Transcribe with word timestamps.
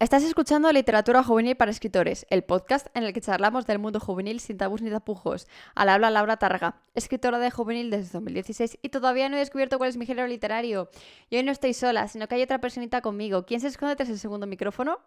Estás 0.00 0.22
escuchando 0.22 0.70
Literatura 0.70 1.24
Juvenil 1.24 1.56
para 1.56 1.72
Escritores, 1.72 2.24
el 2.30 2.44
podcast 2.44 2.86
en 2.94 3.02
el 3.02 3.12
que 3.12 3.20
charlamos 3.20 3.66
del 3.66 3.80
mundo 3.80 3.98
juvenil 3.98 4.38
sin 4.38 4.56
tabús 4.56 4.80
ni 4.80 4.90
tapujos. 4.90 5.48
Al 5.74 5.88
habla 5.88 6.08
Laura 6.08 6.36
Targa, 6.36 6.80
escritora 6.94 7.40
de 7.40 7.50
juvenil 7.50 7.90
desde 7.90 8.12
2016 8.12 8.78
y 8.80 8.90
todavía 8.90 9.28
no 9.28 9.34
he 9.34 9.40
descubierto 9.40 9.76
cuál 9.76 9.90
es 9.90 9.96
mi 9.96 10.06
género 10.06 10.28
literario. 10.28 10.88
Y 11.30 11.36
hoy 11.38 11.42
no 11.42 11.50
estoy 11.50 11.74
sola, 11.74 12.06
sino 12.06 12.28
que 12.28 12.36
hay 12.36 12.42
otra 12.42 12.60
personita 12.60 13.00
conmigo. 13.00 13.44
¿Quién 13.44 13.60
se 13.60 13.66
esconde 13.66 13.96
tras 13.96 14.08
el 14.08 14.20
segundo 14.20 14.46
micrófono? 14.46 15.00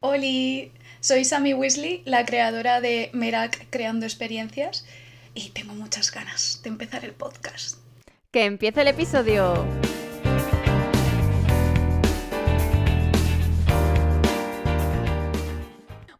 Hola, 0.00 0.70
soy 1.00 1.24
Sammy 1.24 1.54
Weasley, 1.54 2.02
la 2.04 2.26
creadora 2.26 2.82
de 2.82 3.08
Merak 3.14 3.70
Creando 3.70 4.04
Experiencias 4.04 4.84
y 5.32 5.48
tengo 5.48 5.72
muchas 5.72 6.12
ganas 6.12 6.60
de 6.62 6.68
empezar 6.68 7.06
el 7.06 7.12
podcast. 7.12 7.78
¡Que 8.30 8.44
empiece 8.44 8.82
el 8.82 8.88
episodio! 8.88 9.64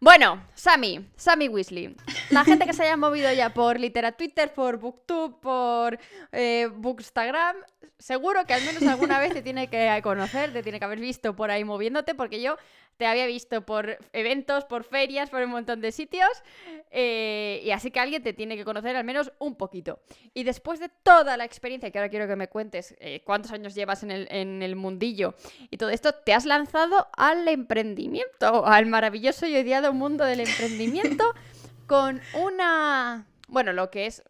Bueno, 0.00 0.44
Sammy, 0.54 1.08
Sammy 1.16 1.48
Weasley. 1.48 1.96
La 2.30 2.44
gente 2.44 2.66
que 2.66 2.74
se 2.74 2.82
haya 2.82 2.96
movido 2.96 3.32
ya 3.32 3.54
por 3.54 3.80
Litera 3.80 4.12
Twitter, 4.12 4.52
por 4.52 4.76
Booktube, 4.76 5.36
por 5.40 5.98
eh, 6.32 6.68
Bookstagram, 6.70 7.56
seguro 7.98 8.44
que 8.44 8.54
al 8.54 8.62
menos 8.64 8.82
alguna 8.82 9.18
vez 9.18 9.32
te 9.32 9.42
tiene 9.42 9.68
que 9.68 10.00
conocer, 10.02 10.52
te 10.52 10.62
tiene 10.62 10.78
que 10.78 10.84
haber 10.84 11.00
visto 11.00 11.34
por 11.34 11.50
ahí 11.50 11.64
moviéndote, 11.64 12.14
porque 12.14 12.42
yo 12.42 12.56
te 12.96 13.06
había 13.06 13.26
visto 13.26 13.64
por 13.64 13.98
eventos, 14.12 14.64
por 14.64 14.84
ferias, 14.84 15.30
por 15.30 15.42
un 15.42 15.50
montón 15.50 15.80
de 15.80 15.92
sitios, 15.92 16.30
eh, 16.90 17.60
y 17.64 17.70
así 17.70 17.90
que 17.90 18.00
alguien 18.00 18.22
te 18.22 18.32
tiene 18.32 18.56
que 18.56 18.64
conocer 18.64 18.96
al 18.96 19.04
menos 19.04 19.32
un 19.38 19.56
poquito. 19.56 20.00
Y 20.32 20.44
después 20.44 20.80
de 20.80 20.88
toda 20.88 21.36
la 21.36 21.44
experiencia, 21.44 21.90
que 21.90 21.98
ahora 21.98 22.08
quiero 22.08 22.26
que 22.26 22.36
me 22.36 22.48
cuentes 22.48 22.96
eh, 23.00 23.20
cuántos 23.24 23.52
años 23.52 23.74
llevas 23.74 24.02
en 24.02 24.10
el, 24.10 24.28
en 24.30 24.62
el 24.62 24.76
mundillo 24.76 25.34
y 25.70 25.76
todo 25.76 25.90
esto, 25.90 26.12
te 26.12 26.32
has 26.32 26.46
lanzado 26.46 27.08
al 27.16 27.46
emprendimiento, 27.48 28.66
al 28.66 28.86
maravilloso 28.86 29.46
y 29.46 29.56
odiado 29.56 29.92
mundo 29.92 30.24
del 30.24 30.40
emprendimiento, 30.40 31.24
con 31.86 32.20
una, 32.34 33.26
bueno, 33.48 33.72
lo 33.72 33.90
que 33.90 34.06
es, 34.06 34.22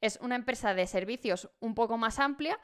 es 0.00 0.18
una 0.20 0.36
empresa 0.36 0.74
de 0.74 0.86
servicios 0.86 1.50
un 1.60 1.74
poco 1.74 1.98
más 1.98 2.18
amplia, 2.18 2.58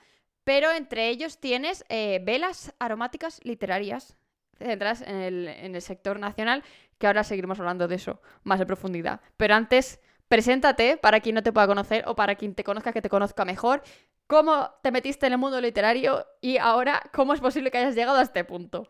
pero 0.44 0.70
entre 0.70 1.08
ellos 1.10 1.38
tienes 1.38 1.84
eh, 1.88 2.20
velas 2.24 2.72
aromáticas 2.78 3.40
literarias 3.44 4.16
centradas 4.66 5.02
en 5.02 5.16
el, 5.16 5.48
en 5.48 5.74
el 5.74 5.82
sector 5.82 6.18
nacional, 6.18 6.62
que 6.98 7.06
ahora 7.06 7.24
seguiremos 7.24 7.58
hablando 7.58 7.88
de 7.88 7.96
eso 7.96 8.20
más 8.44 8.60
en 8.60 8.66
profundidad. 8.66 9.20
Pero 9.36 9.54
antes, 9.54 10.00
preséntate 10.28 10.96
para 10.96 11.20
quien 11.20 11.34
no 11.34 11.42
te 11.42 11.52
pueda 11.52 11.66
conocer 11.66 12.04
o 12.06 12.14
para 12.14 12.36
quien 12.36 12.54
te 12.54 12.62
conozca 12.62 12.92
que 12.92 13.02
te 13.02 13.08
conozca 13.08 13.44
mejor. 13.44 13.82
¿Cómo 14.26 14.70
te 14.82 14.92
metiste 14.92 15.26
en 15.26 15.32
el 15.32 15.38
mundo 15.38 15.60
literario 15.60 16.24
y 16.40 16.58
ahora 16.58 17.02
cómo 17.12 17.34
es 17.34 17.40
posible 17.40 17.70
que 17.70 17.78
hayas 17.78 17.96
llegado 17.96 18.18
a 18.18 18.22
este 18.22 18.44
punto? 18.44 18.86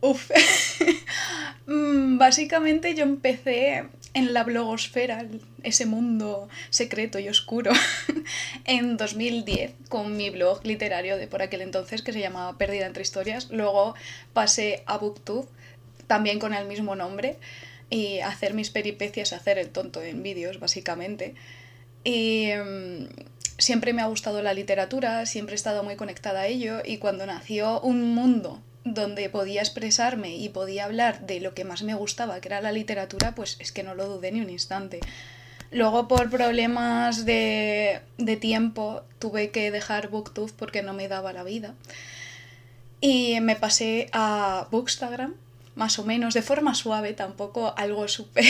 Uf, 0.00 0.30
mm, 1.66 2.18
básicamente 2.18 2.94
yo 2.94 3.04
empecé 3.04 3.88
en 4.16 4.32
la 4.32 4.44
blogosfera, 4.44 5.26
ese 5.62 5.84
mundo 5.84 6.48
secreto 6.70 7.18
y 7.18 7.28
oscuro, 7.28 7.70
en 8.64 8.96
2010 8.96 9.74
con 9.90 10.16
mi 10.16 10.30
blog 10.30 10.64
literario 10.64 11.18
de 11.18 11.26
por 11.26 11.42
aquel 11.42 11.60
entonces 11.60 12.00
que 12.00 12.14
se 12.14 12.20
llamaba 12.20 12.56
Perdida 12.56 12.86
entre 12.86 13.02
historias. 13.02 13.50
Luego 13.50 13.94
pasé 14.32 14.82
a 14.86 14.96
Booktube, 14.96 15.46
también 16.06 16.38
con 16.38 16.54
el 16.54 16.66
mismo 16.66 16.96
nombre, 16.96 17.36
y 17.90 18.20
hacer 18.20 18.54
mis 18.54 18.70
peripecias, 18.70 19.34
hacer 19.34 19.58
el 19.58 19.68
tonto 19.68 20.02
en 20.02 20.22
vídeos, 20.22 20.60
básicamente. 20.60 21.34
Y 22.02 22.52
mm, 22.54 23.08
siempre 23.58 23.92
me 23.92 24.00
ha 24.00 24.06
gustado 24.06 24.40
la 24.40 24.54
literatura, 24.54 25.26
siempre 25.26 25.52
he 25.52 25.56
estado 25.56 25.84
muy 25.84 25.96
conectada 25.96 26.40
a 26.40 26.46
ello, 26.46 26.80
y 26.82 26.96
cuando 26.96 27.26
nació 27.26 27.82
un 27.82 28.14
mundo 28.14 28.62
donde 28.86 29.28
podía 29.28 29.60
expresarme 29.60 30.36
y 30.36 30.48
podía 30.48 30.84
hablar 30.84 31.26
de 31.26 31.40
lo 31.40 31.54
que 31.54 31.64
más 31.64 31.82
me 31.82 31.94
gustaba, 31.94 32.40
que 32.40 32.48
era 32.48 32.60
la 32.60 32.70
literatura, 32.70 33.34
pues 33.34 33.56
es 33.58 33.72
que 33.72 33.82
no 33.82 33.96
lo 33.96 34.06
dudé 34.06 34.30
ni 34.30 34.40
un 34.40 34.48
instante. 34.48 35.00
Luego 35.72 36.06
por 36.06 36.30
problemas 36.30 37.24
de, 37.24 38.00
de 38.16 38.36
tiempo 38.36 39.02
tuve 39.18 39.50
que 39.50 39.72
dejar 39.72 40.08
Booktube 40.08 40.52
porque 40.56 40.82
no 40.82 40.92
me 40.92 41.08
daba 41.08 41.32
la 41.32 41.42
vida. 41.42 41.74
Y 43.00 43.40
me 43.40 43.56
pasé 43.56 44.08
a 44.12 44.68
Bookstagram, 44.70 45.34
más 45.74 45.98
o 45.98 46.04
menos, 46.04 46.32
de 46.32 46.42
forma 46.42 46.76
suave, 46.76 47.12
tampoco 47.12 47.74
algo 47.76 48.06
súper 48.08 48.44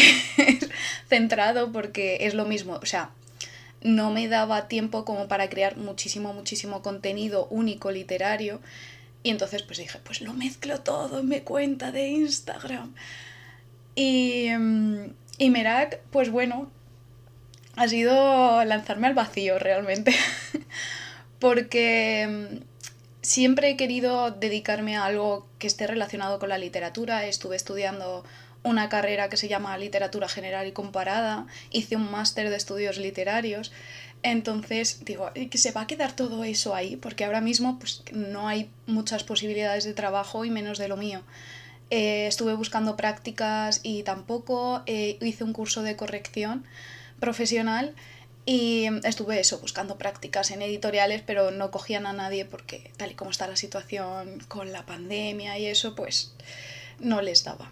centrado 1.09 1.73
porque 1.73 2.19
es 2.21 2.35
lo 2.35 2.45
mismo, 2.45 2.75
o 2.75 2.87
sea, 2.87 3.11
no 3.81 4.11
me 4.11 4.29
daba 4.29 4.69
tiempo 4.69 5.07
como 5.07 5.29
para 5.29 5.49
crear 5.49 5.79
muchísimo, 5.79 6.35
muchísimo 6.35 6.83
contenido 6.83 7.47
único 7.51 7.91
literario 7.91 8.61
y 9.27 9.31
entonces 9.31 9.65
pues 9.65 9.79
dije, 9.79 9.99
pues 10.05 10.21
lo 10.21 10.33
mezclo 10.35 10.83
todo 10.83 11.19
en 11.19 11.29
mi 11.29 11.41
cuenta 11.41 11.91
de 11.91 12.07
Instagram. 12.07 12.95
Y, 13.97 14.51
mm, 14.57 15.15
y 15.39 15.51
Merak, 15.51 15.99
pues 16.13 16.31
bueno, 16.31 16.71
ha 17.75 17.89
sido 17.89 18.65
lanzarme 18.65 19.09
al 19.09 19.15
vacío 19.15 19.59
realmente. 19.59 20.15
Porque 21.41 22.29
mm, 22.29 22.63
siempre 23.21 23.71
he 23.71 23.77
querido 23.77 24.31
dedicarme 24.31 24.97
a 24.97 25.07
algo 25.07 25.49
que 25.59 25.67
esté 25.67 25.89
relacionado 25.89 26.39
con 26.39 26.49
la 26.49 26.59
literatura. 26.59 27.27
Estuve 27.27 27.57
estudiando 27.57 28.23
una 28.63 28.89
carrera 28.89 29.29
que 29.29 29.37
se 29.37 29.49
llama 29.49 29.77
Literatura 29.77 30.29
General 30.29 30.69
y 30.69 30.73
Comparada. 30.73 31.49
Hice 31.73 31.97
un 31.97 32.13
máster 32.13 32.49
de 32.49 32.57
estudios 32.57 32.97
literarios. 32.97 33.73
Entonces 34.27 35.05
digo, 35.05 35.31
que 35.33 35.57
se 35.57 35.71
va 35.71 35.83
a 35.83 35.87
quedar 35.87 36.11
todo 36.11 36.43
eso 36.43 36.75
ahí, 36.75 36.97
porque 36.97 37.25
ahora 37.25 37.41
mismo 37.41 37.79
pues, 37.79 38.03
no 38.13 38.49
hay 38.49 38.69
muchas 38.89 39.23
posibilidades 39.23 39.85
de 39.85 39.95
trabajo 39.95 40.45
y 40.45 40.51
menos 40.51 40.79
de 40.79 40.89
lo 40.89 40.97
mío. 40.97 41.23
Eh, 41.91 42.27
estuve 42.27 42.55
buscando 42.55 42.97
prácticas 42.97 43.79
y 43.85 44.03
tampoco 44.03 44.83
eh, 44.87 45.17
hice 45.21 45.45
un 45.45 45.53
curso 45.53 45.85
de 45.85 45.95
corrección 45.95 46.65
profesional 47.21 47.95
y 48.45 48.87
estuve 49.05 49.39
eso, 49.39 49.61
buscando 49.61 49.97
prácticas 49.97 50.51
en 50.51 50.61
editoriales, 50.61 51.23
pero 51.25 51.53
no 51.53 51.71
cogían 51.71 52.05
a 52.05 52.13
nadie 52.13 52.45
porque 52.45 52.91
tal 52.97 53.13
y 53.13 53.15
como 53.15 53.31
está 53.31 53.47
la 53.47 53.55
situación 53.55 54.41
con 54.49 54.73
la 54.73 54.85
pandemia 54.85 55.57
y 55.57 55.67
eso, 55.67 55.95
pues 55.95 56.35
no 56.99 57.23
les 57.23 57.45
daba. 57.45 57.71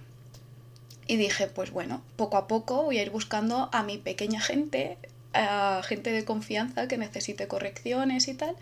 Y 1.09 1.17
dije, 1.17 1.49
pues 1.49 1.73
bueno, 1.73 2.05
poco 2.15 2.37
a 2.37 2.47
poco 2.47 2.85
voy 2.85 2.99
a 2.99 3.03
ir 3.03 3.11
buscando 3.11 3.71
a 3.73 3.83
mi 3.83 3.99
pequeña 3.99 4.41
gente, 4.41 4.99
a 5.35 5.83
gente 5.85 6.11
de 6.11 6.25
confianza 6.25 6.89
que 6.89 6.97
necesite 6.97 7.49
correcciones 7.49 8.29
y 8.29 8.35
tal. 8.35 8.57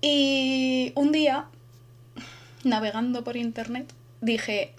Y 0.00 0.92
un 0.96 1.12
día, 1.12 1.46
navegando 2.64 3.24
por 3.24 3.36
internet, 3.36 3.92
dije, 4.20 4.72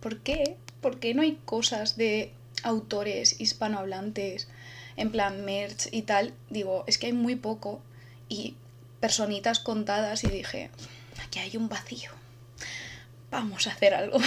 ¿por 0.00 0.20
qué? 0.20 0.56
¿Por 0.80 0.98
qué 0.98 1.14
no 1.14 1.22
hay 1.22 1.38
cosas 1.44 1.96
de 1.96 2.32
autores 2.62 3.40
hispanohablantes 3.40 4.48
en 4.96 5.10
plan 5.10 5.44
merch 5.44 5.88
y 5.92 6.02
tal? 6.02 6.34
Digo, 6.50 6.84
es 6.86 6.98
que 6.98 7.06
hay 7.06 7.12
muy 7.12 7.36
poco 7.36 7.82
y 8.28 8.54
personitas 9.00 9.58
contadas 9.58 10.24
y 10.24 10.28
dije, 10.28 10.70
aquí 11.24 11.38
hay 11.38 11.56
un 11.56 11.68
vacío. 11.68 12.10
Vamos 13.30 13.66
a 13.66 13.72
hacer 13.72 13.94
algo. 13.94 14.18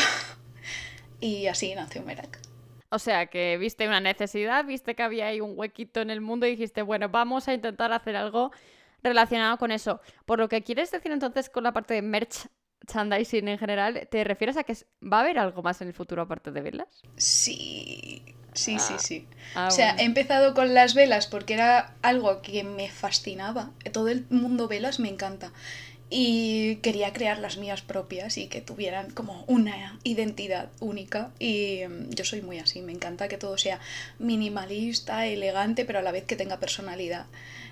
y 1.22 1.48
así 1.48 1.74
nació 1.76 2.04
Merak. 2.04 2.40
O 2.90 3.00
sea, 3.00 3.28
que 3.28 3.58
viste 3.58 3.88
una 3.88 4.00
necesidad, 4.00 4.66
viste 4.66 4.96
que 4.96 5.04
había 5.04 5.28
ahí 5.28 5.42
un 5.42 5.54
huequito 5.58 6.02
en 6.02 6.10
el 6.10 6.22
mundo 6.22 6.46
y 6.46 6.52
dijiste, 6.52 6.82
bueno, 6.82 7.10
vamos 7.10 7.48
a 7.48 7.54
intentar 7.54 7.92
hacer 7.92 8.16
algo 8.16 8.52
relacionado 9.04 9.58
con 9.58 9.72
eso. 9.72 10.02
Por 10.26 10.40
lo 10.40 10.50
que 10.50 10.64
quieres 10.64 10.92
decir 10.92 11.12
entonces 11.12 11.50
con 11.50 11.64
la 11.64 11.74
parte 11.74 11.94
de 11.94 12.02
merchandising 12.02 13.48
en 13.48 13.58
general, 13.58 14.08
¿te 14.10 14.24
refieres 14.24 14.58
a 14.58 14.64
que 14.64 14.76
va 15.02 15.18
a 15.18 15.22
haber 15.22 15.40
algo 15.40 15.62
más 15.64 15.82
en 15.82 15.88
el 15.88 15.94
futuro 15.94 16.22
aparte 16.22 16.52
de 16.52 16.62
velas? 16.62 17.02
Sí, 17.18 18.24
sí, 18.54 18.78
sí, 18.80 18.94
ah. 18.96 19.00
sí. 19.00 19.28
Ah, 19.56 19.68
o 19.68 19.72
sea, 19.72 19.96
he 19.98 20.04
empezado 20.04 20.54
con 20.54 20.74
las 20.74 20.94
velas 20.94 21.28
porque 21.28 21.56
era 21.56 21.96
algo 22.02 22.42
que 22.42 22.64
me 22.64 22.90
fascinaba. 22.90 23.72
Todo 23.92 24.10
el 24.10 24.26
mundo 24.30 24.68
velas 24.68 25.00
me 25.00 25.10
encanta 25.10 25.52
y 26.10 26.78
quería 26.78 27.14
crear 27.14 27.40
las 27.40 27.58
mías 27.58 27.82
propias 27.82 28.38
y 28.38 28.48
que 28.48 28.62
tuvieran 28.62 29.10
como 29.12 29.44
una 29.48 30.00
identidad 30.04 30.70
única 30.80 31.32
y 31.40 31.82
mm, 31.88 32.12
yo 32.12 32.26
soy 32.26 32.42
muy 32.42 32.60
así, 32.60 32.82
me 32.82 32.92
encanta 32.92 33.28
que 33.28 33.38
todo 33.38 33.58
sea 33.58 33.80
minimalista, 34.20 35.26
elegante, 35.26 35.86
pero 35.86 36.00
a 36.00 36.04
la 36.04 36.12
vez 36.12 36.26
que 36.26 36.36
tenga 36.36 36.60
personalidad. 36.60 37.26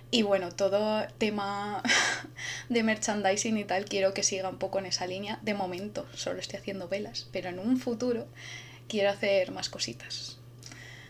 Y 0.10 0.22
bueno, 0.22 0.52
todo 0.52 1.08
tema 1.18 1.82
de 2.70 2.84
merchandising 2.84 3.58
y 3.58 3.66
tal 3.66 3.86
quiero 3.86 4.14
que 4.14 4.22
siga 4.22 4.50
un 4.50 4.60
poco 4.60 4.78
en 4.78 4.86
esa 4.86 5.08
línea. 5.08 5.40
De 5.42 5.56
momento 5.56 6.06
solo 6.14 6.40
estoy 6.40 6.60
haciendo 6.60 6.88
velas, 6.88 7.28
pero 7.32 7.50
en 7.50 7.58
un 7.58 7.78
futuro 7.78 8.28
quiero 8.88 9.10
hacer 9.10 9.52
más 9.52 9.70
cositas. 9.70 10.38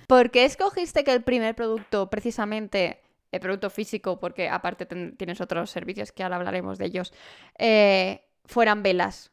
¿Por 0.07 0.31
qué 0.31 0.45
escogiste 0.45 1.03
que 1.03 1.11
el 1.11 1.21
primer 1.21 1.55
producto 1.55 2.09
precisamente 2.09 3.02
el 3.33 3.39
producto 3.39 3.69
físico, 3.69 4.19
porque 4.19 4.47
aparte 4.47 4.85
tienes 4.85 5.41
otros 5.41 5.71
servicios 5.71 6.11
que 6.11 6.23
ahora 6.23 6.35
hablaremos 6.37 6.77
de 6.77 6.85
ellos, 6.85 7.13
eh, 7.57 8.21
fueran 8.45 8.83
velas? 8.83 9.31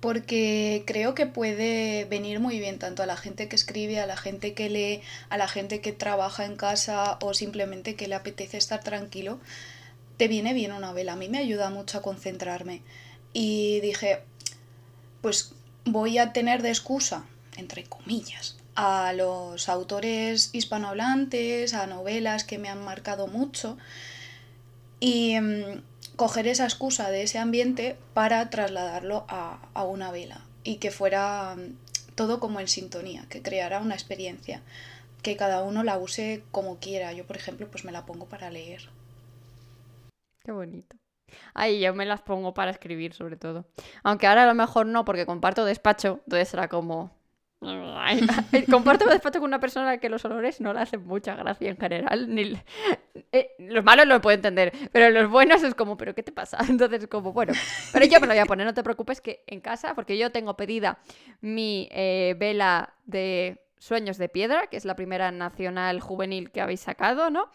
Porque 0.00 0.82
creo 0.86 1.14
que 1.14 1.26
puede 1.26 2.06
venir 2.06 2.40
muy 2.40 2.58
bien 2.58 2.78
tanto 2.78 3.02
a 3.02 3.06
la 3.06 3.16
gente 3.16 3.48
que 3.48 3.56
escribe, 3.56 4.00
a 4.00 4.06
la 4.06 4.16
gente 4.16 4.54
que 4.54 4.68
lee, 4.68 5.02
a 5.28 5.36
la 5.36 5.46
gente 5.48 5.80
que 5.80 5.92
trabaja 5.92 6.44
en 6.44 6.56
casa 6.56 7.18
o 7.22 7.34
simplemente 7.34 7.96
que 7.96 8.08
le 8.08 8.14
apetece 8.14 8.56
estar 8.56 8.82
tranquilo. 8.82 9.40
Te 10.16 10.28
viene 10.28 10.52
bien 10.52 10.72
una 10.72 10.92
vela. 10.92 11.14
A 11.14 11.16
mí 11.16 11.28
me 11.28 11.38
ayuda 11.38 11.70
mucho 11.70 11.98
a 11.98 12.02
concentrarme. 12.02 12.82
Y 13.32 13.80
dije, 13.80 14.20
pues 15.22 15.54
voy 15.84 16.18
a 16.18 16.32
tener 16.32 16.62
de 16.62 16.68
excusa, 16.68 17.24
entre 17.56 17.84
comillas, 17.84 18.56
a 18.74 19.12
los 19.12 19.68
autores 19.68 20.50
hispanohablantes, 20.52 21.74
a 21.74 21.86
novelas 21.86 22.44
que 22.44 22.58
me 22.58 22.68
han 22.68 22.84
marcado 22.84 23.26
mucho 23.26 23.76
y 25.00 25.38
mm, 25.38 25.82
coger 26.16 26.48
esa 26.48 26.64
excusa 26.64 27.10
de 27.10 27.22
ese 27.22 27.38
ambiente 27.38 27.96
para 28.14 28.50
trasladarlo 28.50 29.24
a, 29.28 29.68
a 29.74 29.84
una 29.84 30.10
vela 30.10 30.40
y 30.64 30.76
que 30.76 30.90
fuera 30.90 31.56
mm, 31.56 32.14
todo 32.14 32.40
como 32.40 32.60
en 32.60 32.68
sintonía, 32.68 33.26
que 33.28 33.42
creara 33.42 33.80
una 33.80 33.94
experiencia, 33.94 34.62
que 35.22 35.36
cada 35.36 35.62
uno 35.62 35.82
la 35.84 35.98
use 35.98 36.44
como 36.50 36.78
quiera. 36.78 37.12
Yo, 37.12 37.26
por 37.26 37.36
ejemplo, 37.36 37.68
pues 37.68 37.84
me 37.84 37.92
la 37.92 38.06
pongo 38.06 38.26
para 38.26 38.50
leer. 38.50 38.88
Qué 40.44 40.52
bonito. 40.52 40.96
Ay, 41.54 41.80
yo 41.80 41.94
me 41.94 42.06
las 42.06 42.22
pongo 42.22 42.54
para 42.54 42.70
escribir, 42.70 43.14
sobre 43.14 43.36
todo. 43.36 43.66
Aunque 44.02 44.26
ahora 44.26 44.44
a 44.44 44.46
lo 44.46 44.54
mejor 44.54 44.86
no, 44.86 45.04
porque 45.04 45.26
comparto 45.26 45.64
despacho, 45.64 46.20
entonces 46.24 46.48
será 46.48 46.68
como. 46.68 47.13
comparto 48.70 49.06
despacho 49.06 49.40
con 49.40 49.48
una 49.48 49.60
persona 49.60 49.98
que 49.98 50.08
los 50.08 50.24
olores 50.24 50.60
no 50.60 50.72
le 50.72 50.80
hacen 50.80 51.04
mucha 51.04 51.34
gracia 51.34 51.70
en 51.70 51.76
general. 51.76 52.34
Ni... 52.34 52.60
Eh, 53.32 53.50
los 53.58 53.84
malos 53.84 54.06
lo 54.06 54.20
puedo 54.20 54.34
entender, 54.34 54.72
pero 54.92 55.10
los 55.10 55.30
buenos 55.30 55.62
es 55.62 55.74
como, 55.74 55.96
¿pero 55.96 56.14
qué 56.14 56.22
te 56.22 56.32
pasa? 56.32 56.58
Entonces, 56.68 57.06
como, 57.06 57.32
bueno, 57.32 57.52
pero 57.92 58.06
yo 58.06 58.20
me 58.20 58.26
lo 58.26 58.32
voy 58.32 58.40
a 58.40 58.46
poner, 58.46 58.66
no 58.66 58.74
te 58.74 58.82
preocupes 58.82 59.20
que 59.20 59.42
en 59.46 59.60
casa, 59.60 59.94
porque 59.94 60.18
yo 60.18 60.30
tengo 60.30 60.56
pedida 60.56 60.98
mi 61.40 61.88
eh, 61.90 62.34
vela 62.38 62.94
de 63.04 63.60
Sueños 63.78 64.18
de 64.18 64.28
Piedra, 64.28 64.66
que 64.68 64.76
es 64.76 64.84
la 64.84 64.96
primera 64.96 65.30
nacional 65.30 66.00
juvenil 66.00 66.50
que 66.50 66.60
habéis 66.60 66.80
sacado, 66.80 67.30
¿no? 67.30 67.50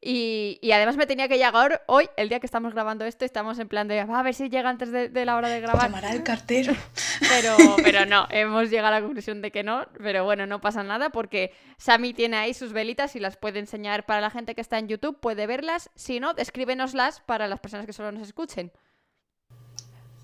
Y, 0.00 0.60
además 0.72 0.96
me 0.96 1.06
tenía 1.06 1.26
que 1.26 1.38
llegar 1.38 1.82
hoy, 1.86 2.08
el 2.16 2.28
día 2.28 2.38
que 2.38 2.46
estamos 2.46 2.72
grabando 2.72 3.04
esto, 3.04 3.24
estamos 3.24 3.58
en 3.58 3.68
plan 3.68 3.88
de 3.88 3.98
a 3.98 4.22
ver 4.22 4.32
si 4.32 4.48
llega 4.48 4.70
antes 4.70 4.92
de, 4.92 5.24
la 5.24 5.36
hora 5.36 5.48
de 5.48 5.60
grabar. 5.60 5.82
Llamará 5.82 6.12
el 6.12 6.22
cartero. 6.22 6.72
Pero, 7.28 7.56
pero 7.82 8.06
no, 8.06 8.28
hemos 8.30 8.70
llegado 8.70 8.94
a 8.94 9.00
la 9.00 9.04
conclusión 9.04 9.42
de 9.42 9.50
que 9.50 9.64
no, 9.64 9.86
pero 9.98 10.24
bueno, 10.24 10.46
no 10.46 10.60
pasa 10.60 10.84
nada 10.84 11.10
porque 11.10 11.52
Sami 11.76 12.14
tiene 12.14 12.36
ahí 12.36 12.54
sus 12.54 12.72
velitas 12.72 13.16
y 13.16 13.18
las 13.18 13.36
puede 13.36 13.58
enseñar 13.58 14.06
para 14.06 14.20
la 14.20 14.30
gente 14.30 14.54
que 14.54 14.60
está 14.60 14.78
en 14.78 14.86
YouTube, 14.86 15.18
puede 15.18 15.48
verlas, 15.48 15.90
si 15.96 16.20
no, 16.20 16.32
descríbenoslas 16.32 17.20
para 17.20 17.48
las 17.48 17.58
personas 17.58 17.86
que 17.86 17.92
solo 17.92 18.12
nos 18.12 18.22
escuchen. 18.22 18.70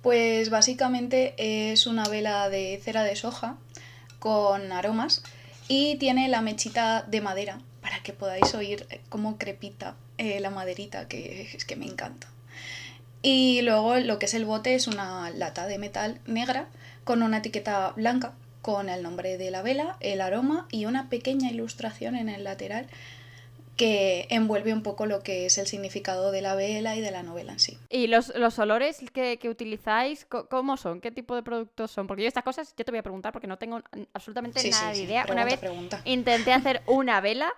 Pues 0.03 0.50
básicamente 0.50 1.35
es 1.37 1.88
una 1.88 2.05
vela 2.09 2.49
de 2.49 2.81
cera 2.82 3.03
de 3.03 3.17
soja 3.17 3.59
con 4.20 4.70
aromas 4.70 5.25
y 5.67 5.97
tiene 5.97 6.29
la 6.29 6.43
mechita 6.43 7.03
de 7.03 7.20
madera 7.20 7.59
que 8.05 8.12
podáis 8.12 8.55
oír 8.55 8.87
eh, 8.91 9.01
cómo 9.09 9.37
crepita 9.39 9.97
eh, 10.19 10.39
la 10.39 10.51
maderita, 10.51 11.09
que 11.09 11.51
es 11.55 11.65
que 11.65 11.75
me 11.75 11.87
encanta. 11.87 12.29
Y 13.23 13.62
luego 13.62 13.97
lo 13.97 14.21
que 14.21 14.27
es 14.27 14.35
el 14.35 14.45
bote 14.45 14.77
es 14.77 14.87
una 14.87 15.31
lata 15.31 15.67
de 15.67 15.79
metal 15.79 16.21
negra 16.27 16.69
con 17.03 17.23
una 17.23 17.39
etiqueta 17.39 17.93
blanca 17.97 18.35
con 18.62 18.89
el 18.89 19.03
nombre 19.03 19.37
de 19.37 19.51
la 19.51 19.62
vela, 19.62 19.97
el 20.01 20.21
aroma 20.21 20.67
y 20.71 20.87
una 20.87 21.09
pequeña 21.09 21.51
ilustración 21.51 22.17
en 22.17 22.29
el 22.29 22.45
lateral 22.45 22.87
que 23.77 24.27
envuelve 24.31 24.73
un 24.73 24.83
poco 24.83 25.06
lo 25.06 25.23
que 25.23 25.47
es 25.47 25.59
el 25.59 25.67
significado 25.67 26.31
de 26.31 26.41
la 26.41 26.55
vela 26.55 26.97
y 26.97 27.01
de 27.01 27.11
la 27.11 27.23
novela 27.23 27.53
en 27.53 27.59
sí. 27.59 27.79
¿Y 27.91 28.06
los, 28.06 28.31
olores 28.59 29.03
que, 29.12 29.39
utilizáis, 29.49 30.27
cómo 30.27 30.77
son? 30.77 31.01
¿Qué 31.01 31.11
tipo 31.11 31.35
de 31.35 31.43
productos 31.43 31.91
son? 31.91 32.06
Porque 32.06 32.23
yo 32.23 32.29
estas 32.29 32.45
cosas, 32.45 32.75
yo 32.77 32.85
te 32.85 32.93
voy 32.93 33.01
a 33.01 33.03
preguntar 33.03 33.33
porque 33.33 33.49
no 33.49 33.59
tengo 33.59 33.83
absolutamente 34.12 34.71
nada 34.71 34.93
de 34.93 35.03
idea. 35.03 35.27
una 35.31 35.45
vez 35.45 35.61
intenté 36.05 36.53
hacer 36.53 36.83
una 36.87 37.21
vela 37.21 37.53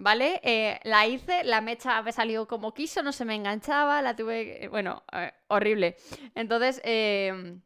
¿vale? 0.00 0.40
Eh, 0.42 0.78
la 0.84 1.06
hice, 1.06 1.44
la 1.44 1.60
mecha 1.60 2.00
me 2.02 2.12
salió 2.12 2.46
como 2.46 2.74
quiso, 2.74 3.02
no 3.02 3.12
se 3.12 3.24
me 3.24 3.34
enganchaba, 3.34 4.02
la 4.02 4.16
tuve, 4.16 4.68
bueno, 4.68 5.02
eh, 5.12 5.32
horrible. 5.48 5.96
Entonces, 6.34 6.80
em, 6.84 7.60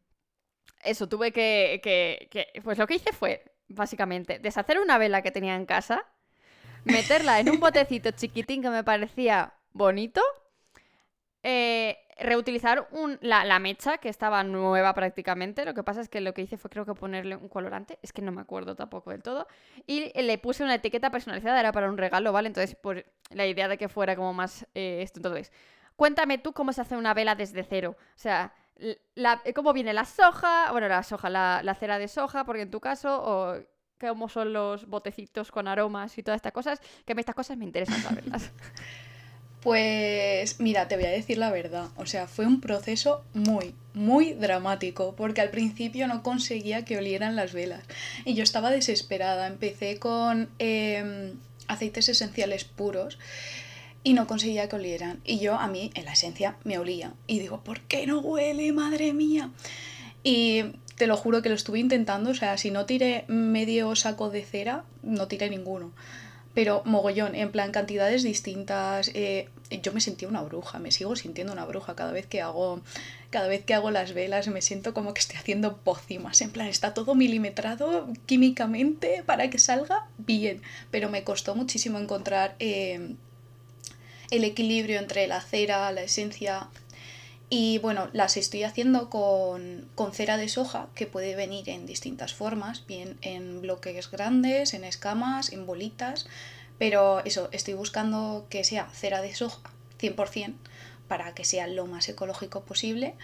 eso, 0.83 1.09
tuve 1.09 1.33
que, 1.33 1.81
que, 1.83 2.61
pues 2.63 2.79
lo 2.79 2.87
que 2.87 2.95
hice 2.95 3.13
fue, 3.13 3.45
básicamente, 3.69 4.39
deshacer 4.39 4.81
una 4.81 4.99
vela 4.99 5.23
que 5.23 5.31
tenía 5.31 5.55
en 5.55 5.67
casa, 5.67 6.05
meterla 6.85 7.41
en 7.41 7.51
un 7.51 7.61
botecito 7.61 8.11
chiquitín 8.11 8.63
que 8.63 8.71
me 8.71 8.85
parecía 8.85 9.55
bonito, 9.73 10.23
reutilizar 12.23 12.89
la, 13.21 13.59
mecha, 13.59 13.99
que 13.99 14.09
estaba 14.09 14.43
nueva 14.45 14.95
prácticamente. 14.95 15.65
Lo 15.65 15.75
que 15.75 15.83
pasa 15.83 16.01
es 16.01 16.09
que 16.09 16.21
lo 16.21 16.35
que 16.35 16.43
hice 16.43 16.57
fue 16.57 16.71
creo 16.71 16.85
que 16.85 16.95
ponerle 16.95 17.37
un 17.37 17.49
colorante, 17.49 17.99
es 18.03 18.13
que 18.13 18.23
no 18.23 18.33
me 18.33 18.41
acuerdo 18.41 18.75
tampoco 18.75 19.11
del 19.11 19.23
todo. 19.23 19.47
Y 19.87 20.13
le 20.21 20.39
puse 20.39 20.65
una 20.65 20.77
etiqueta 20.77 21.11
personalizada, 21.11 21.61
era 21.61 21.73
para 21.73 21.89
un 21.89 21.99
regalo, 21.99 22.33
¿vale? 22.33 22.49
Entonces, 22.49 22.75
por 22.75 23.05
la 23.31 23.47
idea 23.47 23.69
de 23.69 23.79
que 23.79 23.89
fuera 23.89 24.17
como 24.17 24.33
más 24.33 24.67
eh, 24.75 25.01
esto. 25.03 25.19
Entonces, 25.19 25.53
cuéntame 25.97 26.39
tú 26.39 26.53
cómo 26.53 26.73
se 26.73 26.81
hace 26.81 26.97
una 26.97 27.15
vela 27.15 27.35
desde 27.35 27.65
cero. 27.65 27.97
O 27.99 28.19
sea, 28.19 28.53
cómo 29.55 29.73
viene 29.73 29.93
la 29.93 30.05
soja, 30.05 30.71
bueno, 30.73 30.89
la 30.89 31.03
soja, 31.03 31.31
la, 31.31 31.77
cera 31.79 31.99
de 31.99 32.09
soja, 32.09 32.45
porque 32.45 32.63
en 32.63 32.71
tu 32.71 32.81
caso, 32.81 33.23
o 33.23 33.57
cómo 34.01 34.29
son 34.29 34.53
los 34.53 34.87
botecitos 34.87 35.51
con 35.53 35.69
aromas 35.69 36.17
y 36.19 36.23
todas 36.23 36.37
estas 36.37 36.53
cosas, 36.53 36.81
que 37.05 37.13
a 37.13 37.15
mí 37.15 37.21
estas 37.21 37.35
cosas 37.35 37.57
me 37.57 37.65
interesan 37.65 38.01
saberlas. 38.01 38.53
Pues 39.63 40.59
mira, 40.59 40.89
te 40.89 40.97
voy 40.97 41.05
a 41.05 41.11
decir 41.11 41.39
la 41.39 41.53
verdad, 41.53 41.91
o 41.97 42.05
sea, 42.05 42.27
fue 42.27 42.47
un 42.47 42.61
proceso 42.61 43.23
muy, 43.33 43.77
muy 43.95 44.33
dramático, 44.33 45.15
porque 45.15 45.41
al 45.41 45.51
principio 45.51 46.09
no 46.09 46.25
conseguía 46.25 46.85
que 46.85 46.99
olieran 46.99 47.37
las 47.37 47.53
velas. 47.53 47.85
Y 48.25 48.35
yo 48.35 48.43
estaba 48.43 48.73
desesperada, 48.73 49.47
empecé 49.47 50.01
con 50.01 50.49
em, 50.59 51.35
aceites 51.69 52.09
esenciales 52.09 52.65
puros 52.65 53.21
y 54.03 54.15
no 54.15 54.27
conseguía 54.27 54.69
que 54.69 54.75
olieran. 54.75 55.21
Y 55.25 55.39
yo 55.39 55.55
a 55.55 55.69
mí 55.69 55.93
en 55.95 56.07
la 56.07 56.15
esencia 56.15 56.57
me 56.65 56.79
olía. 56.79 57.15
Y 57.29 57.39
digo, 57.39 57.63
¿por 57.63 57.83
qué 57.83 58.05
no 58.05 58.19
huele, 58.19 58.73
madre 58.73 59.13
mía? 59.13 59.53
Y 60.25 60.65
te 60.97 61.07
lo 61.07 61.17
juro 61.17 61.41
que 61.41 61.51
lo 61.51 61.55
estuve 61.55 61.79
intentando, 61.79 62.31
o 62.31 62.35
sea, 62.35 62.59
si 62.59 62.73
no 62.73 62.85
tiré 62.85 63.27
medio 63.29 63.95
saco 63.95 64.29
de 64.29 64.45
cera, 64.45 64.83
no 65.05 65.29
tiré 65.29 65.49
ninguno 65.51 65.93
pero 66.55 66.83
mogollón, 66.85 67.35
en 67.35 67.51
plan 67.51 67.73
cantidades 67.73 68.23
distintas. 68.23 69.11
Eh, 69.15 69.49
yo 69.83 69.93
me 69.93 70.01
sentía 70.01 70.29
una 70.29 70.43
bruja, 70.43 70.79
me 70.79 70.91
sigo 70.91 71.17
sintiendo 71.17 71.53
una 71.53 71.65
bruja 71.65 71.95
cada 71.95 72.13
vez 72.13 72.27
que 72.27 72.43
hago 72.43 72.83
cada 73.31 73.49
vez 73.49 73.65
que 73.65 73.73
hago 73.73 73.91
las 73.91 74.13
velas 74.13 74.47
me 74.49 74.61
siento 74.61 74.93
como 74.93 75.15
que 75.15 75.21
estoy 75.21 75.39
haciendo 75.39 75.79
pócimas, 75.79 76.43
en 76.43 76.51
plan 76.51 76.67
está 76.67 76.93
todo 76.93 77.15
milimetrado 77.15 78.07
químicamente 78.27 79.23
para 79.25 79.49
que 79.49 79.59
salga 79.59 80.07
bien, 80.19 80.61
pero 80.91 81.09
me 81.09 81.25
costó 81.25 81.55
muchísimo 81.55 81.99
encontrar 81.99 82.55
eh, 82.59 83.15
el 84.31 84.45
equilibrio 84.45 84.99
entre 84.99 85.27
la 85.27 85.41
cera, 85.41 85.91
la 85.93 86.03
esencia, 86.03 86.69
y 87.55 87.77
bueno, 87.81 88.09
las 88.15 88.39
estoy 88.39 88.63
haciendo 88.63 89.11
con, 89.11 89.87
cera 90.13 90.39
de 90.39 90.49
soja, 90.49 90.89
que 90.95 91.07
puede 91.07 91.37
venir 91.37 91.69
en 91.69 91.85
distintas 91.85 92.33
formas, 92.33 92.87
bien 92.87 93.19
en 93.21 93.61
bloques 93.61 94.11
grandes, 94.11 94.73
en 94.73 94.85
escamas, 94.85 95.53
en 95.53 95.67
bolitas, 95.67 96.27
pero 96.79 97.23
eso, 97.27 97.51
estoy 97.53 97.75
buscando 97.75 98.47
que 98.49 98.65
sea 98.65 98.89
cera 98.95 99.21
de 99.21 99.35
soja 99.35 99.61
100% 100.01 100.55
para 101.09 101.35
que 101.35 101.45
sea 101.45 101.67
lo 101.67 101.85
más 101.85 102.09
ecológico 102.09 102.63
posible, 102.63 103.17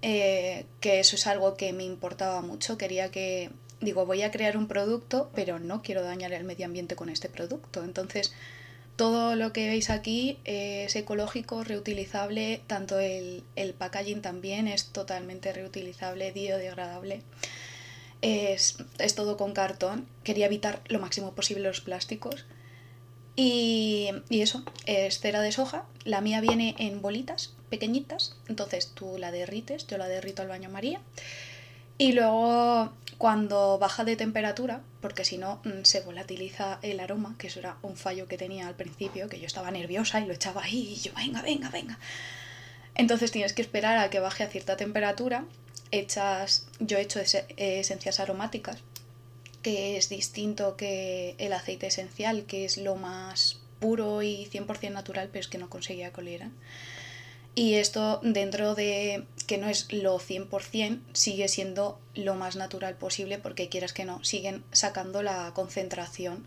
eh, 0.00 0.64
que 0.80 1.00
eso 1.00 1.16
es 1.16 1.26
algo 1.26 1.54
que 1.58 1.74
me 1.74 1.84
importaba 1.84 2.40
mucho, 2.40 2.78
quería 2.78 3.10
que, 3.10 3.50
digo, 3.82 4.06
voy 4.06 4.22
a 4.22 4.30
crear 4.30 4.56
un 4.56 4.66
producto, 4.66 5.30
pero 5.34 5.58
no 5.58 5.82
quiero 5.82 6.02
dañar 6.02 6.32
el 6.32 6.44
medio 6.44 6.64
ambiente 6.64 6.96
con 6.96 7.10
este 7.10 7.28
producto, 7.28 7.84
entonces 7.84 8.32
todo 8.98 9.36
lo 9.36 9.52
que 9.52 9.68
veis 9.68 9.90
aquí 9.90 10.38
es 10.44 10.96
ecológico, 10.96 11.62
reutilizable, 11.62 12.60
tanto 12.66 12.98
el, 12.98 13.44
packaging 13.78 14.22
también 14.22 14.66
es 14.66 14.86
totalmente 14.86 15.52
reutilizable, 15.52 16.32
biodegradable. 16.32 17.22
Es, 18.22 18.78
es, 18.98 19.14
todo 19.14 19.36
con 19.36 19.52
cartón. 19.54 20.08
Quería 20.24 20.46
evitar 20.46 20.82
lo 20.88 20.98
máximo 20.98 21.32
posible 21.32 21.62
los 21.62 21.80
plásticos. 21.80 22.44
Y, 23.36 24.10
y, 24.30 24.40
eso, 24.40 24.64
es 24.84 25.20
cera 25.20 25.42
de 25.42 25.52
soja. 25.52 25.84
La 26.02 26.20
mía 26.20 26.40
viene 26.40 26.74
en 26.78 27.00
bolitas 27.00 27.54
pequeñitas. 27.70 28.34
Entonces 28.48 28.90
tú 28.94 29.16
la 29.16 29.30
derrites, 29.30 29.86
yo 29.86 29.96
la 29.96 30.08
derrito 30.08 30.42
al 30.42 30.48
baño 30.48 30.70
María. 30.70 31.00
Y 31.98 32.14
luego 32.14 32.92
cuando 33.18 33.78
baja 33.78 34.04
de 34.04 34.14
temperatura, 34.14 34.80
porque 35.00 35.24
si 35.24 35.38
no 35.38 35.60
mm, 35.64 35.82
se 35.82 36.00
volatiliza 36.00 36.78
el 36.82 37.00
aroma, 37.00 37.34
que 37.36 37.48
eso 37.48 37.58
era 37.58 37.76
un 37.82 37.96
fallo 37.96 38.28
que 38.28 38.38
tenía 38.38 38.68
al 38.68 38.76
principio, 38.76 39.28
que 39.28 39.40
yo 39.40 39.46
estaba 39.46 39.72
nerviosa 39.72 40.20
y 40.20 40.26
lo 40.26 40.32
echaba 40.32 40.62
ahí 40.62 40.94
y 40.94 41.00
yo, 41.00 41.12
venga, 41.16 41.42
venga, 41.42 41.68
venga. 41.68 41.98
Entonces 42.94 43.32
tienes 43.32 43.52
que 43.52 43.62
esperar 43.62 43.98
a 43.98 44.08
que 44.08 44.20
baje 44.20 44.44
a 44.44 44.48
cierta 44.48 44.76
temperatura. 44.76 45.44
Echas, 45.90 46.68
yo 46.78 46.98
he 46.98 47.02
hecho 47.02 47.20
esencias 47.56 48.20
aromáticas, 48.20 48.78
que 49.62 49.96
es 49.96 50.08
distinto 50.08 50.76
que 50.76 51.34
el 51.38 51.52
aceite 51.52 51.88
esencial, 51.88 52.44
que 52.44 52.64
es 52.64 52.76
lo 52.76 52.94
más 52.94 53.60
puro 53.80 54.22
y 54.22 54.48
100% 54.52 54.92
natural, 54.92 55.28
pero 55.32 55.40
es 55.40 55.48
que 55.48 55.58
no 55.58 55.68
conseguía 55.68 56.12
que. 56.12 56.50
Y 57.58 57.74
esto 57.74 58.20
dentro 58.22 58.76
de 58.76 59.26
que 59.48 59.58
no 59.58 59.68
es 59.68 59.92
lo 59.92 60.20
100%, 60.20 61.00
sigue 61.12 61.48
siendo 61.48 61.98
lo 62.14 62.36
más 62.36 62.54
natural 62.54 62.94
posible 62.94 63.38
porque 63.38 63.68
quieras 63.68 63.92
que 63.92 64.04
no, 64.04 64.22
siguen 64.22 64.62
sacando 64.70 65.24
la 65.24 65.52
concentración 65.54 66.46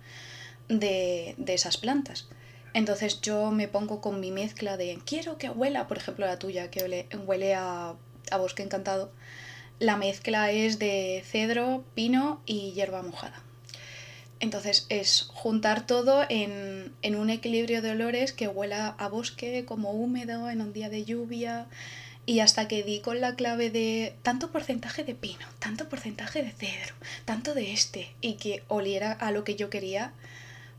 de, 0.70 1.36
esas 1.48 1.76
plantas. 1.76 2.30
Entonces 2.74 3.20
yo 3.20 3.52
me 3.52 3.68
pongo 3.68 4.00
con 4.00 4.22
mi 4.22 4.32
mezcla 4.32 4.78
de 4.78 5.00
quiero 5.06 5.38
que 5.38 5.50
huela, 5.50 5.86
por 5.90 5.98
ejemplo 5.98 6.26
la 6.26 6.40
tuya, 6.40 6.72
que 6.72 6.82
huele, 6.82 7.08
huele 7.26 7.56
a, 7.56 7.96
a 8.32 8.38
bosque 8.38 8.64
encantado. 8.64 9.12
la 9.80 9.98
mezcla 9.98 10.50
es 10.52 10.80
de 10.80 11.26
cedro, 11.26 11.84
pino 11.94 12.42
y 12.46 12.72
hierba 12.72 13.02
mojada. 13.02 13.44
Entonces 14.42 14.88
es 14.90 15.28
juntar 15.34 15.86
todo 15.86 16.26
en, 16.28 16.96
un 17.04 17.30
equilibrio 17.30 17.84
de 17.84 17.92
olores 17.92 18.34
que 18.34 18.48
huela 18.48 18.96
a 18.98 19.08
bosque, 19.08 19.66
como 19.66 19.92
húmedo, 19.92 20.50
en 20.50 20.62
un 20.62 20.74
día 20.74 20.90
de 20.90 21.06
lluvia. 21.06 21.68
Y 22.26 22.40
hasta 22.40 22.68
que 22.68 22.84
di 22.84 23.02
con 23.02 23.22
la 23.22 23.36
clave 23.36 23.70
de 23.70 24.16
tanto 24.24 24.52
porcentaje 24.52 25.04
de 25.04 25.14
pino, 25.14 25.46
tanto 25.60 25.88
porcentaje 25.90 26.42
de 26.42 26.52
cedro, 26.52 26.96
tanto 27.26 27.54
de 27.54 27.72
este, 27.72 28.16
y 28.20 28.34
que 28.34 28.64
oliera 28.68 29.12
a 29.12 29.32
lo 29.32 29.44
que 29.44 29.56
yo 29.56 29.70
quería, 29.70 30.14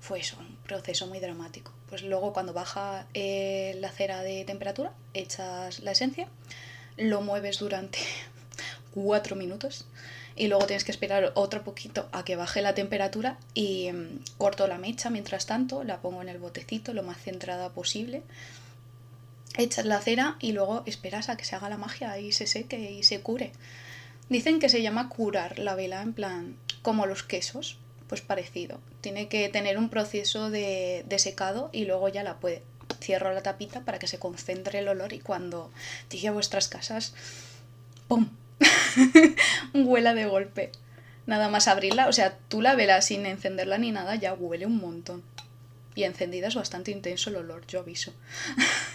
fue 0.01 0.21
eso, 0.21 0.37
un 0.41 0.57
proceso 0.65 1.07
muy 1.07 1.21
dramático. 1.21 1.73
Pues 1.89 2.03
luego 2.03 2.33
cuando 2.33 2.53
baja 2.53 3.07
eh, 3.15 3.77
la 3.81 3.91
cera 3.91 4.23
de 4.23 4.45
temperatura, 4.45 4.93
echas 5.15 5.81
la 5.81 5.93
esencia, 5.93 6.29
lo 6.97 7.23
mueves 7.23 7.61
durante 7.61 7.99
cuatro 8.93 9.37
minutos 9.37 9.87
y 10.43 10.49
luego 10.49 10.67
tienes 10.67 10.83
que 10.83 10.91
esperar 10.91 11.31
otro 11.37 11.63
poquito 11.63 12.09
a 12.11 12.25
que 12.25 12.35
baje 12.35 12.63
la 12.63 12.75
temperatura 12.75 13.39
y 13.55 13.93
mm, 13.93 14.25
corto 14.39 14.67
la 14.67 14.77
mecha 14.77 15.09
mientras 15.09 15.47
tanto, 15.47 15.85
la 15.85 16.01
pongo 16.01 16.21
en 16.21 16.29
el 16.29 16.39
botecito 16.39 16.93
lo 16.93 17.05
más 17.05 17.23
centrada 17.23 17.69
posible, 17.69 18.25
echas 19.57 19.87
la 19.87 20.01
cera 20.01 20.35
y 20.41 20.51
luego 20.51 20.83
esperas 20.85 21.29
a 21.29 21.37
que 21.37 21.45
se 21.45 21.55
haga 21.55 21.69
la 21.69 21.79
magia 21.79 22.19
y 22.19 22.33
se 22.33 22.49
seque 22.49 22.91
y 22.91 23.05
se 23.05 23.21
cure. 23.21 23.53
Dicen 24.31 24.59
que 24.59 24.69
se 24.69 24.83
llama 24.83 25.09
curar 25.11 25.61
la 25.61 25.77
vela 25.77 26.03
en 26.03 26.13
plan 26.13 26.57
como 26.83 27.07
los 27.07 27.23
quesos, 27.23 27.79
pues 28.09 28.21
parecido. 28.21 28.81
Tiene 29.01 29.29
que 29.29 29.49
tener 29.49 29.79
un 29.79 29.91
proceso 29.91 30.51
de, 30.51 31.05
de 31.09 31.19
secado 31.21 31.71
y 31.73 31.85
luego 31.85 32.09
ya 32.09 32.25
la 32.25 32.41
puede. 32.41 32.63
Cierro 33.01 33.33
la 33.33 33.45
tapita 33.45 33.83
para 33.83 34.01
que 34.01 34.09
se 34.09 34.19
concentre 34.19 34.81
el 34.81 34.89
olor 34.89 35.13
y 35.13 35.21
cuando 35.21 35.71
llegue 36.11 36.27
a 36.27 36.33
vuestras 36.33 36.67
casas, 36.67 37.15
¡pum! 38.09 38.29
Huela 39.75 40.15
de 40.15 40.27
golpe. 40.27 40.73
Nada 41.27 41.49
más 41.49 41.69
abrirla, 41.69 42.09
o 42.09 42.13
sea, 42.13 42.37
tú 42.49 42.63
la 42.63 42.75
velas 42.75 43.07
sin 43.07 43.27
encenderla 43.27 43.79
ni 43.79 43.93
nada, 43.93 44.17
ya 44.17 44.35
huele 44.35 44.67
un 44.67 44.79
montón. 44.79 45.23
Y 45.95 46.05
encendida 46.05 46.49
es 46.49 46.55
bastante 46.55 46.91
intenso 46.91 47.31
el 47.31 47.37
olor, 47.37 47.67
yo 47.67 47.81
aviso. 47.81 48.13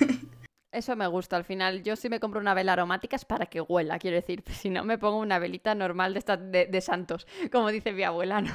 Eso 0.71 0.95
me 0.95 1.07
gusta 1.07 1.37
al 1.37 1.45
final. 1.45 1.81
Yo 1.81 1.95
si 1.95 2.09
me 2.09 2.19
compro 2.19 2.39
una 2.39 2.53
vela 2.53 2.73
aromática 2.73 3.15
es 3.15 3.25
para 3.25 3.47
que 3.47 3.61
huela, 3.61 3.97
quiero 3.99 4.15
decir. 4.15 4.43
Si 4.53 4.69
no, 4.69 4.83
me 4.83 4.97
pongo 4.97 5.17
una 5.17 5.39
velita 5.39 5.73
normal 5.75 6.13
de, 6.13 6.65
de, 6.65 6.81
santos, 6.81 7.25
como 7.51 7.71
dice 7.71 7.93
mi 7.93 8.03
abuela, 8.03 8.41
¿no? 8.41 8.53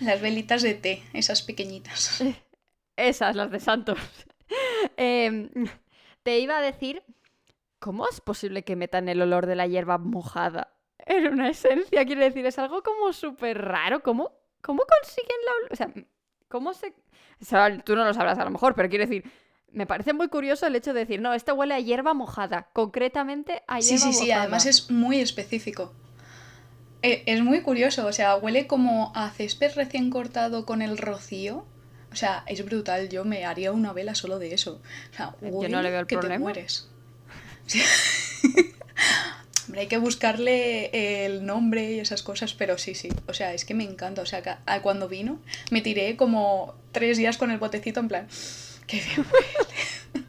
Las 0.00 0.20
velitas 0.20 0.62
de 0.62 0.74
té, 0.74 1.02
esas 1.12 1.42
pequeñitas. 1.42 2.22
Esas, 2.96 3.36
las 3.36 3.50
de 3.50 3.60
santos. 3.60 3.98
Em, 4.96 5.48
te 6.22 6.38
iba 6.38 6.58
a 6.58 6.62
decir 6.62 7.02
¿Cómo 7.78 8.08
es 8.08 8.20
posible 8.20 8.64
que 8.64 8.76
metan 8.76 9.08
el 9.08 9.22
olor 9.22 9.46
de 9.46 9.56
la 9.56 9.66
hierba 9.66 9.98
mojada 9.98 10.74
en 10.98 11.28
una 11.28 11.48
esencia? 11.48 12.04
Quiero 12.04 12.22
decir, 12.22 12.44
es 12.46 12.58
algo 12.58 12.82
como 12.82 13.12
súper 13.12 13.58
raro. 13.62 14.02
¿Cómo, 14.02 14.32
¿Cómo 14.60 14.82
consiguen 15.00 15.36
la... 15.46 15.72
O 15.72 15.76
sea, 15.76 16.04
¿cómo 16.48 16.74
se...? 16.74 16.94
O 17.40 17.44
sea, 17.44 17.78
tú 17.82 17.94
no 17.94 18.04
lo 18.04 18.12
sabrás 18.14 18.38
a 18.38 18.44
lo 18.44 18.50
mejor, 18.50 18.74
pero 18.74 18.88
quiero 18.88 19.06
decir, 19.06 19.30
me 19.70 19.86
parece 19.86 20.12
muy 20.12 20.28
curioso 20.28 20.66
el 20.66 20.74
hecho 20.74 20.92
de 20.92 21.00
decir, 21.00 21.20
no, 21.20 21.34
esto 21.34 21.54
huele 21.54 21.74
a 21.74 21.80
hierba 21.80 22.14
mojada, 22.14 22.68
concretamente 22.72 23.62
a 23.68 23.78
hierba 23.78 24.06
mojada. 24.06 24.12
Sí, 24.12 24.18
sí, 24.18 24.24
sí, 24.24 24.30
además 24.32 24.66
es 24.66 24.90
muy 24.90 25.20
específico. 25.20 25.92
E, 27.02 27.22
es 27.26 27.42
muy 27.42 27.60
curioso, 27.60 28.06
o 28.06 28.12
sea, 28.12 28.36
huele 28.36 28.66
como 28.66 29.12
a 29.14 29.30
césped 29.30 29.72
recién 29.76 30.10
cortado 30.10 30.66
con 30.66 30.82
el 30.82 30.98
rocío. 30.98 31.64
O 32.10 32.16
sea, 32.16 32.42
es 32.46 32.64
brutal, 32.64 33.08
yo 33.08 33.24
me 33.24 33.44
haría 33.44 33.70
una 33.70 33.92
vela 33.92 34.14
solo 34.14 34.38
de 34.38 34.54
eso. 34.54 34.80
O 35.12 35.14
sea, 35.14 35.34
huele 35.40 35.68
yo 35.68 35.76
no 35.76 35.82
le 35.82 35.90
veo 35.90 36.00
el 36.00 36.06
que 36.06 36.16
problema. 36.16 36.36
te 36.36 36.40
mueres. 36.40 36.90
Hombre, 39.66 39.82
hay 39.82 39.86
que 39.86 39.98
buscarle 39.98 41.24
el 41.24 41.44
nombre 41.44 41.92
y 41.92 42.00
esas 42.00 42.22
cosas, 42.22 42.54
pero 42.54 42.78
sí, 42.78 42.94
sí. 42.94 43.10
O 43.26 43.34
sea, 43.34 43.52
es 43.52 43.64
que 43.64 43.74
me 43.74 43.84
encanta. 43.84 44.22
O 44.22 44.26
sea, 44.26 44.60
cuando 44.82 45.08
vino, 45.08 45.40
me 45.70 45.82
tiré 45.82 46.16
como 46.16 46.74
tres 46.92 47.18
días 47.18 47.36
con 47.36 47.50
el 47.50 47.58
botecito 47.58 48.00
en 48.00 48.08
plan, 48.08 48.28
qué 48.86 49.02
bien 49.02 49.26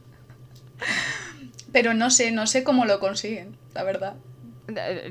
pero 1.72 1.94
no 1.94 2.10
sé, 2.10 2.32
no 2.32 2.48
sé 2.48 2.64
cómo 2.64 2.86
lo 2.86 3.00
consiguen, 3.00 3.56
la 3.74 3.84
verdad. 3.84 4.16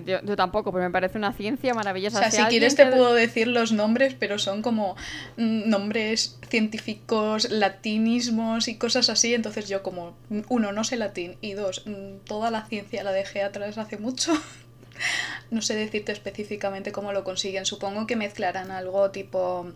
Yo, 0.05 0.37
tampoco, 0.37 0.73
pero 0.73 0.85
me 0.85 0.91
parece 0.91 1.19
una 1.19 1.33
ciencia 1.33 1.75
maravillosa. 1.75 2.19
O 2.19 2.31
sea, 2.31 2.45
si, 2.45 2.49
quieres 2.49 2.75
te 2.75 2.87
puedo 2.87 3.15
decir 3.15 3.49
los 3.49 3.73
nombres, 3.73 4.15
pero 4.19 4.39
son 4.39 4.63
como 4.63 4.97
mm, 5.37 5.69
nombres 5.69 6.39
científicos, 6.49 7.51
latinismos 7.51 8.69
y 8.69 8.77
cosas 8.77 9.09
así. 9.09 9.35
Entonces 9.35 9.69
yo 9.69 9.83
como, 9.83 10.17
uno, 10.49 10.73
no 10.73 10.85
sé 10.85 10.97
latín 10.97 11.37
y 11.41 11.53
dos, 11.53 11.83
mm, 11.87 12.25
toda 12.25 12.51
la 12.51 12.67
ciencia 12.67 13.03
la 13.03 13.13
dejé 13.13 13.43
atrás 13.43 13.79
hace 13.79 13.99
mucho. 13.99 14.33
no 15.51 15.63
sé 15.63 15.75
decirte 15.75 16.13
específicamente 16.13 16.93
cómo 16.93 17.13
lo 17.13 17.25
consiguen. 17.25 17.67
Supongo 17.67 18.07
que 18.07 18.17
mezclarán 18.17 18.71
algo 18.71 19.11
tipo... 19.11 19.73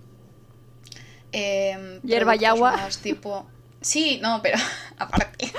Eh, 1.32 2.00
Hierba 2.02 2.36
y 2.36 2.44
agua. 2.44 2.88
tipo... 3.02 3.46
Sí, 3.80 4.20
no, 4.22 4.40
pero 4.42 4.58
aparte. 4.98 5.52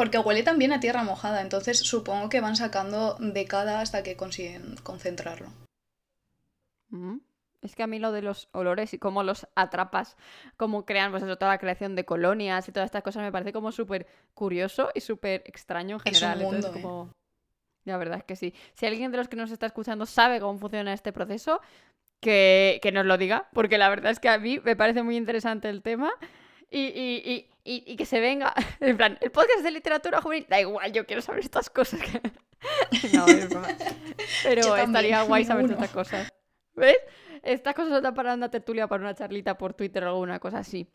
Porque 0.00 0.18
huele 0.18 0.42
también 0.42 0.72
a 0.72 0.80
tierra 0.80 1.04
mojada, 1.04 1.42
entonces 1.42 1.78
supongo 1.78 2.30
que 2.30 2.40
van 2.40 2.56
sacando 2.56 3.16
de 3.18 3.44
cada 3.44 3.82
hasta 3.82 4.02
que 4.02 4.16
consiguen 4.16 4.76
concentrarlo. 4.82 5.52
Mm. 6.88 7.18
Es 7.60 7.76
que 7.76 7.82
a 7.82 7.86
mí 7.86 7.98
lo 7.98 8.10
de 8.10 8.22
los 8.22 8.48
olores 8.52 8.94
y 8.94 8.98
cómo 8.98 9.22
los 9.22 9.46
atrapas, 9.54 10.16
cómo 10.56 10.86
crean 10.86 11.10
pues 11.10 11.22
eso, 11.22 11.36
toda 11.36 11.50
la 11.50 11.58
creación 11.58 11.96
de 11.96 12.06
colonias 12.06 12.66
y 12.66 12.72
todas 12.72 12.86
estas 12.86 13.02
cosas 13.02 13.22
me 13.22 13.30
parece 13.30 13.52
como 13.52 13.72
súper 13.72 14.06
curioso 14.32 14.88
y 14.94 15.02
súper 15.02 15.42
extraño 15.44 15.96
en 15.96 16.14
general. 16.14 16.54
Es 16.54 16.64
¿eh? 16.64 16.70
como... 16.72 17.12
La 17.84 17.98
verdad 17.98 18.20
es 18.20 18.24
que 18.24 18.36
sí. 18.36 18.54
Si 18.72 18.86
alguien 18.86 19.10
de 19.12 19.18
los 19.18 19.28
que 19.28 19.36
nos 19.36 19.50
está 19.50 19.66
escuchando 19.66 20.06
sabe 20.06 20.40
cómo 20.40 20.58
funciona 20.58 20.94
este 20.94 21.12
proceso, 21.12 21.60
que, 22.20 22.80
que 22.82 22.90
nos 22.90 23.04
lo 23.04 23.18
diga, 23.18 23.50
porque 23.52 23.76
la 23.76 23.90
verdad 23.90 24.12
es 24.12 24.18
que 24.18 24.30
a 24.30 24.38
mí 24.38 24.60
me 24.64 24.76
parece 24.76 25.02
muy 25.02 25.18
interesante 25.18 25.68
el 25.68 25.82
tema 25.82 26.10
y, 26.70 26.80
y, 26.80 27.50
y, 27.64 27.96
que 27.96 28.06
se 28.06 28.20
venga. 28.20 28.54
En 28.80 28.96
plan, 28.96 29.18
el 29.20 29.30
podcast 29.30 29.62
de 29.62 29.70
literatura 29.70 30.20
juvenil, 30.20 30.46
da 30.48 30.60
igual, 30.60 30.92
yo 30.92 31.06
quiero 31.06 31.22
saber 31.22 31.40
estas 31.40 31.70
cosas. 31.70 32.00
no, 33.12 33.26
es 33.26 33.48
Pero 34.42 34.76
estaría 34.76 35.22
guay 35.22 35.44
saber 35.44 35.70
estas 35.70 35.90
cosas. 35.90 36.32
¿Ves? 36.74 36.98
Estas 37.42 37.74
cosas 37.74 37.94
están 37.94 38.14
para 38.14 38.34
una 38.34 38.50
tertulia, 38.50 38.86
para 38.86 39.02
una 39.02 39.14
charlita 39.14 39.56
por 39.58 39.74
Twitter 39.74 40.04
o 40.04 40.08
alguna 40.08 40.38
cosa 40.38 40.58
así. 40.58 40.88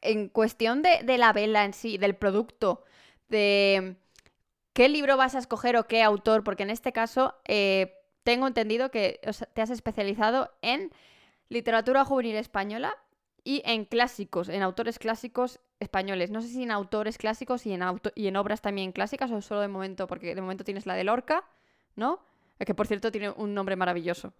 En 0.00 0.28
cuestión 0.28 0.82
de, 0.82 1.02
de 1.04 1.18
la 1.18 1.32
vela 1.32 1.64
en 1.64 1.72
sí, 1.72 1.98
del 1.98 2.14
producto, 2.14 2.84
de 3.28 3.96
qué 4.72 4.88
libro 4.88 5.16
vas 5.16 5.34
a 5.34 5.38
escoger 5.38 5.76
o 5.76 5.86
qué 5.86 6.02
autor, 6.02 6.44
porque 6.44 6.64
en 6.64 6.70
este 6.70 6.92
caso 6.92 7.34
eh, 7.46 7.94
tengo 8.22 8.46
entendido 8.46 8.90
que 8.90 9.20
te 9.54 9.62
has 9.62 9.70
especializado 9.70 10.52
en 10.62 10.90
literatura 11.48 12.04
juvenil 12.04 12.36
española 12.36 12.94
y 13.44 13.62
en 13.66 13.84
clásicos, 13.84 14.48
en 14.48 14.62
autores 14.62 14.98
clásicos 14.98 15.60
españoles. 15.78 16.30
No 16.30 16.40
sé 16.40 16.48
si 16.48 16.62
en 16.62 16.70
autores 16.70 17.18
clásicos 17.18 17.66
y 17.66 17.74
en, 17.74 17.82
y 18.14 18.26
en 18.26 18.36
obras 18.36 18.62
también 18.62 18.92
clásicas 18.92 19.30
o 19.30 19.42
solo 19.42 19.60
de 19.60 19.68
momento, 19.68 20.06
porque 20.06 20.34
de 20.34 20.40
momento 20.40 20.64
tienes 20.64 20.86
la 20.86 20.94
de 20.94 21.04
Lorca, 21.04 21.44
¿no? 21.94 22.20
Que 22.58 22.74
por 22.74 22.86
cierto 22.86 23.12
tiene 23.12 23.30
un 23.30 23.52
nombre 23.52 23.76
maravilloso. 23.76 24.32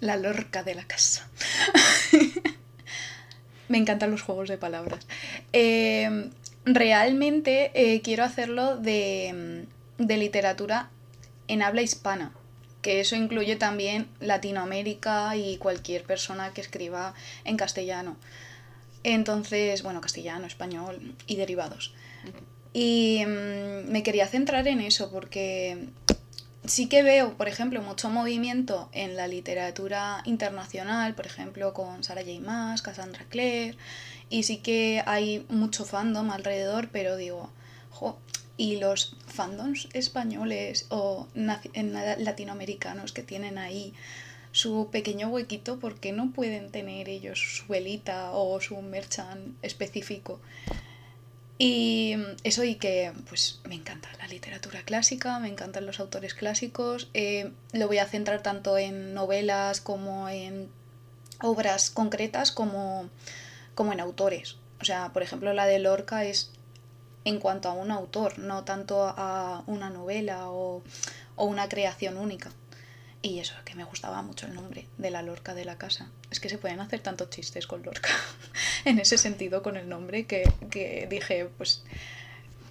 La 0.00 0.16
Lorca 0.16 0.64
de 0.64 0.74
la 0.74 0.84
casa. 0.84 1.30
Me 3.68 3.78
encantan 3.78 4.10
los 4.10 4.22
juegos 4.22 4.48
de 4.48 4.58
palabras. 4.58 5.06
Em, 5.52 6.30
realmente 6.64 7.70
eh, 7.74 8.02
quiero 8.02 8.24
hacerlo 8.24 8.76
de, 8.76 9.66
de 9.98 10.16
literatura 10.16 10.90
en 11.46 11.62
habla 11.62 11.82
hispana 11.82 12.32
que 12.86 13.00
eso 13.00 13.16
incluye 13.16 13.56
también 13.56 14.06
Latinoamérica 14.20 15.34
y 15.34 15.56
cualquier 15.56 16.04
persona 16.04 16.52
que 16.54 16.60
escriba 16.60 17.14
en 17.42 17.56
castellano. 17.56 18.16
Entonces, 19.02 19.82
bueno, 19.82 20.00
castellano, 20.00 20.46
español 20.46 21.16
y 21.26 21.34
derivados. 21.34 21.94
Y 22.72 23.24
mm, 23.26 23.90
me 23.90 24.04
quería 24.04 24.28
centrar 24.28 24.68
en 24.68 24.80
eso 24.80 25.10
porque 25.10 25.88
sí 26.64 26.88
que 26.88 27.02
veo, 27.02 27.36
por 27.36 27.48
ejemplo, 27.48 27.82
mucho 27.82 28.08
movimiento 28.08 28.88
en 28.92 29.16
la 29.16 29.26
literatura 29.26 30.22
internacional, 30.24 31.16
por 31.16 31.26
ejemplo, 31.26 31.74
con 31.74 32.04
Sarah 32.04 32.22
J. 32.22 32.38
Maas, 32.40 32.82
Cassandra 32.82 33.24
Clare, 33.28 33.74
y 34.30 34.44
sí 34.44 34.58
que 34.58 35.02
hay 35.06 35.44
mucho 35.48 35.84
fandom 35.84 36.30
alrededor, 36.30 36.88
pero 36.92 37.16
digo, 37.16 37.50
jo, 37.90 38.16
y 38.56 38.76
los 38.76 39.16
fandoms 39.26 39.88
españoles 39.92 40.86
o 40.88 41.28
latinoamericanos 41.34 43.12
que 43.12 43.22
tienen 43.22 43.58
ahí 43.58 43.92
su 44.52 44.88
pequeño 44.90 45.28
huequito, 45.28 45.78
¿por 45.78 46.00
qué 46.00 46.12
no 46.12 46.32
pueden 46.32 46.70
tener 46.70 47.10
ellos 47.10 47.58
su 47.58 47.66
velita 47.66 48.32
o 48.32 48.58
su 48.60 48.80
merchan 48.80 49.54
específico? 49.60 50.40
Y 51.58 52.16
eso 52.42 52.64
y 52.64 52.76
que 52.76 53.12
pues 53.28 53.60
me 53.64 53.74
encanta 53.74 54.08
la 54.18 54.28
literatura 54.28 54.82
clásica, 54.82 55.38
me 55.38 55.48
encantan 55.48 55.86
los 55.86 56.00
autores 56.00 56.34
clásicos, 56.34 57.08
eh, 57.14 57.50
lo 57.72 57.86
voy 57.86 57.98
a 57.98 58.06
centrar 58.06 58.42
tanto 58.42 58.76
en 58.78 59.14
novelas 59.14 59.80
como 59.80 60.28
en 60.28 60.68
obras 61.42 61.90
concretas 61.90 62.52
como, 62.52 63.08
como 63.74 63.92
en 63.92 64.00
autores. 64.00 64.56
O 64.80 64.84
sea, 64.84 65.12
por 65.12 65.22
ejemplo, 65.22 65.52
la 65.54 65.66
de 65.66 65.78
Lorca 65.78 66.24
es 66.24 66.50
en 67.26 67.40
cuanto 67.40 67.68
a 67.68 67.72
un 67.72 67.90
autor, 67.90 68.38
no 68.38 68.62
tanto 68.62 69.02
a 69.04 69.64
una 69.66 69.90
novela 69.90 70.48
o, 70.48 70.84
o 71.34 71.44
una 71.44 71.68
creación 71.68 72.18
única. 72.18 72.52
Y 73.20 73.40
eso, 73.40 73.54
que 73.64 73.74
me 73.74 73.82
gustaba 73.82 74.22
mucho 74.22 74.46
el 74.46 74.54
nombre 74.54 74.86
de 74.96 75.10
la 75.10 75.22
Lorca 75.22 75.52
de 75.52 75.64
la 75.64 75.76
casa. 75.76 76.08
Es 76.30 76.38
que 76.38 76.48
se 76.48 76.56
pueden 76.56 76.78
hacer 76.78 77.00
tantos 77.00 77.28
chistes 77.30 77.66
con 77.66 77.82
Lorca 77.82 78.10
en 78.84 79.00
ese 79.00 79.18
sentido 79.18 79.64
con 79.64 79.76
el 79.76 79.88
nombre 79.88 80.26
que, 80.26 80.48
que 80.70 81.08
dije, 81.10 81.50
pues, 81.58 81.82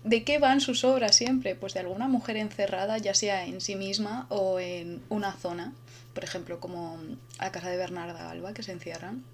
¿de 0.05 0.23
qué 0.23 0.39
van 0.39 0.61
sus 0.61 0.85
obras 0.85 1.17
siempre? 1.17 1.55
Pues 1.55 1.73
de 1.73 1.81
alguna 1.81 2.07
mujer 2.07 2.37
encerrada, 2.37 2.97
ya 2.97 3.13
sea 3.13 3.45
en 3.45 3.59
sí 3.59 3.75
misma 3.75 4.25
o 4.29 4.61
en 4.61 5.03
una 5.09 5.33
zona. 5.33 5.73
Por 6.13 6.23
ejemplo, 6.23 6.61
como 6.61 6.97
la 7.41 7.51
casa 7.51 7.69
de 7.69 7.75
Bernarda 7.75 8.31
Alba, 8.31 8.53
que 8.53 8.63
se 8.63 8.71
encierran. 8.71 9.25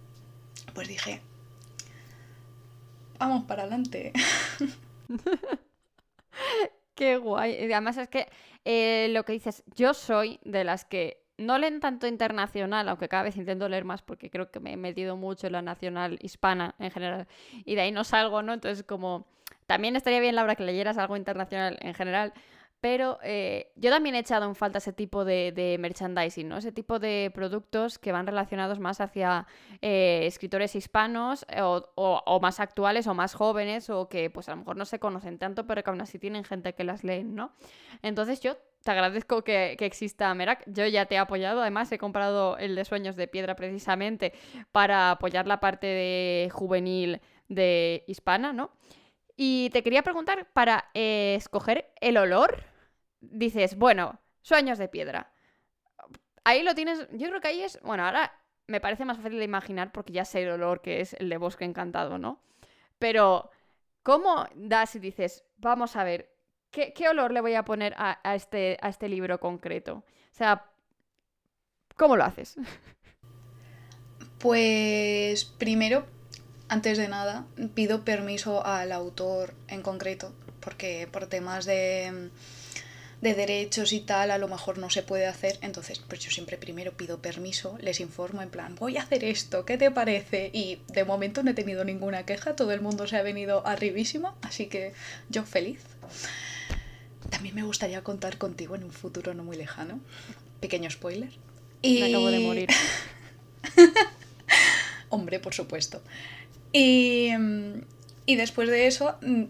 Pues 0.73 0.87
dije, 0.87 1.21
vamos 3.19 3.45
para 3.45 3.61
adelante. 3.61 4.13
Qué 6.96 7.18
guay. 7.18 7.58
Además 7.58 7.98
es 7.98 8.10
que 8.10 8.27
eh, 8.65 9.08
lo 9.12 9.24
que 9.24 9.34
dices, 9.34 9.63
yo 9.75 9.94
soy 9.94 10.39
de 10.44 10.63
las 10.63 10.86
que 10.86 11.24
no 11.38 11.58
leen 11.58 11.80
tanto 11.80 12.08
internacional, 12.08 12.88
aunque 12.88 13.08
cada 13.08 13.24
vez 13.24 13.36
intento 13.38 13.68
leer 13.68 13.86
más 13.86 14.01
porque 14.01 14.30
creo 14.30 14.51
que 14.51 14.60
me 14.60 14.74
he 14.74 14.77
metido 14.77 15.15
mucho 15.18 15.48
en 15.48 15.53
la 15.53 15.62
nacional 15.62 16.20
hispana 16.22 16.75
en 16.77 16.91
general 16.91 17.27
y 17.65 17.75
de 17.75 17.82
ahí 17.82 17.91
no 17.91 18.03
salgo, 18.03 18.44
¿no? 18.44 18.53
Entonces 18.53 18.84
como 18.84 19.25
también 19.65 19.96
estaría 19.96 20.20
bien, 20.20 20.36
Laura, 20.36 20.56
que 20.56 20.63
leyeras 20.63 20.98
algo 20.98 21.18
internacional 21.18 21.77
en 21.82 21.94
general, 21.94 22.34
pero 22.81 23.19
eh, 23.21 23.71
yo 23.75 23.91
también 23.91 24.15
he 24.15 24.19
echado 24.19 24.47
en 24.47 24.55
falta 24.55 24.79
ese 24.79 24.91
tipo 24.91 25.23
de, 25.23 25.77
merchandising, 25.79 26.50
¿no? 26.50 26.57
Ese 26.57 26.71
tipo 26.71 26.97
de 26.97 27.31
productos 27.33 28.00
que 28.00 28.11
van 28.11 28.25
relacionados 28.25 28.79
más 28.79 29.00
hacia 29.01 29.45
eh, 29.81 30.21
escritores 30.25 30.75
hispanos 30.75 31.45
eh, 31.47 31.61
o, 31.61 32.39
más 32.41 32.59
actuales 32.59 33.05
o 33.05 33.13
más 33.13 33.35
jóvenes 33.35 33.91
o 33.91 34.09
que 34.09 34.31
pues 34.31 34.50
a 34.50 34.53
lo 34.53 34.57
mejor 34.57 34.77
no 34.77 34.85
se 34.85 35.00
conocen 35.00 35.38
tanto, 35.38 35.67
pero 35.67 35.83
que 35.83 35.91
aún 35.91 36.01
así 36.01 36.17
tienen 36.17 36.43
gente 36.43 36.73
que 36.73 36.83
las 36.83 37.03
leen, 37.03 37.35
¿no? 37.35 37.53
Entonces 38.01 38.41
yo 38.41 38.57
te 38.83 38.89
agradezco 38.89 39.43
que, 39.43 39.75
que, 39.77 39.85
exista 39.85 40.33
Merak. 40.33 40.63
Yo 40.65 40.88
ya 40.88 41.05
te 41.05 41.13
he 41.13 41.17
apoyado. 41.19 41.61
Además, 41.61 41.91
he 41.91 42.00
comprado 42.00 42.57
el 42.57 42.73
de 42.73 42.83
Sueños 42.83 43.15
de 43.15 43.27
Piedra 43.27 43.55
precisamente 43.55 44.33
para 44.71 45.11
apoyar 45.11 45.45
la 45.45 45.59
parte 45.59 45.85
de 45.85 46.50
juvenil 46.51 47.21
de 47.47 48.03
hispana, 48.07 48.53
¿no? 48.53 48.71
Y 49.38 49.69
te 49.69 49.83
quería 49.83 50.01
preguntar, 50.01 50.47
para 50.53 50.89
escoger 50.93 51.91
el 52.01 52.17
olor, 52.17 52.70
dices, 53.21 53.77
bueno, 53.77 54.19
sueños 54.41 54.77
de 54.77 54.87
piedra. 54.87 55.31
Ahí 56.43 56.63
lo 56.63 56.75
tienes, 56.75 57.07
yo 57.11 57.29
creo 57.29 57.41
que 57.41 57.47
ahí 57.47 57.61
es, 57.61 57.79
bueno, 57.83 58.05
ahora 58.05 58.33
me 58.67 58.81
parece 58.81 59.05
más 59.05 59.17
fácil 59.17 59.37
de 59.37 59.45
imaginar 59.45 59.91
porque 59.91 60.13
ya 60.13 60.25
sé 60.25 60.43
el 60.43 60.49
olor 60.49 60.81
que 60.81 61.01
es 61.01 61.13
el 61.13 61.29
de 61.29 61.37
bosque 61.37 61.65
encantado, 61.65 62.17
¿no? 62.17 62.41
Pero, 62.97 63.51
¿cómo 64.03 64.47
das 64.55 64.95
y 64.95 64.99
dices, 64.99 65.43
vamos 65.57 65.95
a 65.95 66.03
ver, 66.03 66.33
¿qué, 66.71 66.93
olor 67.09 67.31
le 67.31 67.41
voy 67.41 67.55
a 67.55 67.65
poner 67.65 67.93
a, 67.97 68.19
este, 68.35 68.77
a 68.81 68.89
este 68.89 69.09
libro 69.09 69.39
concreto? 69.39 69.95
O 69.95 70.33
sea, 70.35 70.65
¿cómo 71.95 72.15
lo 72.15 72.23
haces? 72.23 72.57
Pues 74.39 75.45
primero, 75.45 76.07
antes 76.67 76.97
de 76.97 77.07
nada, 77.07 77.45
pido 77.75 78.03
permiso 78.03 78.65
al 78.65 78.91
autor 78.91 79.53
en 79.67 79.83
concreto, 79.83 80.33
porque 80.61 81.07
por 81.11 81.27
temas 81.27 81.65
de 81.65 82.31
de 83.21 83.35
derechos 83.35 83.93
y 83.93 83.99
tal, 83.99 84.31
a 84.31 84.37
lo 84.37 84.47
mejor 84.47 84.79
no 84.79 84.89
se 84.89 85.03
puede 85.03 85.27
hacer. 85.27 85.57
Entonces, 85.61 85.99
pues 85.99 86.19
yo 86.21 86.31
siempre 86.31 86.57
primero 86.57 86.91
pido 86.93 87.21
permiso, 87.21 87.77
les 87.79 87.99
informo 87.99 88.41
en 88.41 88.49
plan, 88.49 88.75
voy 88.75 88.97
a 88.97 89.03
hacer 89.03 89.23
esto, 89.23 89.63
¿qué 89.63 89.77
te 89.77 89.91
parece? 89.91 90.49
Y 90.53 90.79
de 90.87 91.05
momento 91.05 91.43
no 91.43 91.51
he 91.51 91.53
tenido 91.53 91.85
ninguna 91.85 92.25
queja, 92.25 92.55
todo 92.55 92.71
el 92.71 92.81
mundo 92.81 93.07
se 93.07 93.17
ha 93.17 93.21
venido 93.21 93.65
arribísimo, 93.65 94.35
así 94.41 94.65
que 94.65 94.93
yo 95.29 95.43
feliz. 95.43 95.81
También 97.29 97.55
me 97.55 97.63
gustaría 97.63 98.03
contar 98.03 98.37
contigo 98.37 98.75
en 98.75 98.83
un 98.83 98.91
futuro 98.91 99.33
no 99.33 99.43
muy 99.43 99.55
lejano. 99.55 99.99
Pequeño 100.59 100.89
spoiler. 100.89 101.31
Y... 101.81 101.99
Me 101.99 102.09
acabo 102.09 102.29
de 102.29 102.39
morir. 102.39 102.69
Hombre, 105.10 105.39
por 105.39 105.53
supuesto. 105.53 106.01
Y, 106.73 107.29
y 108.25 108.36
después 108.36 108.69
de 108.69 108.88
eso 108.88 109.17
mm, 109.21 109.43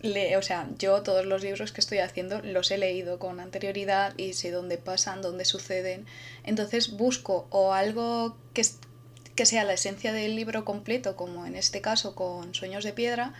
pienso, 0.00 0.38
o 0.38 0.42
sea, 0.42 0.68
yo 0.78 1.02
todos 1.02 1.26
los 1.26 1.42
libros 1.42 1.72
que 1.72 1.80
estoy 1.80 1.98
haciendo 1.98 2.40
los 2.42 2.70
he 2.70 2.78
leído 2.78 3.18
con 3.18 3.40
anterioridad 3.40 4.16
y 4.16 4.34
sé 4.34 4.50
dónde 4.50 4.78
pasan, 4.78 5.22
dónde 5.22 5.44
suceden. 5.44 6.06
Entonces 6.44 6.96
busco 6.96 7.46
o 7.50 7.72
algo 7.72 8.36
que, 8.52 8.62
que 9.34 9.46
sea 9.46 9.64
la 9.64 9.74
esencia 9.74 10.12
del 10.12 10.36
libro 10.36 10.64
completo, 10.64 11.16
como 11.16 11.46
en 11.46 11.56
este 11.56 11.80
caso 11.80 12.14
con 12.14 12.54
Sueños 12.54 12.84
de 12.84 12.92
Piedra, 12.92 13.34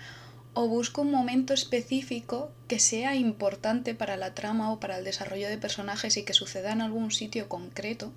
o 0.54 0.68
busco 0.68 1.02
un 1.02 1.10
momento 1.10 1.52
específico 1.52 2.50
que 2.66 2.78
sea 2.78 3.14
importante 3.14 3.94
para 3.94 4.16
la 4.16 4.34
trama 4.34 4.72
o 4.72 4.80
para 4.80 4.96
el 4.96 5.04
desarrollo 5.04 5.48
de 5.48 5.58
personajes 5.58 6.16
y 6.16 6.22
que 6.22 6.32
suceda 6.32 6.72
en 6.72 6.80
algún 6.80 7.10
sitio 7.10 7.46
concreto 7.48 8.10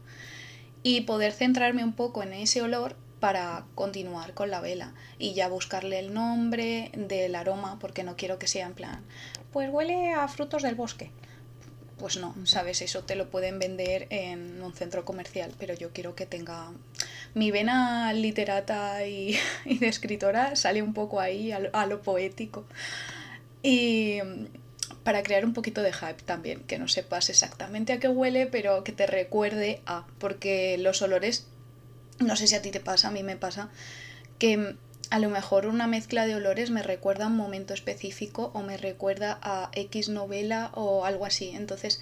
y 0.82 1.02
poder 1.02 1.34
centrarme 1.34 1.84
un 1.84 1.92
poco 1.92 2.24
en 2.24 2.32
ese 2.32 2.62
olor 2.62 2.96
para 3.20 3.66
continuar 3.76 4.34
con 4.34 4.50
la 4.50 4.62
vela 4.62 4.94
y 5.18 5.34
ya 5.34 5.48
buscarle 5.48 6.00
el 6.00 6.14
nombre 6.14 6.92
del 6.96 7.36
aroma 7.36 7.78
porque 7.80 8.04
no 8.04 8.16
quiero 8.16 8.40
que 8.40 8.48
sea 8.48 8.66
en 8.66 8.74
plan, 8.74 9.04
pues 9.52 9.70
huele 9.70 10.14
a 10.14 10.28
frutos 10.28 10.64
del 10.64 10.76
bosque. 10.76 11.12
Pues 11.98 12.16
no, 12.16 12.34
sabes, 12.46 12.82
eso 12.82 13.04
te 13.04 13.16
lo 13.16 13.30
pueden 13.30 13.60
vender 13.60 14.08
en 14.10 14.64
un 14.64 14.74
centro 14.74 15.04
comercial, 15.04 15.54
pero 15.60 15.74
yo 15.74 15.92
quiero 15.92 16.16
que 16.16 16.26
tenga 16.26 16.72
mi 17.34 17.52
vena 17.52 18.14
literata 18.14 19.06
y, 19.06 19.38
de 19.66 19.88
escritora 19.88 20.56
sale 20.56 20.82
un 20.82 20.94
poco 20.94 21.20
ahí 21.20 21.52
a 21.52 21.60
a 21.74 21.86
lo 21.86 22.02
poético. 22.02 22.64
Y 23.62 24.20
para 25.04 25.24
crear 25.24 25.44
un 25.44 25.54
poquito 25.54 25.82
de 25.82 25.92
hype 25.92 26.24
también, 26.26 26.62
que 26.62 26.78
no 26.78 26.88
sepas 26.88 27.30
exactamente 27.30 27.94
a 27.94 28.00
qué 28.00 28.08
huele, 28.08 28.48
pero 28.48 28.84
que 28.84 28.92
te 28.92 29.08
recuerde 29.08 29.82
a, 29.86 30.06
porque 30.20 30.78
los 30.78 31.02
olores 31.02 31.48
no 32.20 32.36
sé 32.36 32.48
si 32.48 32.56
a 32.56 32.62
ti 32.62 32.72
te 32.72 32.80
pasa, 32.80 33.08
a 33.08 33.12
mí 33.12 33.24
me 33.24 33.38
pasa, 33.38 33.70
que 34.38 34.76
a 35.10 35.20
lo 35.20 35.30
mejor 35.30 35.66
una 35.66 35.88
mezcla 35.88 36.28
de 36.28 36.36
olores 36.36 36.70
me 36.70 36.84
recuerda 36.84 37.26
a 37.26 37.28
un 37.28 37.36
momento 37.36 37.74
específico 37.74 38.52
o 38.54 38.62
me 38.62 38.78
recuerda 38.78 39.40
a 39.42 39.72
X 39.74 40.10
novela 40.10 40.72
o 40.76 41.06
algo 41.06 41.26
así. 41.26 41.50
Entonces, 41.50 42.00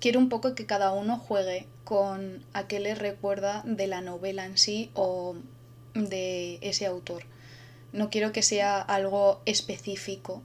quiero 0.00 0.20
un 0.20 0.28
poco 0.28 0.54
que 0.54 0.66
cada 0.66 0.92
uno 0.92 1.18
juegue 1.18 1.66
con 1.84 2.44
a 2.52 2.68
qué 2.68 2.80
le 2.80 2.94
recuerda 2.94 3.62
de 3.64 3.86
la 3.86 4.00
novela 4.00 4.44
en 4.44 4.58
sí 4.58 4.90
o 4.94 5.34
de 5.94 6.58
ese 6.60 6.86
autor. 6.86 7.24
No 7.92 8.10
quiero 8.10 8.32
que 8.32 8.42
sea 8.42 8.80
algo 8.80 9.40
específico 9.46 10.42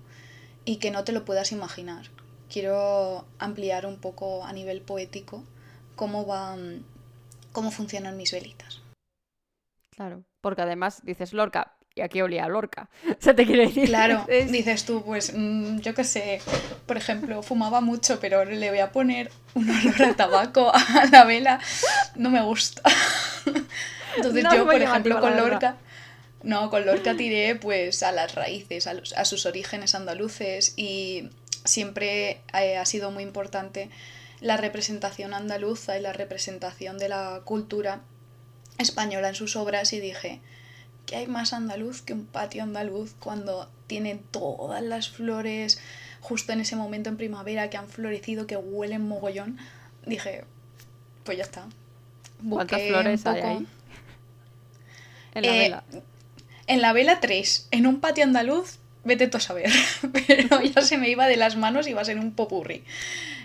y 0.66 0.78
que 0.78 0.92
no 0.92 1.04
te 1.04 1.12
lo 1.12 1.26
puedas 1.26 1.52
imaginar. 1.52 2.10
Quiero 2.50 3.26
ampliar 3.40 3.86
un 3.86 3.98
poco 3.98 4.44
a 4.46 4.54
nivel 4.54 4.82
poético 4.82 5.44
cómo 5.96 6.26
van 6.26 6.84
cómo 7.52 7.72
funcionan 7.72 8.18
mis 8.18 8.32
velitas. 8.32 8.81
Claro, 9.96 10.24
porque 10.42 10.62
además 10.62 11.02
dices 11.04 11.34
Lorca, 11.34 11.76
y 11.94 12.02
aquí 12.02 12.22
olía 12.22 12.46
a 12.46 12.50
Lorca. 12.50 12.90
Se 13.20 13.34
te 13.34 13.46
quiere 13.46 13.68
decir. 13.68 13.86
Claro, 13.86 14.26
dices 14.50 14.86
tú, 14.86 15.04
pues 15.04 15.34
mm, 15.36 15.80
yo 15.80 15.94
qué 15.94 16.04
sé, 16.04 16.42
por 16.86 16.98
ejemplo, 16.98 17.44
fumaba 17.44 17.82
mucho, 17.82 18.20
pero 18.20 18.46
le 18.46 18.70
voy 18.70 18.80
a 18.80 18.92
poner 18.92 19.32
un 19.54 19.70
olor 19.70 20.04
a 20.04 20.14
tabaco 20.16 20.72
a 20.74 21.06
la 21.12 21.24
vela, 21.26 21.60
no 22.16 22.30
me 22.30 22.42
gusta. 22.42 22.82
Entonces 24.16 24.46
yo, 24.54 24.66
por 24.66 24.82
ejemplo, 24.82 25.20
con 25.20 25.38
Lorca, 25.38 25.78
no, 26.44 26.70
con 26.70 26.86
Lorca 26.86 27.16
tiré 27.16 27.56
pues 27.56 28.04
a 28.04 28.12
las 28.12 28.36
raíces, 28.36 28.88
a, 28.88 28.94
a 29.16 29.26
sus 29.26 29.46
orígenes 29.46 29.96
andaluces 29.96 30.74
y 30.78 31.30
siempre 31.66 32.42
eh, 32.60 32.78
ha 32.78 32.86
sido 32.86 33.12
muy 33.12 33.24
importante 33.24 33.90
la 34.40 34.58
representación 34.58 35.34
andaluza 35.34 35.98
y 35.98 36.02
la 36.02 36.14
representación 36.14 36.98
de 36.98 37.10
la 37.10 37.42
cultura 37.46 38.02
española 38.78 39.30
en 39.30 39.36
sus 39.36 39.56
obras 39.56 39.94
y 39.94 40.00
dije, 40.00 40.42
¿qué 41.06 41.18
hay 41.18 41.28
más 41.28 41.54
andaluz 41.54 42.02
que 42.02 42.14
un 42.14 42.26
patio 42.26 42.64
andaluz 42.64 43.14
cuando 43.20 43.70
tiene 43.88 44.20
todas 44.32 44.82
las 44.82 45.10
flores 45.10 45.80
justo 46.22 46.54
en 46.54 46.62
ese 46.62 46.76
momento 46.76 47.10
en 47.10 47.18
primavera 47.18 47.70
que 47.70 47.78
han 47.78 47.88
florecido, 47.88 48.48
que 48.48 48.58
huelen 48.58 49.08
mogollón? 49.08 49.58
Dije, 50.06 50.46
pues 51.24 51.38
ya 51.38 51.44
está. 51.44 51.68
¿Cuántas 52.48 52.82
flores 52.82 53.26
hay 53.26 53.42
ahí? 53.42 53.68
En 55.34 55.46
la 55.46 55.56
eh, 55.56 55.60
vela. 55.60 55.84
En 56.68 56.82
la 56.82 56.92
vela 56.92 57.22
tres. 57.22 57.70
En 57.72 57.88
un 57.88 58.02
patio 58.02 58.26
andaluz, 58.26 58.80
vete 59.06 59.30
tú 59.30 59.38
a 59.38 59.40
saber. 59.40 59.72
Pero 60.28 60.62
ya 60.62 60.82
se 60.82 60.98
me 60.98 61.08
iba 61.08 61.28
de 61.28 61.38
las 61.38 61.56
manos 61.56 61.88
y 61.88 61.94
va 61.94 62.02
a 62.02 62.06
ser 62.06 62.20
un 62.20 62.34
popurri. 62.34 62.84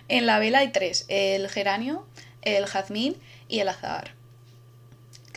En 0.09 0.27
la 0.27 0.41
vela 0.41 0.59
hay 0.59 0.73
tres. 0.73 1.05
El 1.07 1.49
geranio, 1.49 2.05
el 2.43 2.67
jazmín 2.67 3.15
y 3.49 3.61
el 3.61 3.69
azahar 3.69 4.16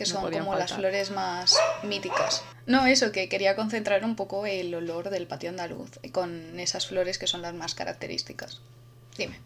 que 0.00 0.06
son 0.06 0.32
como 0.32 0.54
las 0.54 0.72
flores 0.72 1.10
más 1.10 1.58
míticas. 1.82 2.42
No, 2.64 2.86
eso, 2.86 3.12
que 3.12 3.28
quería 3.28 3.54
concentrar 3.54 4.02
un 4.02 4.16
poco 4.16 4.46
el 4.46 4.74
olor 4.74 5.10
del 5.10 5.26
patio 5.26 5.50
andaluz 5.50 5.90
con 6.10 6.58
esas 6.58 6.86
flores 6.86 7.18
que 7.18 7.26
son 7.26 7.42
las 7.42 7.52
más 7.52 7.74
características. 7.74 8.62
Dime. 9.18 9.38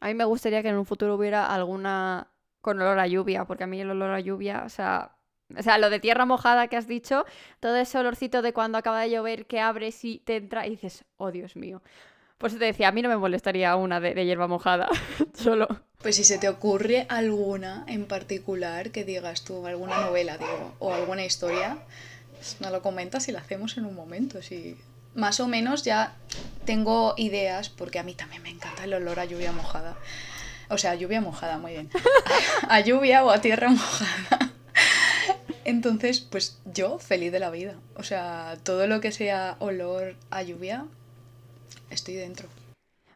A 0.00 0.08
mí 0.08 0.14
me 0.14 0.26
gustaría 0.26 0.62
que 0.62 0.68
en 0.68 0.76
un 0.76 0.84
futuro 0.84 1.14
hubiera 1.14 1.46
alguna 1.46 2.30
con 2.60 2.78
olor 2.82 2.98
a 2.98 3.06
lluvia, 3.06 3.46
porque 3.46 3.64
a 3.64 3.66
mí 3.66 3.80
el 3.80 3.90
olor 3.90 4.10
a 4.10 4.20
lluvia, 4.20 4.64
o 4.66 4.68
sea, 4.68 5.16
O 5.58 5.62
sea, 5.62 5.78
lo 5.78 5.88
de 5.88 6.00
tierra 6.00 6.26
mojada 6.26 6.68
que 6.68 6.76
has 6.76 6.86
dicho, 6.86 7.24
todo 7.60 7.76
ese 7.76 7.96
olorcito 7.96 8.42
de 8.42 8.52
cuando 8.52 8.76
acaba 8.76 9.00
de 9.00 9.08
llover 9.08 9.46
que 9.46 9.60
abres 9.60 10.04
y 10.04 10.18
te 10.18 10.36
entra 10.36 10.66
y 10.66 10.70
dices, 10.70 11.06
oh 11.16 11.30
Dios 11.30 11.56
mío. 11.56 11.80
Pues 12.36 12.52
te 12.58 12.62
decía, 12.62 12.88
a 12.88 12.92
mí 12.92 13.00
no 13.00 13.08
me 13.08 13.16
molestaría 13.16 13.74
una 13.74 14.00
de, 14.00 14.26
hierba 14.26 14.48
mojada, 14.48 14.86
solo. 15.32 15.66
Pues 16.00 16.14
si 16.14 16.22
se 16.22 16.38
te 16.38 16.48
ocurre 16.48 17.06
alguna 17.08 17.84
en 17.88 18.06
particular 18.06 18.92
que 18.92 19.04
digas 19.04 19.42
tú, 19.42 19.66
alguna 19.66 20.00
novela, 20.00 20.38
digo, 20.38 20.72
o 20.78 20.94
alguna 20.94 21.24
historia, 21.24 21.78
pues 22.36 22.56
no 22.60 22.70
lo 22.70 22.82
comentas 22.82 23.26
y 23.26 23.32
la 23.32 23.40
hacemos 23.40 23.76
en 23.76 23.84
un 23.84 23.96
momento. 23.96 24.40
Si 24.40 24.76
más 25.16 25.40
o 25.40 25.48
menos 25.48 25.82
ya 25.82 26.14
tengo 26.64 27.14
ideas, 27.16 27.68
porque 27.68 27.98
a 27.98 28.04
mí 28.04 28.14
también 28.14 28.44
me 28.44 28.50
encanta 28.50 28.84
el 28.84 28.94
olor 28.94 29.18
a 29.18 29.24
lluvia 29.24 29.50
mojada. 29.50 29.96
O 30.68 30.78
sea, 30.78 30.94
lluvia 30.94 31.20
mojada, 31.20 31.58
muy 31.58 31.72
bien. 31.72 31.90
a 32.68 32.78
lluvia 32.78 33.24
o 33.24 33.30
a 33.30 33.40
tierra 33.40 33.68
mojada. 33.70 34.52
Entonces, 35.64 36.20
pues 36.20 36.58
yo 36.64 37.00
feliz 37.00 37.32
de 37.32 37.40
la 37.40 37.50
vida. 37.50 37.74
O 37.96 38.04
sea, 38.04 38.56
todo 38.62 38.86
lo 38.86 39.00
que 39.00 39.10
sea 39.10 39.56
olor 39.58 40.14
a 40.30 40.44
lluvia, 40.44 40.86
estoy 41.90 42.14
dentro. 42.14 42.48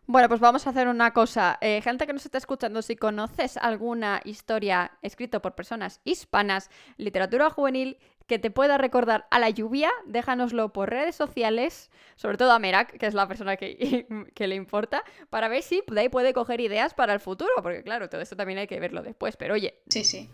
Bueno, 0.06 0.28
pues 0.28 0.40
vamos 0.40 0.66
a 0.66 0.70
hacer 0.70 0.88
una 0.88 1.12
cosa. 1.12 1.58
Eh, 1.60 1.80
gente 1.80 2.06
que 2.06 2.12
nos 2.12 2.24
está 2.24 2.38
escuchando, 2.38 2.82
si 2.82 2.96
conoces 2.96 3.56
alguna 3.56 4.20
historia 4.24 4.92
escrita 5.00 5.40
por 5.40 5.54
personas 5.54 6.00
hispanas, 6.04 6.70
literatura 6.96 7.50
juvenil, 7.50 7.98
que 8.26 8.38
te 8.38 8.50
pueda 8.50 8.78
recordar 8.78 9.26
a 9.30 9.38
la 9.38 9.50
lluvia, 9.50 9.90
déjanoslo 10.06 10.72
por 10.72 10.90
redes 10.90 11.14
sociales, 11.14 11.90
sobre 12.16 12.36
todo 12.36 12.52
a 12.52 12.58
Merak, 12.58 12.96
que 12.98 13.06
es 13.06 13.14
la 13.14 13.28
persona 13.28 13.56
que, 13.56 14.06
que, 14.34 14.46
le 14.46 14.54
importa, 14.54 15.04
para 15.30 15.48
ver 15.48 15.62
si 15.62 15.82
de 15.86 16.00
ahí 16.00 16.08
puede 16.08 16.32
coger 16.32 16.60
ideas 16.60 16.94
para 16.94 17.12
el 17.12 17.20
futuro, 17.20 17.50
porque 17.62 17.82
claro, 17.82 18.08
todo 18.08 18.20
esto 18.20 18.36
también 18.36 18.58
hay 18.58 18.66
que 18.66 18.80
verlo 18.80 19.02
después, 19.02 19.36
pero 19.36 19.54
oye. 19.54 19.78
Sí, 19.88 20.04
sí. 20.04 20.28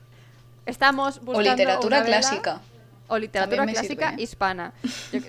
Estamos 0.64 1.20
buscando. 1.20 1.50
O 1.50 1.54
literatura 1.54 2.04
clásica. 2.04 2.60
O 3.08 3.18
literatura 3.18 3.66
clásica 3.66 4.10
¿eh? 4.10 4.22
hispana. 4.22 4.72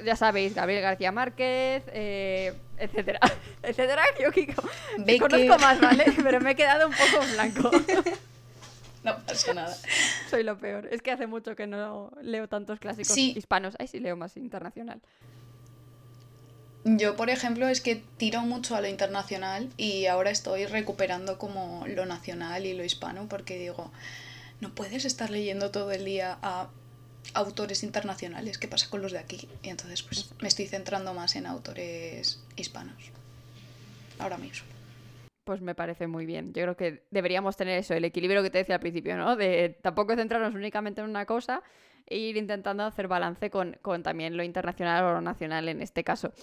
ya 0.05 0.15
sabéis, 0.15 0.53
Gabriel 0.53 0.81
García 0.81 1.11
Márquez, 1.11 1.83
eh, 1.87 2.53
etcétera. 2.77 3.19
etcétera, 3.63 4.03
yo 4.21 5.19
conozco 5.19 5.57
más, 5.59 5.79
¿vale? 5.79 6.05
Pero 6.23 6.41
me 6.41 6.51
he 6.51 6.55
quedado 6.55 6.87
un 6.87 6.93
poco 6.93 7.23
en 7.23 7.33
blanco. 7.33 7.71
no 9.03 9.17
pasa 9.25 9.53
nada. 9.53 9.75
Soy 10.29 10.43
lo 10.43 10.57
peor. 10.57 10.87
Es 10.91 11.01
que 11.01 11.11
hace 11.11 11.25
mucho 11.25 11.55
que 11.55 11.67
no 11.67 12.11
leo 12.21 12.47
tantos 12.47 12.79
clásicos 12.79 13.17
hispanos. 13.17 13.75
Ahí 13.79 13.87
sí 13.87 13.99
leo 13.99 14.15
más 14.15 14.35
internacional. 14.35 15.01
Yo, 16.85 17.15
por 17.15 17.29
ejemplo, 17.29 17.67
es 17.67 17.81
que 17.81 18.01
tiro 18.17 18.41
mucho 18.41 18.75
a 18.75 18.81
lo 18.81 18.87
internacional 18.87 19.69
y 19.77 20.05
ahora 20.05 20.31
estoy 20.31 20.65
recuperando 20.65 21.37
como 21.37 21.85
lo 21.87 22.05
nacional 22.05 22.65
y 22.65 22.73
lo 22.73 22.85
hispano 22.85 23.27
porque 23.27 23.57
digo, 23.57 23.91
no 24.61 24.73
puedes 24.73 25.03
estar 25.03 25.29
leyendo 25.29 25.71
todo 25.71 25.91
el 25.91 26.05
día 26.05 26.37
a 26.41 26.69
autores 27.33 27.83
internacionales, 27.83 28.57
¿qué 28.57 28.67
pasa 28.67 28.89
con 28.89 29.01
los 29.01 29.11
de 29.11 29.19
aquí? 29.19 29.47
Y 29.63 29.69
entonces 29.69 30.03
pues 30.03 30.31
me 30.41 30.47
estoy 30.47 30.67
centrando 30.67 31.13
más 31.13 31.35
en 31.35 31.45
autores 31.45 32.41
hispanos. 32.55 33.11
Ahora 34.19 34.37
mismo. 34.37 34.67
Pues 35.45 35.61
me 35.61 35.73
parece 35.73 36.07
muy 36.07 36.25
bien. 36.25 36.53
Yo 36.53 36.61
creo 36.63 36.77
que 36.77 37.03
deberíamos 37.09 37.57
tener 37.57 37.79
eso, 37.79 37.93
el 37.93 38.05
equilibrio 38.05 38.43
que 38.43 38.49
te 38.49 38.59
decía 38.59 38.75
al 38.75 38.81
principio, 38.81 39.17
¿no? 39.17 39.35
De 39.35 39.77
tampoco 39.81 40.15
centrarnos 40.15 40.53
únicamente 40.53 41.01
en 41.01 41.09
una 41.09 41.25
cosa 41.25 41.63
e 42.05 42.17
ir 42.17 42.37
intentando 42.37 42.83
hacer 42.83 43.07
balance 43.07 43.49
con, 43.49 43.77
también 44.03 44.35
lo 44.35 44.43
internacional 44.43 45.03
o 45.05 45.13
lo 45.13 45.21
nacional 45.21 45.67
en 45.69 45.81
este 45.81 46.03
caso. 46.03 46.33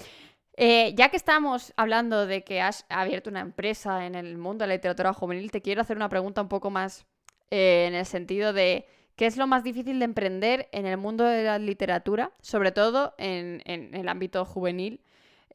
Eh, 0.56 0.94
ya 0.96 1.10
que 1.10 1.16
estamos 1.16 1.74
hablando 1.76 2.26
de 2.26 2.42
que 2.42 2.62
has 2.62 2.86
abierto 2.88 3.28
una 3.28 3.40
empresa 3.40 4.06
en 4.06 4.14
el 4.14 4.38
mundo 4.38 4.64
de 4.64 4.68
la 4.68 4.74
literatura 4.74 5.12
juvenil, 5.12 5.50
te 5.50 5.60
quiero 5.60 5.82
hacer 5.82 5.96
una 5.96 6.08
pregunta 6.08 6.40
un 6.40 6.48
poco 6.48 6.70
más 6.70 7.06
eh, 7.50 7.84
en 7.86 7.94
el 7.94 8.06
sentido 8.06 8.52
de 8.52 8.86
qué 9.16 9.26
es 9.26 9.36
lo 9.36 9.46
más 9.46 9.64
difícil 9.64 9.98
de 9.98 10.04
emprender 10.04 10.68
en 10.72 10.86
el 10.86 10.98
mundo 10.98 11.24
de 11.24 11.42
la 11.42 11.58
literatura, 11.58 12.32
sobre 12.42 12.70
todo 12.70 13.14
en, 13.18 13.62
el 13.64 14.08
ámbito 14.08 14.44
juvenil 14.44 15.00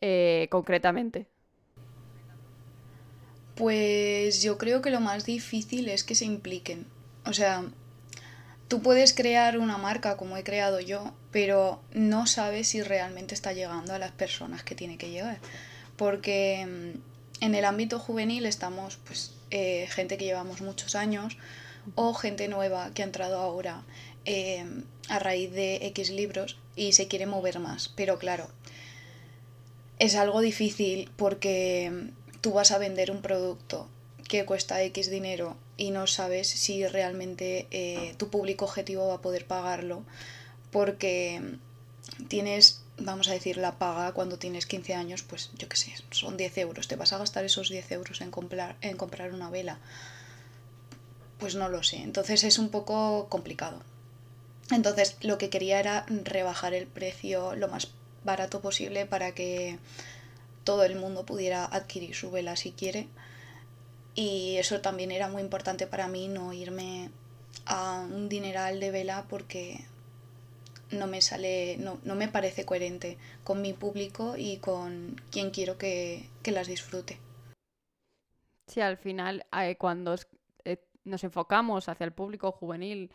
eh, 0.02 0.47
concretamente. 0.50 1.28
Pues 3.56 4.41
yo 4.41 4.58
creo 4.58 4.82
que 4.82 4.89
lo 4.89 5.00
más 5.00 5.26
difícil 5.26 5.89
es 5.89 6.04
que 6.04 6.15
se 6.15 6.26
impliquen. 6.26 6.88
O 7.26 7.34
sea, 7.34 7.63
tú 8.67 8.82
puedes 8.82 9.13
crear 9.13 9.60
una 9.60 9.78
marca 9.78 10.17
como 10.17 10.38
he 10.38 10.43
creado 10.43 10.80
yo, 10.80 11.13
pero 11.32 11.84
no 11.93 12.26
sabes 12.26 12.69
si 12.69 12.82
realmente 12.82 13.36
está 13.36 13.54
llegando 13.54 13.93
a 13.93 14.00
las 14.00 14.12
personas 14.12 14.63
que 14.63 14.74
tiene 14.74 14.97
que 14.97 15.12
llegar. 15.12 15.38
Porque 15.97 16.65
mm, 16.65 17.43
en 17.43 17.56
el 17.56 17.65
ámbito 17.65 18.00
juvenil 18.00 18.47
estamos, 18.47 18.97
pues, 19.06 19.36
eh, 19.52 19.88
gente 19.89 20.17
que 20.17 20.26
llevamos 20.26 20.62
muchos 20.62 20.95
años, 20.95 21.38
o 21.96 22.13
gente 22.13 22.48
nueva 22.48 22.91
que 22.94 23.02
ha 23.02 23.06
entrado 23.06 23.38
ahora 23.39 23.84
eh, 24.26 24.65
a 25.10 25.20
raíz 25.20 25.52
de 25.52 25.88
X 25.88 26.10
libros 26.12 26.58
y 26.76 26.94
se 26.94 27.08
quiere 27.08 27.26
mover 27.26 27.60
más. 27.60 27.89
Pero 27.89 28.20
claro, 28.20 28.48
es 30.00 30.15
algo 30.15 30.41
difícil 30.41 31.10
porque 31.15 32.12
tú 32.41 32.54
vas 32.54 32.72
a 32.72 32.78
vender 32.78 33.12
un 33.12 33.22
producto 33.22 33.88
que 34.28 34.46
cuesta 34.46 34.82
X 34.84 35.10
dinero 35.10 35.58
y 35.78 35.91
no 35.91 36.08
sabes 36.08 36.48
si 36.48 36.88
realmente 36.88 37.67
eh, 37.72 38.15
tu 38.17 38.30
público 38.30 38.65
objetivo 38.65 39.08
va 39.08 39.15
a 39.15 39.22
poder 39.22 39.46
pagarlo 39.46 40.04
porque 40.72 41.41
tienes, 42.28 42.84
vamos 42.98 43.28
a 43.28 43.34
decir, 43.34 43.58
la 43.58 43.78
paga 43.78 44.13
cuando 44.13 44.39
tienes 44.39 44.65
15 44.65 44.94
años, 44.94 45.24
pues 45.24 45.52
yo 45.58 45.67
qué 45.67 45.76
sé, 45.76 45.94
son 46.12 46.38
10 46.38 46.58
euros. 46.60 46.88
Te 46.88 46.96
vas 46.96 47.13
a 47.13 47.17
gastar 47.17 47.44
esos 47.44 47.70
10 47.70 47.91
euros 47.91 48.22
en 48.22 48.32
comprar, 48.32 48.78
en 48.82 48.96
comprar 48.96 49.34
una 49.34 49.50
vela 49.50 49.80
pues 51.41 51.56
no 51.56 51.67
lo 51.67 51.84
sé. 51.84 51.97
Entonces 51.97 52.45
es 52.45 52.60
un 52.60 52.69
poco 52.69 53.27
complicado. 53.27 53.82
Entonces 54.71 55.17
lo 55.21 55.38
que 55.38 55.49
quería 55.49 55.80
era 55.80 56.06
rebajar 56.08 56.73
el 56.73 56.88
precio 56.88 57.56
lo 57.56 57.67
más 57.67 57.91
barato 58.23 58.62
posible 58.62 59.06
para 59.08 59.34
que 59.34 59.80
todo 60.63 60.84
el 60.84 60.95
mundo 60.95 61.25
pudiera 61.25 61.65
adquirir 61.65 62.15
su 62.15 62.32
vela 62.32 62.56
si 62.56 62.71
quiere. 62.71 63.08
Y 64.13 64.58
eso 64.58 64.82
también 64.82 65.12
era 65.12 65.27
muy 65.27 65.41
importante 65.41 65.88
para 65.88 66.08
mí, 66.08 66.27
no 66.27 66.54
irme 66.54 67.10
a 67.65 68.01
un 68.01 68.30
dineral 68.30 68.80
de 68.80 68.91
vela 68.91 69.25
porque 69.27 69.84
no 70.91 71.08
me 71.08 71.21
sale, 71.21 71.77
no, 71.77 71.99
me 72.15 72.27
parece 72.27 72.65
coherente 72.65 73.17
con 73.43 73.62
mi 73.62 73.73
público 73.73 74.36
y 74.38 74.58
con 74.58 75.19
quien 75.32 75.49
quiero 75.49 75.77
que, 75.77 76.30
que 76.43 76.51
las 76.51 76.67
disfrute. 76.67 77.17
Sí, 78.67 78.80
al 78.80 78.97
final, 78.97 79.45
eh, 79.58 79.75
cuando 79.77 80.15
nos 81.03 81.23
enfocamos 81.23 81.89
hacia 81.89 82.05
el 82.05 82.11
público 82.11 82.51
juvenil, 82.51 83.11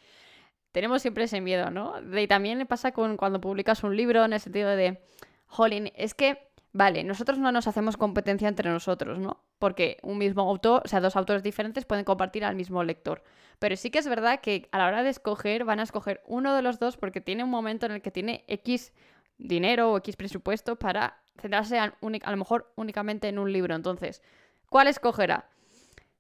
tenemos 0.73 1.03
siempre 1.03 1.25
ese 1.25 1.41
miedo, 1.41 1.71
¿no? 1.71 1.95
Y 2.19 2.27
también 2.27 2.67
pasa 2.67 2.93
con 2.93 3.17
cuando 3.17 3.41
publicas 3.41 3.83
un 3.83 3.97
libro 3.97 4.25
en 4.25 4.33
el 4.33 4.41
sentido 4.41 4.71
de, 4.71 5.01
jolín, 5.47 5.93
es 5.95 6.15
que, 6.15 6.51
vale, 6.73 7.05
nosotros 7.05 7.39
no 7.39 7.53
nos 7.53 7.67
hacemos 7.67 7.97
competencia 7.97 8.49
entre 8.49 8.71
nosotros, 8.71 9.19
¿no? 9.19 9.43
Porque 9.59 9.99
un 10.03 10.19
mismo 10.19 10.43
autor, 10.43 10.83
o 10.85 10.89
sea, 10.89 11.01
dos 11.01 11.17
autores 11.17 11.43
diferentes 11.43 11.85
pueden 11.85 12.05
compartir 12.05 12.45
al 12.45 12.57
mismo 12.57 12.85
lector. 12.85 13.23
Pero 13.59 13.77
sí 13.77 13.91
que 13.91 13.99
es 13.99 14.09
verdad 14.09 14.41
que 14.41 14.69
a 14.73 14.79
la 14.79 14.87
hora 14.87 15.03
de 15.03 15.11
escoger, 15.11 15.65
van 15.65 15.81
a 15.81 15.85
escoger 15.85 16.23
uno 16.27 16.55
de 16.55 16.63
los 16.63 16.79
dos 16.79 16.97
porque 16.97 17.21
tiene 17.21 17.45
un 17.45 17.51
momento 17.51 17.87
en 17.87 17.93
el 17.93 18.03
que 18.03 18.11
tiene 18.11 18.45
X 18.49 18.93
dinero 19.39 19.93
o 19.93 19.97
X 19.99 20.17
presupuesto 20.17 20.77
para 20.77 21.23
centrarse 21.41 21.79
a, 21.79 21.95
a 22.23 22.31
lo 22.31 22.37
mejor 22.37 22.73
únicamente 22.77 23.29
en 23.29 23.39
un 23.39 23.51
libro. 23.51 23.75
Entonces, 23.75 24.23
¿cuál 24.69 24.89
escogerá? 24.89 25.49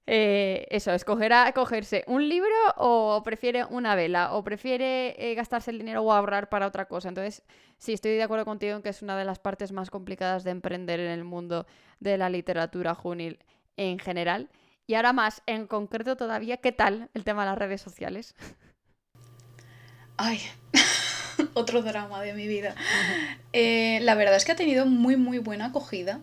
Eh, 0.09 0.69
eso, 0.71 0.93
¿escogerá 0.93 1.51
cogerse 1.53 2.05
un 2.07 2.29
libro 2.29 2.55
o 2.77 3.23
prefiere 3.25 3.65
una 3.65 3.97
vela? 3.97 4.35
¿O 4.35 4.45
prefiere 4.45 5.17
eh, 5.19 5.35
gastarse 5.35 5.73
el 5.73 5.79
dinero 5.79 6.03
o 6.03 6.13
ahorrar 6.13 6.49
para 6.49 6.67
otra 6.67 6.87
cosa? 6.87 7.09
Entonces, 7.09 7.43
sí, 7.79 7.93
estoy 7.93 8.13
de 8.13 8.23
acuerdo 8.23 8.45
contigo 8.45 8.77
en 8.77 8.83
que 8.83 8.91
es 8.91 9.03
una 9.03 9.19
de 9.19 9.25
las 9.25 9.41
partes 9.41 9.73
más 9.73 9.91
complicadas 9.91 10.45
de 10.45 10.53
emprender 10.53 11.01
en 11.01 11.11
el 11.11 11.25
mundo 11.25 11.67
de 11.99 12.19
la 12.19 12.31
literatura 12.31 12.95
juvenil 12.95 13.41
en 13.77 13.99
general. 13.99 14.49
Y 14.87 14.95
ahora 14.95 15.13
más, 15.13 15.43
en 15.47 15.67
concreto 15.67 16.17
todavía, 16.17 16.59
¿qué 16.59 16.71
tal 16.71 17.11
el 17.15 17.25
tema 17.25 17.43
de 17.43 17.51
las 17.51 17.59
redes 17.59 17.81
sociales? 17.81 18.37
Ay, 20.17 20.41
otro 21.55 21.83
drama 21.83 22.23
de 22.23 22.33
mi 22.33 22.47
vida. 22.47 22.77
Eh, 23.53 23.99
la 24.03 24.15
verdad 24.15 24.37
es 24.37 24.45
que 24.45 24.53
ha 24.53 24.57
tenido 24.57 24.87
muy, 24.87 25.17
muy 25.17 25.39
buena 25.39 25.67
acogida, 25.67 26.21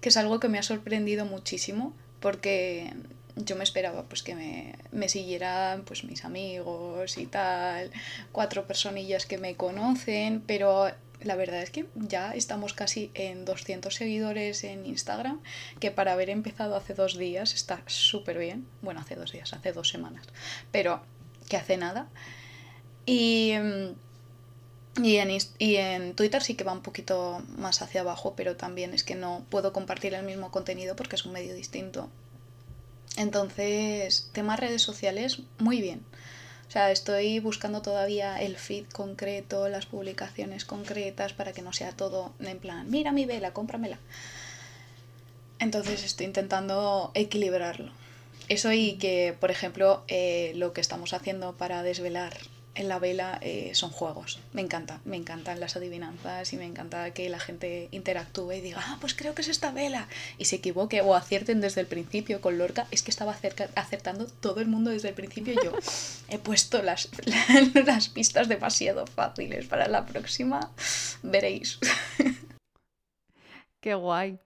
que 0.00 0.08
es 0.08 0.16
algo 0.16 0.40
que 0.40 0.48
me 0.48 0.58
ha 0.58 0.64
sorprendido 0.64 1.24
muchísimo 1.24 1.94
porque 2.22 2.94
yo 3.36 3.56
me 3.56 3.64
esperaba 3.64 4.04
pues 4.04 4.22
que 4.22 4.34
me, 4.34 4.74
me, 4.92 5.08
siguieran 5.08 5.82
pues 5.82 6.04
mis 6.04 6.24
amigos 6.24 7.18
y 7.18 7.26
tal, 7.26 7.90
cuatro 8.30 8.66
personillas 8.66 9.26
que 9.26 9.36
me 9.36 9.56
conocen, 9.56 10.42
pero 10.46 10.90
la 11.24 11.36
verdad 11.36 11.62
es 11.62 11.70
que 11.70 11.86
ya 11.94 12.32
estamos 12.34 12.74
casi 12.74 13.10
en 13.14 13.44
200 13.44 13.94
seguidores 13.94 14.64
en 14.64 14.86
Instagram, 14.86 15.40
que 15.80 15.90
para 15.90 16.12
haber 16.12 16.30
empezado 16.30 16.76
hace 16.76 16.94
dos 16.94 17.16
días 17.16 17.54
está 17.54 17.82
súper 17.86 18.38
bien, 18.38 18.66
bueno, 18.80 19.00
hace 19.00 19.14
dos 19.16 19.32
días, 19.32 19.52
hace 19.52 19.72
dos 19.72 19.88
semanas, 19.88 20.26
pero 20.70 21.02
que 21.48 21.56
hace 21.56 21.76
nada. 21.76 22.08
Y, 23.06 23.52
y, 25.00 25.16
en, 25.16 25.30
y 25.58 25.76
en 25.76 26.14
Twitter 26.14 26.42
sí 26.42 26.54
que 26.54 26.64
va 26.64 26.72
un 26.72 26.82
poquito 26.82 27.42
más 27.56 27.82
hacia 27.82 28.02
abajo, 28.02 28.34
pero 28.36 28.56
también 28.56 28.94
es 28.94 29.04
que 29.04 29.14
no 29.14 29.44
puedo 29.50 29.72
compartir 29.72 30.14
el 30.14 30.24
mismo 30.24 30.50
contenido 30.50 30.96
porque 30.96 31.16
es 31.16 31.24
un 31.24 31.32
medio 31.32 31.54
distinto 31.54 32.08
entonces, 33.16 34.30
temas 34.32 34.58
redes 34.58 34.82
sociales, 34.82 35.40
muy 35.58 35.80
bien. 35.80 36.02
sea, 36.70 36.90
estoy 36.90 37.38
buscando 37.40 37.82
todavía 37.82 38.40
el 38.40 38.56
feed 38.56 38.86
concreto, 38.86 39.68
las 39.68 39.86
publicaciones 39.86 40.64
concretas 40.64 41.34
para 41.34 41.52
que 41.52 41.62
no 41.62 41.72
sea 41.72 41.92
todo 41.92 42.32
en 42.40 42.58
plan, 42.58 42.90
mira 42.90 43.12
mi 43.12 43.26
vela, 43.26 43.52
cómpramela. 43.52 43.98
Entonces 45.58 46.02
estoy 46.04 46.26
intentando 46.26 47.10
equilibrarlo. 47.14 47.92
Eso 48.48 48.72
y 48.72 48.94
que, 48.94 49.36
por 49.38 49.50
ejemplo, 49.50 50.02
eh, 50.08 50.52
lo 50.56 50.72
que 50.72 50.80
estamos 50.80 51.12
haciendo 51.12 51.56
para 51.56 51.82
desvelar 51.82 52.36
en 52.74 52.88
la 52.88 52.98
vela 52.98 53.38
eh, 53.42 53.72
son 53.74 53.90
juegos. 53.90 54.40
Me 54.52 54.62
encanta, 54.62 55.00
me 55.04 55.16
encantan 55.16 55.60
las 55.60 55.76
adivinanzas 55.76 56.52
y 56.52 56.56
me 56.56 56.64
encanta 56.64 57.12
que 57.12 57.28
la 57.28 57.38
gente 57.38 57.88
interactúe 57.90 58.52
y 58.52 58.60
diga, 58.60 58.80
ah, 58.82 58.98
pues 59.00 59.14
creo 59.14 59.34
que 59.34 59.42
es 59.42 59.48
esta 59.48 59.72
vela. 59.72 60.08
Y 60.38 60.46
se 60.46 60.56
equivoque 60.56 61.02
o 61.02 61.14
acierten 61.14 61.60
desde 61.60 61.82
el 61.82 61.86
principio. 61.86 62.40
Con 62.40 62.58
Lorca 62.58 62.86
es 62.90 63.02
que 63.02 63.10
estaba 63.10 63.36
acertando 63.74 64.26
todo 64.26 64.60
el 64.60 64.68
mundo 64.68 64.90
desde 64.90 65.08
el 65.08 65.14
principio. 65.14 65.54
Yo 65.62 65.72
he 66.28 66.38
puesto 66.38 66.82
las, 66.82 67.10
las 67.86 68.08
pistas 68.08 68.48
demasiado 68.48 69.06
fáciles 69.06 69.66
para 69.66 69.88
la 69.88 70.06
próxima. 70.06 70.70
Veréis. 71.22 71.78
Qué 73.80 73.94
guay. 73.94 74.38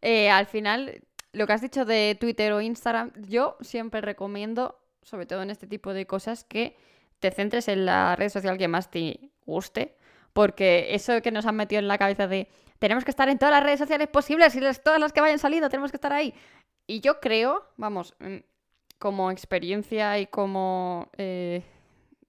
Eh, 0.00 0.30
al 0.30 0.46
final, 0.46 1.02
lo 1.32 1.46
que 1.46 1.52
has 1.52 1.60
dicho 1.60 1.84
de 1.84 2.16
Twitter 2.18 2.52
o 2.52 2.60
Instagram, 2.60 3.12
yo 3.28 3.56
siempre 3.60 4.00
recomiendo, 4.00 4.80
sobre 5.02 5.26
todo 5.26 5.42
en 5.42 5.50
este 5.50 5.66
tipo 5.66 5.92
de 5.92 6.06
cosas, 6.06 6.44
que 6.44 6.76
te 7.20 7.30
centres 7.30 7.68
en 7.68 7.86
la 7.86 8.16
red 8.16 8.28
social 8.28 8.58
que 8.58 8.68
más 8.68 8.90
te 8.90 9.30
guste, 9.44 9.96
porque 10.32 10.94
eso 10.94 11.20
que 11.22 11.30
nos 11.30 11.46
han 11.46 11.56
metido 11.56 11.80
en 11.80 11.88
la 11.88 11.98
cabeza 11.98 12.26
de 12.26 12.48
tenemos 12.78 13.04
que 13.04 13.10
estar 13.10 13.28
en 13.28 13.38
todas 13.38 13.52
las 13.52 13.62
redes 13.62 13.80
sociales 13.80 14.08
posibles 14.08 14.54
y 14.54 14.60
todas 14.82 15.00
las 15.00 15.12
que 15.12 15.20
vayan 15.20 15.38
saliendo 15.38 15.68
tenemos 15.68 15.90
que 15.90 15.96
estar 15.96 16.12
ahí. 16.12 16.32
Y 16.86 17.00
yo 17.00 17.20
creo, 17.20 17.64
vamos, 17.76 18.14
mm, 18.20 18.36
como 18.98 19.30
experiencia 19.30 20.18
y 20.18 20.26
como 20.26 21.08
eh, 21.16 21.62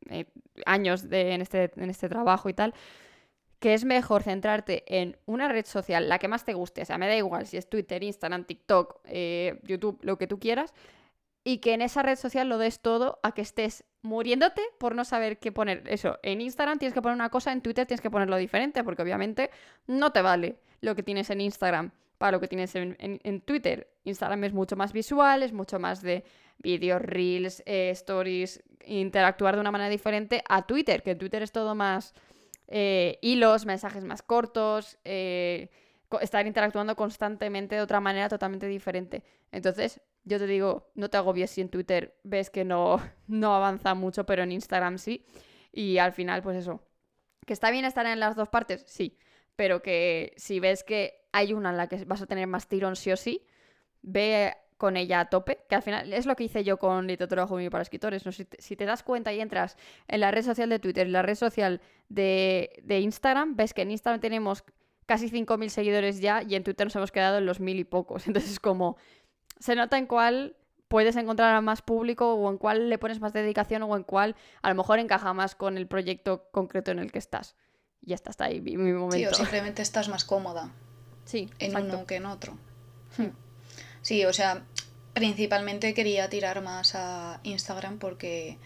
eh, 0.10 0.26
años 0.66 1.10
de, 1.10 1.34
en, 1.34 1.42
este, 1.42 1.72
en 1.76 1.90
este 1.90 2.10
trabajo 2.10 2.50
y 2.50 2.54
tal, 2.54 2.74
que 3.60 3.74
es 3.74 3.86
mejor 3.86 4.24
centrarte 4.24 4.84
en 4.88 5.18
una 5.26 5.48
red 5.50 5.66
social, 5.66 6.08
la 6.08 6.18
que 6.18 6.28
más 6.28 6.46
te 6.46 6.54
guste, 6.54 6.82
o 6.82 6.86
sea, 6.86 6.98
me 6.98 7.08
da 7.08 7.16
igual 7.16 7.46
si 7.46 7.58
es 7.58 7.70
Twitter, 7.70 8.02
Instagram, 8.04 8.46
TikTok, 8.46 9.02
eh, 9.06 9.60
YouTube, 9.64 10.00
lo 10.02 10.18
que 10.18 10.28
tú 10.28 10.40
quieras, 10.40 10.74
y 11.50 11.58
que 11.58 11.74
en 11.74 11.82
esa 11.82 12.04
red 12.04 12.16
social 12.16 12.48
lo 12.48 12.60
des 12.60 12.80
todo 12.80 13.20
a 13.24 13.32
que 13.32 13.42
estés 13.42 13.84
muriéndote 14.04 14.62
por 14.78 14.94
no 14.94 15.04
saber 15.04 15.40
qué 15.40 15.52
poner. 15.52 15.82
Eso, 15.88 16.20
en 16.22 16.42
Instagram 16.42 16.78
tienes 16.78 16.94
que 16.94 17.02
poner 17.02 17.16
una 17.16 17.30
cosa, 17.30 17.52
en 17.52 17.62
Twitter 17.62 17.88
tienes 17.88 18.02
que 18.02 18.12
ponerlo 18.12 18.38
diferente, 18.38 18.84
porque 18.84 19.02
obviamente 19.02 19.50
no 19.88 20.12
te 20.12 20.22
vale 20.22 20.60
lo 20.82 20.94
que 20.94 21.02
tienes 21.02 21.32
en 21.32 21.42
Instagram 21.42 21.92
para 22.20 22.34
lo 22.34 22.40
que 22.40 22.48
tienes 22.48 22.76
en, 22.76 23.42
Twitter. 23.42 23.90
Instagram 24.04 24.44
es 24.44 24.54
mucho 24.54 24.76
más 24.76 24.94
visual, 24.94 25.42
es 25.42 25.52
mucho 25.52 25.80
más 25.80 26.04
de 26.04 26.24
vídeos, 26.60 27.02
reels, 27.02 27.64
eh, 27.66 27.90
stories, 27.94 28.62
interactuar 28.86 29.56
de 29.56 29.62
una 29.62 29.72
manera 29.72 29.90
diferente 29.90 30.44
a 30.48 30.68
Twitter, 30.68 31.02
que 31.02 31.12
en 31.12 31.18
Twitter 31.18 31.42
es 31.42 31.52
todo 31.52 31.74
más 31.74 32.14
eh, 32.68 33.18
hilos, 33.24 33.66
mensajes 33.66 34.04
más 34.04 34.22
cortos, 34.22 35.00
eh, 35.04 35.70
estar 36.22 36.46
interactuando 36.46 36.96
constantemente 36.96 37.74
de 37.74 37.82
otra 37.82 38.00
manera 38.00 38.30
totalmente 38.30 38.68
diferente. 38.68 39.24
Entonces, 39.52 40.00
yo 40.30 40.38
te 40.38 40.48
digo, 40.48 40.92
no 40.94 41.10
te 41.10 41.18
agobies 41.18 41.52
si 41.52 41.62
en 41.62 41.70
Twitter 41.70 42.16
ves 42.24 42.50
que 42.50 42.64
no, 42.64 43.02
no 43.28 43.56
avanza 43.56 43.94
mucho, 43.96 44.26
pero 44.26 44.44
en 44.44 44.52
Instagram 44.52 44.98
sí. 44.98 45.26
Y 45.74 45.98
al 45.98 46.14
final, 46.14 46.42
pues 46.42 46.58
eso. 46.58 46.82
¿Que 47.46 47.54
está 47.54 47.72
bien 47.72 47.84
estar 47.84 48.06
en 48.06 48.20
las 48.20 48.36
dos 48.36 48.48
partes? 48.48 48.84
Sí. 48.88 49.18
Pero 49.56 49.82
que 49.82 50.34
si 50.38 50.60
ves 50.60 50.84
que 50.84 51.28
hay 51.32 51.54
una 51.54 51.72
en 51.72 51.78
la 51.78 51.88
que 51.88 52.06
vas 52.06 52.22
a 52.22 52.28
tener 52.28 52.48
más 52.48 52.68
tirón 52.68 52.96
sí 52.96 53.12
o 53.12 53.18
sí, 53.18 53.46
ve 54.02 54.56
con 54.78 54.96
ella 54.96 55.20
a 55.20 55.30
tope, 55.30 55.66
que 55.68 55.76
al 55.76 55.82
final 55.82 56.14
es 56.14 56.26
lo 56.26 56.36
que 56.38 56.46
hice 56.46 56.64
yo 56.64 56.78
con 56.78 57.06
literatura 57.06 57.46
juvenil 57.46 57.70
para 57.70 57.82
escritores. 57.82 58.26
¿no? 58.26 58.32
Si, 58.32 58.46
te, 58.46 58.86
das 58.86 59.04
cuenta 59.04 59.34
y 59.34 59.42
entras 59.42 59.78
en 60.08 60.22
la 60.22 60.32
red 60.32 60.44
social 60.44 60.70
de 60.70 60.80
Twitter, 60.80 61.08
en 61.08 61.14
la 61.14 61.22
red 61.22 61.36
social 61.36 61.82
de, 62.08 62.80
de 62.84 63.00
Instagram, 63.02 63.58
ves 63.58 63.74
que 63.74 63.82
en 63.82 63.92
Instagram 63.92 64.22
tenemos 64.22 64.64
casi 65.10 65.28
5.000 65.28 65.70
seguidores 65.70 66.22
ya 66.22 66.44
y 66.44 66.54
en 66.54 66.64
Twitter 66.64 66.86
nos 66.86 66.96
hemos 66.96 67.12
quedado 67.12 67.40
en 67.40 67.48
los 67.48 67.60
mil 67.60 67.80
y 67.80 67.84
pocos. 67.84 68.28
Entonces 68.28 68.52
es 68.52 68.60
como, 68.60 68.96
se 69.60 69.76
nota 69.76 69.98
en 69.98 70.08
cuál 70.08 70.56
puedes 70.88 71.16
encontrar 71.16 71.56
a 71.56 71.62
más 71.62 71.82
público 71.82 72.34
o 72.34 72.50
en 72.50 72.58
cuál 72.58 72.90
le 72.90 72.98
pones 72.98 73.20
más 73.20 73.32
dedicación 73.32 73.84
o 73.84 73.96
en 73.96 74.04
cuál 74.04 74.36
a 74.62 74.70
lo 74.70 74.76
mejor 74.76 75.00
encaja 75.00 75.34
más 75.34 75.56
con 75.56 75.78
el 75.78 75.88
proyecto 75.88 76.50
concreto 76.52 76.92
en 76.92 77.00
el 77.00 77.12
que 77.12 77.20
estás. 77.20 77.56
Y 78.02 78.10
ya 78.10 78.16
está, 78.16 78.32
está 78.32 78.46
ahí 78.46 78.60
mi 78.62 78.76
momento. 78.78 79.16
Sí, 79.16 79.26
o 79.26 79.34
simplemente 79.34 79.82
estás 79.82 80.10
más 80.10 80.26
cómoda. 80.26 80.72
Sí. 81.26 81.50
En 81.60 81.76
uno 81.78 82.06
que 82.06 82.16
en 82.16 82.26
otro. 82.26 82.58
Hmm. 83.18 83.30
Sí, 84.02 84.26
o 84.26 84.34
sea, 84.34 84.64
principalmente 85.14 85.94
quería 85.94 86.30
tirar 86.30 86.62
más 86.62 86.96
a 86.96 87.40
Instagram 87.44 88.00
porque 88.00 88.58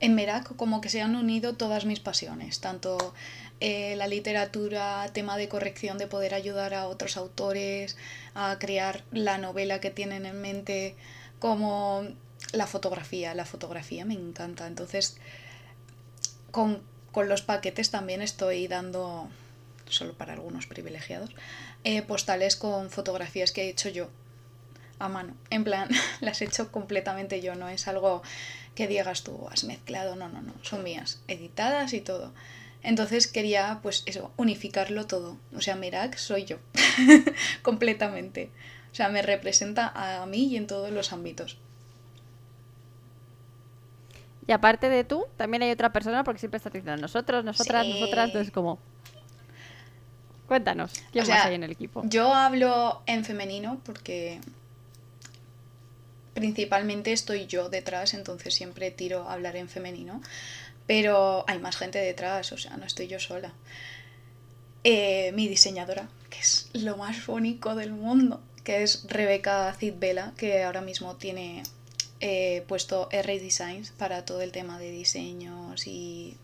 en 0.00 0.14
Merak 0.14 0.56
como 0.56 0.80
que 0.80 0.88
se 0.88 1.00
han 1.00 1.16
unido 1.16 1.54
todas 1.54 1.84
mis 1.84 2.00
pasiones, 2.00 2.60
tanto 2.60 3.14
eh, 3.60 3.94
la 3.96 4.06
literatura, 4.06 5.06
tema 5.12 5.36
de 5.36 5.48
corrección, 5.48 5.98
de 5.98 6.06
poder 6.06 6.34
ayudar 6.34 6.72
a 6.72 6.88
otros 6.88 7.16
autores 7.16 7.96
a 8.34 8.56
crear 8.58 9.04
la 9.12 9.36
novela 9.36 9.80
que 9.80 9.90
tienen 9.90 10.24
en 10.24 10.40
mente, 10.40 10.96
como 11.38 12.06
la 12.52 12.66
fotografía. 12.66 13.34
La 13.34 13.44
fotografía 13.44 14.04
me 14.04 14.14
encanta. 14.14 14.66
Entonces, 14.66 15.18
con, 16.50 16.82
los 17.14 17.42
paquetes 17.42 17.90
también 17.90 18.22
estoy 18.22 18.66
dando, 18.66 19.28
solo 19.88 20.14
para 20.14 20.32
algunos 20.32 20.66
privilegiados, 20.66 21.30
eh, 21.84 22.02
postales 22.02 22.56
con 22.56 22.90
fotografías 22.90 23.52
que 23.52 23.64
he 23.64 23.68
hecho 23.68 23.88
yo 23.88 24.08
a 24.98 25.08
mano. 25.08 25.34
En 25.50 25.64
plan, 25.64 25.88
las 26.20 26.40
he 26.40 26.46
hecho 26.46 26.72
completamente 26.72 27.40
yo, 27.40 27.54
no 27.56 27.68
es 27.68 27.88
algo 27.88 28.22
que 28.74 28.86
digas 28.86 29.22
tú, 29.22 29.48
has 29.50 29.64
mezclado, 29.64 30.16
no, 30.16 30.28
no, 30.28 30.40
no, 30.40 30.54
son 30.62 30.82
mías, 30.82 31.20
editadas 31.28 31.92
y 31.92 32.00
todo. 32.00 32.32
Entonces 32.82 33.26
quería, 33.26 33.80
pues 33.82 34.02
eso, 34.06 34.32
unificarlo 34.36 35.06
todo. 35.06 35.36
O 35.54 35.60
sea, 35.60 35.76
Merak 35.76 36.16
soy 36.16 36.44
yo, 36.44 36.56
completamente. 37.62 38.50
O 38.90 38.94
sea, 38.94 39.08
me 39.08 39.22
representa 39.22 39.92
a 39.94 40.24
mí 40.26 40.46
y 40.46 40.56
en 40.56 40.66
todos 40.66 40.90
los 40.90 41.12
ámbitos. 41.12 41.58
Y 44.46 44.52
aparte 44.52 44.88
de 44.88 45.04
tú, 45.04 45.26
también 45.36 45.62
hay 45.62 45.70
otra 45.70 45.92
persona, 45.92 46.24
porque 46.24 46.40
siempre 46.40 46.56
estás 46.56 46.72
diciendo 46.72 47.00
nosotros, 47.00 47.44
nosotras, 47.44 47.86
nosotras, 47.86 48.26
entonces 48.26 48.52
como... 48.52 48.78
Cuéntanos, 50.48 50.92
¿quién 51.12 51.28
más 51.28 51.46
hay 51.46 51.54
en 51.54 51.62
el 51.62 51.70
equipo? 51.70 52.02
Yo 52.06 52.34
hablo 52.34 53.02
en 53.06 53.24
femenino 53.24 53.80
porque 53.84 54.40
principalmente 56.34 57.12
estoy 57.12 57.46
yo 57.46 57.68
detrás, 57.68 58.14
entonces 58.14 58.52
siempre 58.52 58.90
tiro 58.90 59.28
a 59.28 59.34
hablar 59.34 59.54
en 59.54 59.68
femenino 59.68 60.20
pero 60.90 61.44
hay 61.46 61.60
más 61.60 61.76
gente 61.76 62.00
detrás, 62.00 62.50
o 62.50 62.58
sea, 62.58 62.76
no 62.76 62.84
estoy 62.84 63.06
yo 63.06 63.20
sola. 63.20 63.52
Eh, 64.82 65.30
mi 65.34 65.46
diseñadora, 65.46 66.08
que 66.30 66.40
es 66.40 66.68
lo 66.72 66.96
más 66.96 67.24
bonito 67.26 67.76
del 67.76 67.92
mundo, 67.92 68.40
que 68.64 68.82
es 68.82 69.04
Rebeca 69.06 69.76
Vela, 70.00 70.32
que 70.36 70.64
ahora 70.64 70.80
mismo 70.80 71.14
tiene 71.14 71.62
eh, 72.18 72.64
puesto 72.66 73.08
R 73.12 73.38
Designs 73.38 73.92
para 73.92 74.24
todo 74.24 74.40
el 74.40 74.50
tema 74.50 74.80
de 74.80 74.90
diseños 74.90 75.86
y 75.86 76.36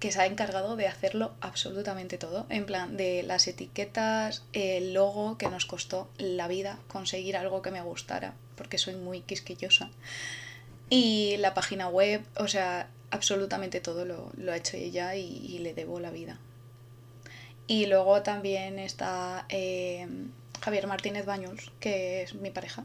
que 0.00 0.12
se 0.12 0.20
ha 0.22 0.24
encargado 0.24 0.76
de 0.76 0.88
hacerlo 0.88 1.34
absolutamente 1.42 2.16
todo, 2.16 2.46
en 2.48 2.64
plan 2.64 2.96
de 2.96 3.22
las 3.22 3.46
etiquetas, 3.48 4.44
el 4.54 4.94
logo 4.94 5.36
que 5.36 5.48
nos 5.48 5.66
costó 5.66 6.08
la 6.16 6.48
vida 6.48 6.78
conseguir 6.88 7.36
algo 7.36 7.60
que 7.60 7.70
me 7.70 7.82
gustara, 7.82 8.32
porque 8.56 8.78
soy 8.78 8.94
muy 8.94 9.20
quisquillosa, 9.20 9.90
y 10.88 11.36
la 11.36 11.52
página 11.52 11.88
web, 11.88 12.24
o 12.36 12.48
sea, 12.48 12.88
absolutamente 13.14 13.80
todo 13.80 14.04
lo, 14.04 14.52
ha 14.52 14.56
hecho 14.56 14.76
ella 14.76 15.14
y, 15.14 15.58
le 15.58 15.72
debo 15.72 16.00
la 16.00 16.10
vida. 16.10 16.38
Y 17.66 17.86
luego 17.86 18.22
también 18.22 18.78
está 18.78 19.46
eh, 19.48 20.06
Javier 20.60 20.86
Martínez 20.86 21.24
Baños, 21.24 21.72
que 21.80 22.22
es 22.22 22.34
mi 22.34 22.50
pareja, 22.50 22.84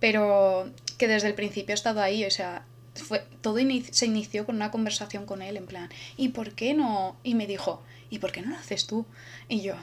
pero 0.00 0.70
que 0.98 1.06
desde 1.06 1.28
el 1.28 1.34
principio 1.34 1.74
ha 1.74 1.74
estado 1.74 2.00
ahí, 2.00 2.24
o 2.24 2.30
sea, 2.30 2.64
fue, 2.94 3.24
todo 3.42 3.58
se 3.90 4.06
inició 4.06 4.46
con 4.46 4.56
una 4.56 4.70
conversación 4.70 5.26
con 5.26 5.42
él, 5.42 5.56
en 5.56 5.66
plan, 5.66 5.90
¿y 6.16 6.30
por 6.30 6.52
qué 6.52 6.74
no? 6.74 7.16
Y 7.22 7.34
me 7.34 7.46
dijo, 7.46 7.82
¿y 8.10 8.18
por 8.18 8.32
qué 8.32 8.42
no 8.42 8.50
lo 8.50 8.56
haces 8.56 8.86
tú? 8.86 9.06
Y 9.48 9.60
yo, 9.60 9.74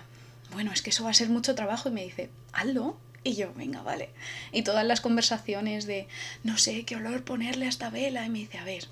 bueno, 0.51 0.71
es 0.73 0.81
que 0.81 0.89
eso 0.89 1.03
va 1.03 1.11
a 1.11 1.13
ser 1.13 1.29
mucho 1.29 1.55
trabajo, 1.55 1.89
y 1.89 1.91
me 1.91 2.03
dice, 2.03 2.29
hazlo. 2.51 2.97
Y 3.25 3.35
yo, 3.35 3.53
venga, 3.53 3.81
vale. 3.81 4.09
Y 4.51 4.63
todas 4.63 4.85
las 4.85 4.99
conversaciones 4.99 5.85
de, 5.85 6.07
no 6.43 6.57
sé 6.57 6.83
qué 6.83 6.97
olor 6.97 7.23
ponerle 7.23 7.67
a 7.67 7.69
esta 7.69 7.89
vela, 7.89 8.25
y 8.25 8.29
me 8.29 8.39
dice, 8.39 8.57
a 8.57 8.65
ver, 8.65 8.85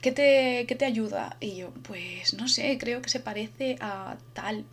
¿qué 0.00 0.12
te, 0.12 0.64
te 0.74 0.84
ayuda? 0.84 1.36
Y 1.40 1.56
yo, 1.56 1.70
pues 1.82 2.34
no 2.34 2.48
sé, 2.48 2.78
creo 2.78 3.02
que 3.02 3.08
se 3.08 3.20
parece 3.20 3.76
a 3.80 4.16
tal 4.32 4.64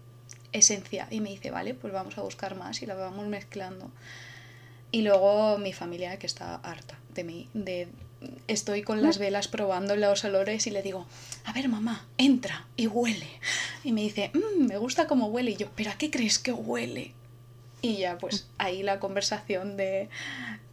esencia. 0.51 1.07
Y 1.11 1.21
me 1.21 1.29
dice, 1.29 1.51
vale, 1.51 1.73
pues 1.73 1.93
vamos 1.93 2.17
a 2.17 2.21
buscar 2.21 2.55
más 2.55 2.81
y 2.81 2.85
la 2.85 2.95
vamos 2.95 3.27
mezclando. 3.27 3.91
Y 4.91 5.01
luego 5.01 5.57
mi 5.57 5.73
familia 5.73 6.17
que 6.17 6.27
está 6.27 6.55
harta 6.55 6.97
de 7.13 7.23
mí, 7.23 7.49
de 7.53 7.87
estoy 8.47 8.81
con 8.81 9.01
las 9.01 9.17
velas 9.17 9.47
probando 9.47 9.95
los 9.95 10.23
olores 10.23 10.65
y 10.67 10.71
le 10.71 10.81
digo, 10.81 11.05
a 11.43 11.53
ver 11.53 11.69
mamá, 11.69 12.07
entra 12.17 12.67
y 12.75 12.87
huele. 12.87 13.27
Y 13.83 13.91
me 13.91 14.01
dice, 14.01 14.31
mm, 14.33 14.65
me 14.65 14.77
gusta 14.77 15.07
cómo 15.07 15.27
huele. 15.27 15.51
Y 15.51 15.57
yo, 15.57 15.69
pero 15.75 15.91
¿a 15.91 15.97
qué 15.97 16.09
crees 16.09 16.39
que 16.39 16.51
huele? 16.51 17.13
Y 17.85 17.97
ya 17.97 18.17
pues 18.17 18.47
ahí 18.57 18.81
la 18.81 18.99
conversación 18.99 19.77
de 19.77 20.09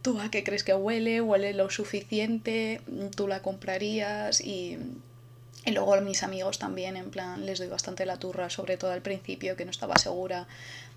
tú 0.01 0.19
a 0.19 0.31
qué 0.31 0.43
crees 0.43 0.63
que 0.63 0.73
huele, 0.73 1.21
huele 1.21 1.53
lo 1.53 1.69
suficiente, 1.69 2.81
tú 3.15 3.27
la 3.27 3.43
comprarías 3.43 4.41
y, 4.41 4.79
y 5.63 5.71
luego 5.71 6.01
mis 6.01 6.23
amigos 6.23 6.57
también, 6.57 6.97
en 6.97 7.11
plan, 7.11 7.45
les 7.45 7.59
doy 7.59 7.67
bastante 7.67 8.07
la 8.07 8.17
turra, 8.17 8.49
sobre 8.49 8.77
todo 8.77 8.91
al 8.91 9.03
principio 9.03 9.55
que 9.55 9.63
no 9.63 9.69
estaba 9.69 9.95
segura 9.97 10.47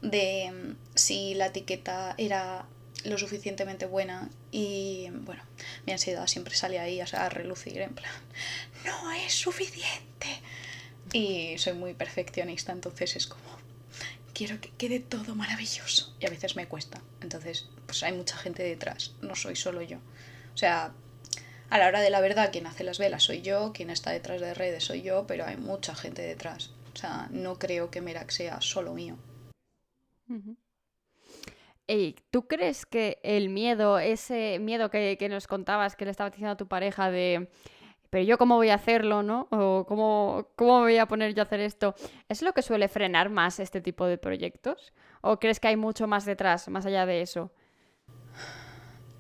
de 0.00 0.74
si 0.94 1.34
la 1.34 1.48
etiqueta 1.48 2.14
era 2.16 2.64
lo 3.04 3.18
suficientemente 3.18 3.84
buena 3.84 4.30
y 4.50 5.08
bueno, 5.10 5.42
mi 5.84 5.92
ansiedad 5.92 6.26
siempre 6.28 6.54
sale 6.54 6.78
ahí 6.78 6.98
a 6.98 7.28
relucir 7.28 7.82
en 7.82 7.94
plan, 7.94 8.12
no 8.86 9.12
es 9.12 9.34
suficiente. 9.34 10.40
Y 11.12 11.58
soy 11.58 11.74
muy 11.74 11.92
perfeccionista, 11.92 12.72
entonces 12.72 13.16
es 13.16 13.26
como, 13.26 13.44
quiero 14.36 14.60
que 14.60 14.68
quede 14.76 15.00
todo 15.00 15.34
maravilloso. 15.34 16.14
Y 16.20 16.26
a 16.26 16.30
veces 16.30 16.56
me 16.56 16.68
cuesta. 16.68 17.00
Entonces, 17.22 17.70
pues 17.86 18.02
hay 18.02 18.12
mucha 18.12 18.36
gente 18.36 18.62
detrás, 18.62 19.14
no 19.22 19.34
soy 19.34 19.56
solo 19.56 19.80
yo. 19.80 19.96
O 20.52 20.56
sea, 20.58 20.92
a 21.70 21.78
la 21.78 21.86
hora 21.86 22.02
de 22.02 22.10
la 22.10 22.20
verdad, 22.20 22.52
quien 22.52 22.66
hace 22.66 22.84
las 22.84 22.98
velas 22.98 23.22
soy 23.22 23.40
yo, 23.40 23.72
quien 23.72 23.88
está 23.88 24.10
detrás 24.10 24.42
de 24.42 24.52
redes 24.52 24.84
soy 24.84 25.00
yo, 25.00 25.26
pero 25.26 25.46
hay 25.46 25.56
mucha 25.56 25.94
gente 25.94 26.20
detrás. 26.20 26.70
O 26.92 26.98
sea, 26.98 27.28
no 27.30 27.58
creo 27.58 27.90
que 27.90 28.02
Merak 28.02 28.30
sea 28.30 28.60
solo 28.60 28.92
mío. 28.92 29.16
¿Tú 32.30 32.46
crees 32.46 32.84
que 32.84 33.18
el 33.22 33.48
miedo, 33.48 33.98
ese 33.98 34.58
miedo 34.58 34.90
que, 34.90 35.28
nos 35.30 35.46
contabas, 35.46 35.96
que 35.96 36.04
le 36.04 36.10
estaba 36.10 36.28
diciendo 36.28 36.52
a 36.52 36.56
tu 36.56 36.68
pareja 36.68 37.10
de, 37.10 37.48
pero 38.16 38.24
yo 38.24 38.38
cómo 38.38 38.54
voy 38.56 38.70
a 38.70 38.76
hacerlo, 38.76 39.22
¿no? 39.22 39.46
O 39.50 39.84
cómo, 39.86 40.48
cómo 40.56 40.78
me 40.78 40.84
voy 40.84 40.96
a 40.96 41.04
poner 41.04 41.34
yo 41.34 41.42
a 41.42 41.44
hacer 41.44 41.60
esto, 41.60 41.94
¿es 42.30 42.40
lo 42.40 42.54
que 42.54 42.62
suele 42.62 42.88
frenar 42.88 43.28
más 43.28 43.60
este 43.60 43.82
tipo 43.82 44.06
de 44.06 44.16
proyectos? 44.16 44.94
¿O 45.20 45.38
crees 45.38 45.60
que 45.60 45.68
hay 45.68 45.76
mucho 45.76 46.06
más 46.06 46.24
detrás, 46.24 46.66
más 46.68 46.86
allá 46.86 47.04
de 47.04 47.20
eso? 47.20 47.52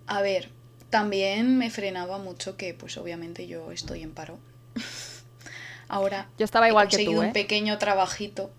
A 0.06 0.22
ver, 0.22 0.48
también 0.88 1.58
me 1.58 1.68
frenaba 1.68 2.16
mucho 2.16 2.56
que, 2.56 2.72
pues 2.72 2.96
obviamente 2.96 3.46
yo 3.46 3.70
estoy 3.70 4.02
en 4.02 4.14
paro. 4.14 4.38
Ahora 5.88 6.30
yo 6.38 6.46
estaba 6.46 6.66
igual 6.66 6.88
que 6.88 7.04
tú, 7.04 7.18
un 7.18 7.26
¿eh? 7.26 7.32
pequeño 7.34 7.76
trabajito 7.76 8.50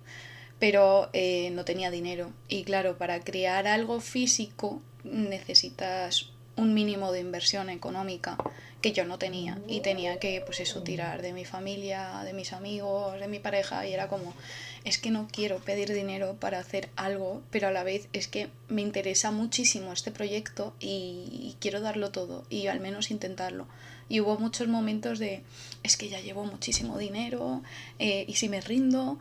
pero 0.59 1.09
eh, 1.13 1.49
no 1.51 1.65
tenía 1.65 1.89
dinero. 1.89 2.31
Y 2.47 2.63
claro, 2.63 2.99
para 2.99 3.19
crear 3.21 3.65
algo 3.65 3.99
físico 4.01 4.83
necesitas 5.03 6.31
un 6.55 6.75
mínimo 6.75 7.11
de 7.11 7.21
inversión 7.21 7.71
económica 7.71 8.37
que 8.81 8.93
yo 8.93 9.05
no 9.05 9.17
tenía 9.17 9.59
y 9.67 9.81
tenía 9.81 10.19
que 10.19 10.41
pues 10.45 10.59
eso 10.59 10.83
tirar 10.83 11.21
de 11.21 11.33
mi 11.33 11.45
familia, 11.45 12.21
de 12.23 12.33
mis 12.33 12.53
amigos, 12.53 13.19
de 13.19 13.27
mi 13.27 13.39
pareja 13.39 13.87
y 13.87 13.93
era 13.93 14.07
como 14.07 14.33
es 14.83 14.97
que 14.97 15.11
no 15.11 15.27
quiero 15.31 15.57
pedir 15.59 15.93
dinero 15.93 16.37
para 16.39 16.59
hacer 16.59 16.89
algo, 16.95 17.41
pero 17.51 17.67
a 17.67 17.71
la 17.71 17.83
vez 17.83 18.07
es 18.13 18.27
que 18.27 18.49
me 18.69 18.81
interesa 18.81 19.31
muchísimo 19.31 19.91
este 19.91 20.11
proyecto 20.11 20.73
y, 20.79 21.55
quiero 21.59 21.81
darlo 21.81 22.11
todo 22.11 22.45
y 22.49 22.67
al 22.67 22.79
menos 22.79 23.11
intentarlo. 23.11 23.67
Y 24.09 24.21
hubo 24.21 24.37
muchos 24.37 24.67
momentos 24.67 25.19
de 25.19 25.43
es 25.83 25.97
que 25.97 26.07
ya 26.07 26.21
llevo 26.21 26.45
muchísimo 26.45 26.97
dinero 26.97 27.63
eh, 27.99 28.25
y 28.27 28.35
si 28.35 28.47
me 28.47 28.61
rindo 28.61 29.17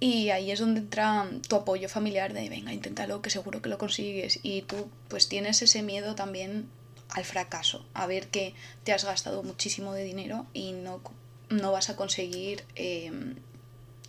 y 0.00 0.30
ahí 0.30 0.50
es 0.50 0.58
donde 0.58 0.80
entra 0.80 1.28
tu 1.48 1.56
apoyo 1.56 1.88
familiar 1.88 2.32
de, 2.32 2.48
venga, 2.48 2.72
inténtalo, 2.72 3.22
que 3.22 3.30
seguro 3.30 3.62
que 3.62 3.68
lo 3.68 3.78
consigues. 3.78 4.40
Y 4.42 4.62
tú 4.62 4.88
pues 5.08 5.28
tienes 5.28 5.62
ese 5.62 5.82
miedo 5.82 6.14
también 6.14 6.68
al 7.12 7.24
fracaso, 7.24 7.84
a 7.94 8.06
ver 8.06 8.28
que 8.28 8.54
te 8.84 8.92
has 8.92 9.04
gastado 9.04 9.42
muchísimo 9.42 9.92
de 9.92 10.04
dinero 10.04 10.46
y 10.52 10.72
no, 10.72 11.00
no 11.48 11.72
vas 11.72 11.90
a 11.90 11.96
conseguir 11.96 12.64
em, 12.74 13.36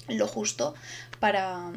lo 0.07 0.27
justo 0.27 0.73
para, 1.19 1.71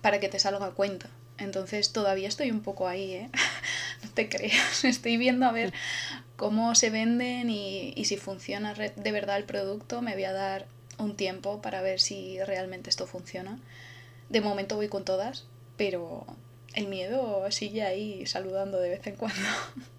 para 0.00 0.20
que 0.20 0.28
te 0.28 0.38
salga 0.38 0.66
a 0.66 0.70
cuenta. 0.70 1.08
Entonces 1.36 1.92
todavía 1.92 2.28
estoy 2.28 2.50
un 2.50 2.60
poco 2.60 2.86
ahí, 2.86 3.12
¿eh? 3.12 3.30
no 4.02 4.10
te 4.10 4.28
creas, 4.28 4.84
estoy 4.84 5.16
viendo 5.16 5.46
a 5.46 5.52
ver 5.52 5.72
cómo 6.36 6.74
se 6.74 6.90
venden 6.90 7.50
y, 7.50 7.92
y 7.96 8.04
si 8.04 8.16
funciona 8.16 8.74
de 8.74 9.12
verdad 9.12 9.36
el 9.36 9.44
producto, 9.44 10.02
me 10.02 10.14
voy 10.14 10.24
a 10.24 10.32
dar 10.32 10.66
un 10.98 11.16
tiempo 11.16 11.60
para 11.60 11.82
ver 11.82 12.00
si 12.00 12.40
realmente 12.42 12.90
esto 12.90 13.06
funciona. 13.06 13.58
De 14.28 14.40
momento 14.40 14.76
voy 14.76 14.88
con 14.88 15.04
todas, 15.04 15.44
pero 15.76 16.24
el 16.74 16.86
miedo 16.86 17.50
sigue 17.50 17.82
ahí 17.82 18.26
saludando 18.26 18.78
de 18.80 18.90
vez 18.90 19.06
en 19.06 19.16
cuando. 19.16 19.40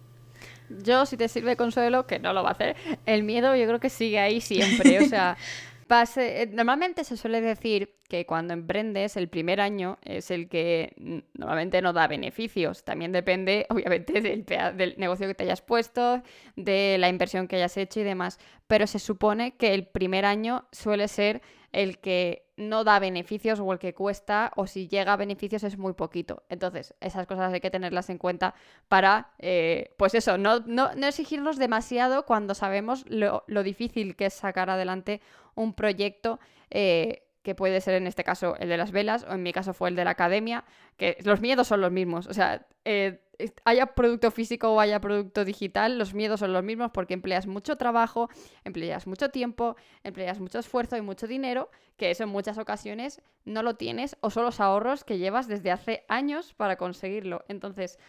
Yo, 0.69 1.05
si 1.05 1.17
te 1.17 1.27
sirve 1.27 1.55
consuelo, 1.55 2.07
que 2.07 2.19
no 2.19 2.33
lo 2.33 2.43
va 2.43 2.49
a 2.49 2.53
hacer, 2.53 2.75
el 3.05 3.23
miedo 3.23 3.55
yo 3.55 3.65
creo 3.65 3.79
que 3.79 3.89
sigue 3.89 4.19
ahí 4.19 4.41
siempre. 4.41 4.99
O 4.99 5.05
sea, 5.05 5.37
eh, 6.17 6.49
normalmente 6.51 7.03
se 7.03 7.17
suele 7.17 7.41
decir 7.41 7.95
que 8.07 8.25
cuando 8.25 8.53
emprendes 8.53 9.17
el 9.17 9.29
primer 9.29 9.61
año 9.61 9.97
es 10.03 10.31
el 10.31 10.47
que 10.47 11.23
normalmente 11.33 11.81
no 11.81 11.93
da 11.93 12.07
beneficios. 12.07 12.83
También 12.83 13.11
depende, 13.11 13.65
obviamente, 13.69 14.21
del, 14.21 14.45
del, 14.45 14.95
negocio 14.97 15.27
que 15.27 15.35
te 15.35 15.43
hayas 15.43 15.61
puesto, 15.61 16.21
de 16.55 16.97
la 16.99 17.09
inversión 17.09 17.47
que 17.47 17.57
hayas 17.57 17.77
hecho 17.77 17.99
y 17.99 18.03
demás. 18.03 18.39
Pero 18.67 18.87
se 18.87 18.99
supone 18.99 19.55
que 19.55 19.73
el 19.73 19.87
primer 19.87 20.25
año 20.25 20.67
suele 20.71 21.07
ser 21.07 21.41
el 21.71 21.99
que 21.99 22.44
no 22.57 22.83
da 22.83 22.99
beneficios 22.99 23.59
o 23.59 23.73
el 23.73 23.79
que 23.79 23.93
cuesta 23.93 24.51
o 24.55 24.67
si 24.67 24.87
llega 24.87 25.13
a 25.13 25.17
beneficios 25.17 25.63
es 25.63 25.77
muy 25.77 25.93
poquito. 25.93 26.43
Entonces, 26.49 26.93
esas 27.01 27.27
cosas 27.27 27.53
hay 27.53 27.59
que 27.59 27.71
tenerlas 27.71 28.09
en 28.09 28.17
cuenta 28.17 28.55
para, 28.87 29.31
eh, 29.39 29.93
pues 29.97 30.15
eso, 30.15 30.37
no, 30.37 30.59
no, 30.61 30.89
exigirnos 31.05 31.57
demasiado 31.57 32.25
cuando 32.25 32.55
sabemos 32.55 33.05
lo, 33.09 33.43
difícil 33.63 34.15
que 34.15 34.27
es 34.27 34.33
sacar 34.33 34.69
adelante 34.69 35.21
un 35.55 35.73
proyecto. 35.73 36.39
Eh, 36.69 37.24
que 37.45 37.53
puede 37.53 37.79
ser 37.79 37.93
en 37.93 38.07
este 38.07 38.23
caso 38.23 38.55
el 38.57 38.69
de 38.69 38.75
las 38.75 38.91
velas, 38.91 39.23
o 39.29 39.33
en 39.33 39.43
mi 39.43 39.53
caso 39.53 39.75
fue 39.75 39.89
el 39.89 39.95
de 39.95 40.03
la 40.03 40.09
academia, 40.09 40.65
que 40.97 41.15
los 41.23 41.41
miedos 41.41 41.67
son 41.67 41.79
los 41.79 41.91
mismos. 41.91 42.25
O 42.25 42.33
sea, 42.33 42.65
eh, 42.85 43.21
haya 43.65 43.85
producto 43.93 44.31
físico 44.31 44.69
o 44.69 44.79
haya 44.79 44.99
producto 44.99 45.45
digital, 45.45 45.99
los 45.99 46.15
miedos 46.15 46.39
son 46.39 46.53
los 46.53 46.63
mismos 46.63 46.89
porque 46.91 47.13
empleas 47.13 47.45
mucho 47.45 47.77
trabajo, 47.77 48.29
empleas 48.63 49.05
mucho 49.05 49.29
tiempo, 49.29 49.75
empleas 50.03 50.39
mucho 50.39 50.57
esfuerzo 50.57 50.97
y 50.97 51.01
mucho 51.01 51.27
dinero, 51.27 51.69
que 51.97 52.09
eso 52.09 52.23
en 52.23 52.29
muchas 52.29 52.57
ocasiones 52.57 53.21
no 53.43 53.61
lo 53.61 53.75
tienes 53.75 54.17
o 54.21 54.31
son 54.31 54.43
los 54.45 54.59
ahorros 54.59 55.03
que 55.03 55.19
llevas 55.19 55.47
desde 55.47 55.69
hace 55.69 56.03
años 56.07 56.55
para 56.55 56.77
conseguirlo. 56.77 57.45
Entonces, 57.47 57.99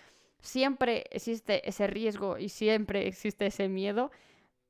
siempre 0.40 1.04
existe 1.10 1.68
ese 1.68 1.86
riesgo 1.88 2.38
y 2.38 2.48
siempre 2.48 3.06
existe 3.06 3.44
ese 3.44 3.68
miedo, 3.68 4.10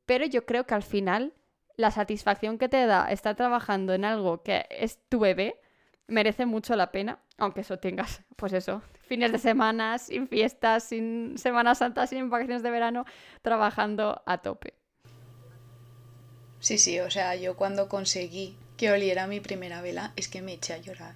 pero 0.06 0.26
yo 0.26 0.44
creo 0.44 0.66
que 0.66 0.74
al 0.74 0.82
final 0.82 1.34
la 1.76 1.90
satisfacción 1.90 2.58
que 2.58 2.68
te 2.68 2.86
da 2.86 3.10
estar 3.10 3.36
trabajando 3.36 3.94
en 3.94 4.04
algo 4.04 4.42
que 4.42 4.66
es 4.70 4.98
tu 5.08 5.20
bebé 5.20 5.60
merece 6.08 6.46
mucho 6.46 6.76
la 6.76 6.92
pena, 6.92 7.18
aunque 7.38 7.60
eso 7.60 7.78
tengas, 7.78 8.22
pues 8.36 8.52
eso, 8.52 8.82
fines 9.06 9.32
de 9.32 9.38
semana, 9.38 9.98
sin 9.98 10.28
fiestas, 10.28 10.84
sin 10.84 11.36
Semana 11.38 11.74
Santa, 11.74 12.06
sin 12.06 12.30
vacaciones 12.30 12.62
de 12.62 12.70
verano, 12.70 13.04
trabajando 13.42 14.22
a 14.26 14.38
tope. 14.38 14.74
Sí, 16.60 16.78
sí, 16.78 17.00
o 17.00 17.10
sea, 17.10 17.36
yo 17.36 17.56
cuando 17.56 17.88
conseguí 17.88 18.56
que 18.76 18.90
oliera 18.90 19.26
mi 19.26 19.40
primera 19.40 19.82
vela, 19.82 20.12
es 20.16 20.28
que 20.28 20.42
me 20.42 20.54
eché 20.54 20.74
a 20.74 20.78
llorar. 20.78 21.14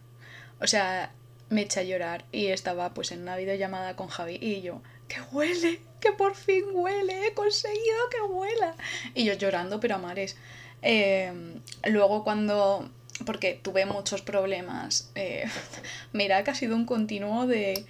O 0.61 0.67
sea, 0.67 1.13
me 1.49 1.63
eché 1.63 1.81
a 1.81 1.85
llorar 1.85 2.25
y 2.33 2.47
estaba 2.47 2.93
pues 2.95 3.13
en 3.13 3.23
una 3.23 3.37
videollamada 3.37 3.97
con 3.97 4.09
Javi 4.09 4.39
y 4.41 4.61
yo, 4.61 4.83
que 5.11 5.21
huele, 5.33 5.81
que 6.01 6.13
por 6.13 6.35
fin 6.35 6.65
huele, 6.73 7.27
he 7.27 7.35
conseguido 7.35 8.09
que 8.11 8.23
huela. 8.23 8.75
Y 9.15 9.25
yo 9.25 9.35
llorando, 9.35 9.81
pero 9.81 9.97
a 9.97 9.99
mares. 9.99 10.37
Em, 10.83 11.61
luego 11.85 12.23
cuando, 12.25 12.89
porque 13.27 13.59
tuve 13.61 13.85
muchos 13.85 14.23
problemas, 14.23 15.11
eh, 15.17 15.45
mira 16.13 16.45
que 16.45 16.53
ha 16.53 16.55
sido 16.55 16.77
un 16.77 16.87
continuo 16.87 17.47
de, 17.47 17.85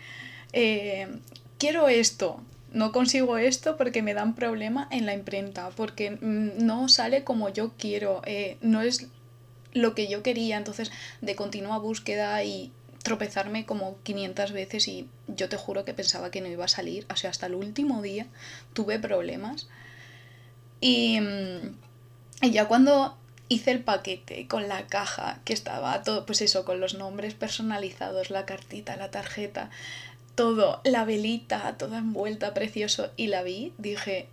eh, 0.53 1.09
quiero 1.59 1.89
esto, 1.89 2.41
no 2.73 2.91
consigo 2.91 3.37
esto 3.37 3.77
porque 3.77 4.03
me 4.03 4.15
dan 4.15 4.35
problema 4.35 4.89
en 4.91 5.05
la 5.07 5.15
imprenta, 5.15 5.71
porque 5.77 6.13
mm, 6.13 6.65
no 6.65 6.89
sale 6.89 7.23
como 7.23 7.51
yo 7.51 7.73
quiero, 7.77 8.23
eh, 8.25 8.57
no 8.63 8.81
es 8.81 9.09
lo 9.73 9.95
que 9.95 10.09
yo 10.09 10.23
quería, 10.23 10.57
entonces 10.57 10.91
de 11.21 11.37
continua 11.37 11.79
búsqueda 11.79 12.43
y 12.43 12.73
tropezarme 13.03 13.67
como 13.67 13.99
500 14.03 14.53
veces 14.53 14.89
y 14.89 15.09
yo 15.27 15.49
te 15.49 15.57
juro 15.57 15.85
que 15.85 15.95
pensaba 15.95 16.31
que 16.31 16.41
no 16.41 16.49
iba 16.49 16.65
a 16.65 16.69
salir, 16.69 17.07
o 17.11 17.17
sea, 17.17 17.31
hasta 17.31 17.47
el 17.47 17.55
último 17.55 18.03
día 18.03 18.27
tuve 18.73 18.99
problemas. 18.99 19.69
Y, 20.81 21.21
mm, 21.21 21.77
y 22.43 22.51
ya 22.51 22.69
cuando 22.69 23.17
hice 23.49 23.71
el 23.73 23.83
paquete 23.83 24.47
con 24.47 24.69
la 24.69 24.87
caja, 24.87 25.41
que 25.45 25.53
estaba 25.53 26.03
todo, 26.03 26.27
pues 26.27 26.41
eso, 26.43 26.65
con 26.65 26.81
los 26.81 26.95
nombres 26.95 27.35
personalizados, 27.35 28.31
la 28.31 28.47
cartita, 28.47 28.97
la 28.97 29.11
tarjeta, 29.11 29.71
todo, 30.35 30.81
la 30.85 31.05
velita, 31.05 31.77
toda 31.77 31.99
envuelta, 31.99 32.55
precioso, 32.55 33.11
y 33.17 33.27
la 33.27 33.43
vi, 33.43 33.73
dije, 33.79 34.29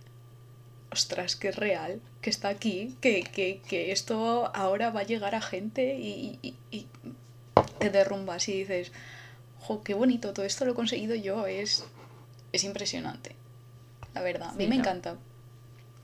ostras, 0.92 1.36
que 1.36 1.48
es 1.48 1.56
real, 1.56 2.00
que 2.22 2.30
está 2.30 2.48
aquí, 2.48 2.96
que, 3.00 3.22
que, 3.22 3.60
que 3.68 3.92
esto 3.92 4.50
ahora 4.54 4.90
va 4.90 5.00
a 5.00 5.04
llegar 5.04 5.34
a 5.34 5.40
gente 5.42 5.96
y 5.98 6.54
te 7.78 7.90
derrumbas 7.90 8.48
y 8.48 8.58
dices, 8.58 8.92
jo, 9.60 9.82
qué 9.82 9.94
bonito, 9.94 10.32
todo 10.32 10.46
esto 10.46 10.64
lo 10.64 10.72
he 10.72 10.74
conseguido 10.74 11.14
yo, 11.14 11.46
es, 11.46 11.84
es 12.52 12.64
impresionante. 12.64 13.36
La 14.14 14.22
verdad, 14.22 14.50
a 14.50 14.54
mí 14.54 14.66
me 14.66 14.76
encanta. 14.76 15.16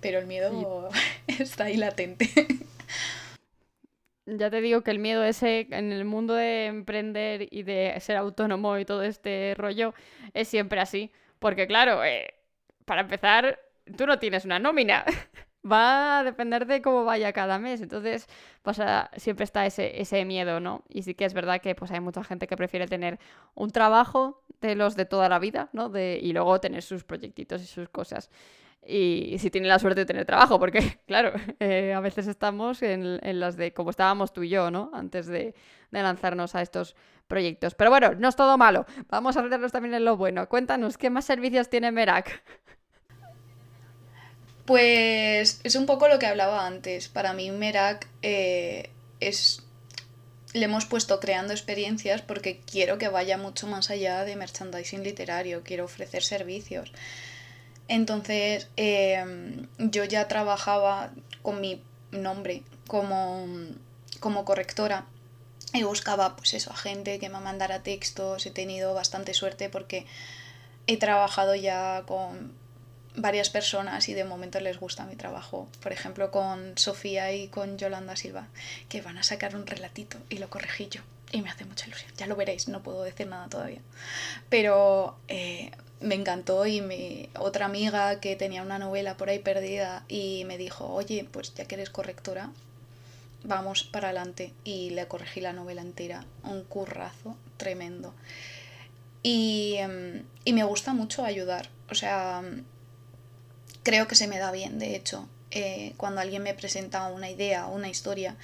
Pero 0.00 0.18
el 0.18 0.26
miedo 0.26 0.90
está 1.26 1.64
ahí 1.64 1.76
latente. 1.76 2.28
ya 4.26 4.50
te 4.50 4.60
digo 4.60 4.82
que 4.82 4.90
el 4.90 4.98
miedo 4.98 5.24
ese 5.24 5.66
en 5.70 5.92
el 5.92 6.04
mundo 6.04 6.34
de 6.34 6.66
emprender 6.66 7.48
y 7.50 7.62
de 7.62 7.94
ser 8.00 8.16
autónomo 8.16 8.78
y 8.78 8.84
todo 8.84 9.02
este 9.02 9.54
rollo 9.56 9.94
es 10.32 10.48
siempre 10.48 10.80
así. 10.80 11.10
Porque 11.38 11.66
claro, 11.66 12.04
eh, 12.04 12.34
para 12.84 13.02
empezar, 13.02 13.60
tú 13.96 14.06
no 14.06 14.18
tienes 14.18 14.44
una 14.44 14.58
nómina. 14.58 15.04
Va 15.70 16.18
a 16.18 16.24
depender 16.24 16.66
de 16.66 16.82
cómo 16.82 17.04
vaya 17.04 17.32
cada 17.32 17.58
mes. 17.58 17.80
Entonces, 17.80 18.26
pues, 18.62 18.80
siempre 19.16 19.44
está 19.44 19.66
ese, 19.66 20.00
ese 20.00 20.24
miedo, 20.24 20.60
¿no? 20.60 20.84
Y 20.88 21.02
sí 21.02 21.14
que 21.14 21.24
es 21.24 21.34
verdad 21.34 21.60
que 21.60 21.74
pues, 21.74 21.90
hay 21.90 22.00
mucha 22.00 22.22
gente 22.24 22.46
que 22.46 22.56
prefiere 22.56 22.86
tener 22.86 23.18
un 23.54 23.70
trabajo 23.70 24.42
de 24.60 24.74
los 24.74 24.96
de 24.96 25.06
toda 25.06 25.28
la 25.28 25.38
vida, 25.38 25.70
¿no? 25.72 25.88
De, 25.88 26.18
y 26.22 26.32
luego 26.32 26.60
tener 26.60 26.82
sus 26.82 27.04
proyectitos 27.04 27.62
y 27.62 27.66
sus 27.66 27.88
cosas 27.88 28.30
y 28.86 29.36
si 29.38 29.50
tiene 29.50 29.68
la 29.68 29.78
suerte 29.78 30.00
de 30.00 30.06
tener 30.06 30.26
trabajo, 30.26 30.58
porque 30.58 30.98
claro, 31.06 31.32
eh, 31.60 31.92
a 31.94 32.00
veces 32.00 32.26
estamos 32.26 32.82
en, 32.82 33.18
las 33.40 33.56
de 33.56 33.72
como 33.72 33.90
estábamos 33.90 34.32
tú 34.32 34.42
y 34.42 34.50
yo, 34.50 34.70
¿no? 34.70 34.90
Antes 34.92 35.26
de, 35.26 35.54
lanzarnos 35.90 36.54
a 36.56 36.62
estos 36.62 36.96
proyectos. 37.28 37.74
Pero 37.74 37.90
bueno, 37.90 38.14
no 38.18 38.28
es 38.28 38.36
todo 38.36 38.58
malo, 38.58 38.84
vamos 39.08 39.36
a 39.36 39.40
hacernos 39.40 39.72
también 39.72 39.94
en 39.94 40.04
lo 40.04 40.16
bueno. 40.16 40.48
Cuéntanos, 40.48 40.98
¿qué 40.98 41.08
más 41.10 41.24
servicios 41.24 41.68
tiene 41.70 41.92
Merak? 41.92 42.42
Pues 44.64 45.60
es 45.62 45.74
un 45.74 45.86
poco 45.86 46.08
lo 46.08 46.18
que 46.18 46.26
hablaba 46.26 46.66
antes. 46.66 47.08
Para 47.08 47.32
mí 47.32 47.50
Merak 47.50 48.08
eh, 48.22 48.90
es... 49.20 49.62
Le 50.52 50.66
hemos 50.66 50.86
puesto 50.86 51.18
creando 51.18 51.52
experiencias 51.52 52.22
porque 52.22 52.60
quiero 52.60 52.96
que 52.96 53.08
vaya 53.08 53.36
mucho 53.36 53.66
más 53.66 53.90
allá 53.90 54.24
de 54.24 54.36
merchandising 54.36 55.02
literario, 55.02 55.62
quiero 55.64 55.84
ofrecer 55.84 56.22
servicios. 56.22 56.92
Entonces, 57.88 58.68
em, 58.76 59.66
yo 59.78 60.04
ya 60.04 60.28
trabajaba 60.28 61.10
con 61.42 61.60
mi 61.60 61.82
nombre 62.12 62.62
como, 62.86 63.46
como 64.20 64.44
correctora 64.44 65.06
y 65.72 65.82
buscaba, 65.82 66.36
pues 66.36 66.54
eso, 66.54 66.70
a 66.72 66.76
gente 66.76 67.18
que 67.18 67.28
me 67.28 67.40
mandara 67.40 67.82
textos. 67.82 68.46
He 68.46 68.50
tenido 68.52 68.94
bastante 68.94 69.34
suerte 69.34 69.68
porque 69.68 70.06
he 70.86 70.96
trabajado 70.98 71.56
ya 71.56 72.04
con 72.06 72.52
varias 73.16 73.50
personas 73.50 74.08
y 74.08 74.14
de 74.14 74.24
momento 74.24 74.60
les 74.60 74.78
gusta 74.78 75.06
mi 75.06 75.16
trabajo. 75.16 75.68
Por 75.82 75.92
ejemplo, 75.92 76.30
con 76.30 76.76
Sofía 76.76 77.32
y 77.32 77.48
con 77.48 77.78
Yolanda 77.78 78.16
Silva, 78.16 78.48
que 78.88 79.02
van 79.02 79.18
a 79.18 79.22
sacar 79.22 79.54
un 79.56 79.66
relatito 79.66 80.18
y 80.28 80.38
lo 80.38 80.50
corregí 80.50 80.88
yo. 80.88 81.00
Y 81.32 81.42
me 81.42 81.50
hace 81.50 81.64
mucha 81.64 81.86
ilusión. 81.86 82.10
Ya 82.16 82.26
lo 82.26 82.36
veréis, 82.36 82.68
no 82.68 82.82
puedo 82.82 83.02
decir 83.02 83.26
nada 83.26 83.48
todavía. 83.48 83.80
Pero 84.48 85.16
eh, 85.28 85.72
me 86.00 86.14
encantó 86.14 86.66
y 86.66 86.80
mi 86.80 87.28
otra 87.38 87.66
amiga 87.66 88.20
que 88.20 88.36
tenía 88.36 88.62
una 88.62 88.78
novela 88.78 89.16
por 89.16 89.30
ahí 89.30 89.38
perdida 89.38 90.04
y 90.08 90.44
me 90.46 90.58
dijo, 90.58 90.86
oye, 90.86 91.26
pues 91.30 91.54
ya 91.54 91.64
que 91.64 91.76
eres 91.76 91.90
correctora, 91.90 92.50
vamos 93.42 93.84
para 93.84 94.08
adelante. 94.08 94.52
Y 94.64 94.90
le 94.90 95.06
corregí 95.08 95.40
la 95.40 95.52
novela 95.52 95.82
entera, 95.82 96.24
un 96.42 96.62
currazo 96.64 97.36
tremendo. 97.56 98.14
Y, 99.22 99.76
em, 99.78 100.24
y 100.44 100.52
me 100.52 100.64
gusta 100.64 100.92
mucho 100.92 101.24
ayudar, 101.24 101.70
o 101.90 101.94
sea, 101.94 102.42
creo 103.84 104.08
que 104.08 104.16
se 104.16 104.26
me 104.26 104.38
da 104.38 104.50
bien, 104.50 104.80
de 104.80 104.96
hecho, 104.96 105.28
eh, 105.52 105.92
cuando 105.96 106.20
alguien 106.20 106.42
me 106.42 106.54
presenta 106.54 107.06
una 107.06 107.30
idea 107.30 107.68
o 107.68 107.74
una 107.74 107.88
historia, 107.88 108.36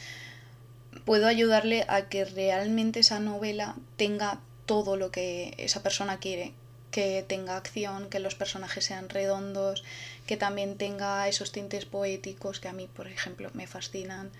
puedo 1.04 1.26
ayudarle 1.26 1.84
a 1.88 2.08
que 2.08 2.24
realmente 2.24 3.00
esa 3.00 3.18
novela 3.18 3.74
tenga 3.96 4.38
todo 4.66 4.96
lo 4.96 5.10
que 5.10 5.54
esa 5.58 5.82
persona 5.82 6.20
quiere, 6.20 6.52
que 6.92 7.24
tenga 7.26 7.56
acción, 7.56 8.08
que 8.08 8.20
los 8.20 8.34
personajes 8.36 8.84
sean 8.84 9.08
redondos, 9.08 9.82
que 10.26 10.36
también 10.36 10.76
tenga 10.76 11.26
esos 11.26 11.50
tintes 11.50 11.86
poéticos 11.86 12.60
que 12.60 12.68
a 12.68 12.72
mí, 12.72 12.86
por 12.86 13.08
ejemplo, 13.08 13.50
me 13.54 13.66
fascinan. 13.66 14.30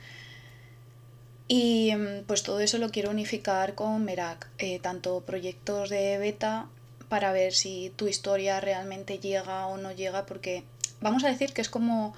Y 1.49 1.93
mm, 1.97 2.25
pues 2.27 2.45
todo 2.45 2.61
eso 2.61 2.79
lo 2.79 2.91
quiero 2.91 3.11
unificar 3.11 3.75
con 3.75 4.05
Merak, 4.05 4.49
eh, 4.59 4.79
tanto 4.79 5.21
proyectos 5.23 5.91
de 5.91 6.19
beta 6.19 6.69
para 7.09 7.33
ver 7.33 7.53
si 7.53 7.93
tu 7.97 8.07
historia 8.07 8.61
realmente 8.61 9.19
llega 9.19 9.67
o 9.67 9.77
no 9.77 9.91
llega, 9.91 10.27
porque 10.27 10.63
vamos 11.01 11.25
a 11.25 11.29
decir 11.29 11.53
que 11.53 11.61
es 11.61 11.69
como 11.69 12.15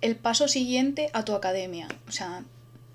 el 0.00 0.16
paso 0.16 0.48
siguiente 0.48 1.10
a 1.12 1.24
tu 1.24 1.34
academia. 1.34 1.88
O 2.08 2.12
sea, 2.12 2.44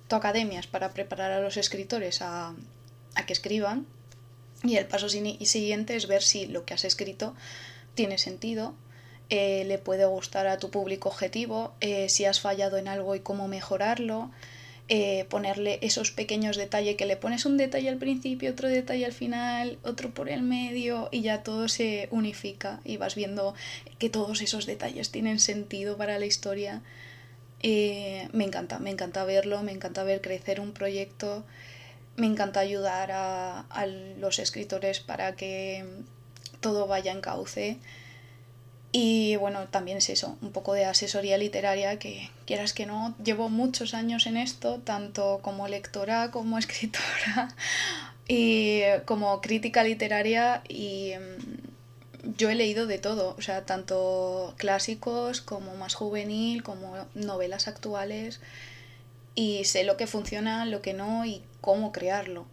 tu 0.08 0.16
academia 0.16 0.60
es 0.60 0.68
para 0.68 0.92
preparar 0.92 1.32
a 1.32 1.42
los 1.42 1.58
escritores 1.58 2.22
a, 2.22 2.54
a 3.16 3.26
que 3.26 3.34
escriban 3.34 3.86
y 4.64 4.78
el 4.78 4.86
paso 4.88 5.10
siguiente 5.10 5.96
es 5.96 6.08
ver 6.08 6.24
si 6.24 6.48
lo 6.48 6.66
que 6.66 6.74
has 6.74 6.86
escrito 6.86 7.36
tiene 7.94 8.18
sentido, 8.18 8.74
eh, 9.30 9.64
le 9.66 9.78
puede 9.78 10.06
gustar 10.06 10.48
a 10.48 10.58
tu 10.58 10.70
público 10.70 11.10
objetivo, 11.10 11.74
eh, 11.82 12.10
si 12.10 12.26
has 12.26 12.40
fallado 12.40 12.78
en 12.78 12.88
algo 12.88 13.16
y 13.16 13.20
cómo 13.20 13.48
mejorarlo, 13.48 14.32
eh, 14.88 15.26
ponerle 15.30 15.80
esos 15.82 16.12
pequeños 16.12 16.58
detalles, 16.58 16.96
que 16.96 17.06
le 17.06 17.18
pones 17.18 17.46
un 17.46 17.58
detalle 17.58 17.90
al 17.90 17.98
principio, 17.98 18.52
otro 18.52 18.70
detalle 18.70 19.06
al 19.06 19.14
final, 19.14 19.78
otro 19.84 20.14
por 20.14 20.30
el 20.30 20.42
medio 20.42 21.10
y 21.12 21.22
ya 21.22 21.44
todo 21.44 21.68
se 21.68 22.08
unifica 22.12 22.82
y 22.84 22.98
vas 22.98 23.16
viendo 23.16 23.56
que 23.98 24.10
todos 24.10 24.42
esos 24.42 24.66
detalles 24.66 25.12
tienen 25.12 25.40
sentido 25.40 25.98
para 25.98 26.20
la 26.20 26.26
historia. 26.26 26.82
me 27.64 28.44
encanta, 28.44 28.80
me 28.80 28.92
encanta 28.92 29.26
verlo, 29.26 29.64
me 29.64 29.72
encanta 29.72 30.04
ver 30.04 30.22
crecer 30.22 30.60
un 30.60 30.72
proyecto 30.72 31.44
me 32.18 32.28
encanta 32.28 32.62
ayudar 32.62 33.12
a, 33.12 33.66
los 34.20 34.40
escritores 34.40 35.00
para 35.00 35.36
que 35.36 35.86
todo 36.62 36.88
vaya 36.88 37.12
en 37.12 37.22
cauce. 37.22 37.78
Y 38.98 39.36
bueno, 39.36 39.66
también 39.66 39.98
es 39.98 40.08
eso, 40.08 40.38
un 40.42 40.54
poco 40.54 40.72
de 40.72 40.86
asesoría 40.86 41.38
literaria 41.38 42.00
que 42.00 42.32
quieras 42.46 42.72
que 42.72 42.86
no, 42.86 43.14
llevo 43.22 43.50
muchos 43.50 43.94
años 43.94 44.26
en 44.26 44.38
esto, 44.38 44.80
tanto 44.86 45.40
como 45.42 45.68
lectora 45.68 46.32
como 46.32 46.58
escritora 46.64 47.54
y 48.26 48.84
como 49.04 49.42
crítica 49.42 49.84
literaria 49.84 50.62
y 50.70 51.12
mm, 51.12 52.38
yo 52.38 52.50
he 52.50 52.56
leído 52.56 52.88
de 52.88 52.98
todo, 52.98 53.36
o 53.38 53.42
sea, 53.42 53.66
tanto 53.66 54.54
clásicos 54.56 55.42
como 55.42 55.76
más 55.76 55.94
juvenil, 55.94 56.64
como 56.64 56.96
novelas 57.16 57.68
actuales 57.68 58.40
y 59.36 59.66
sé 59.66 59.84
lo 59.84 59.98
que 59.98 60.08
funciona, 60.08 60.66
lo 60.66 60.82
que 60.82 60.94
no 60.94 61.26
y 61.26 61.44
cómo 61.60 61.92
crearlo. 61.92 62.46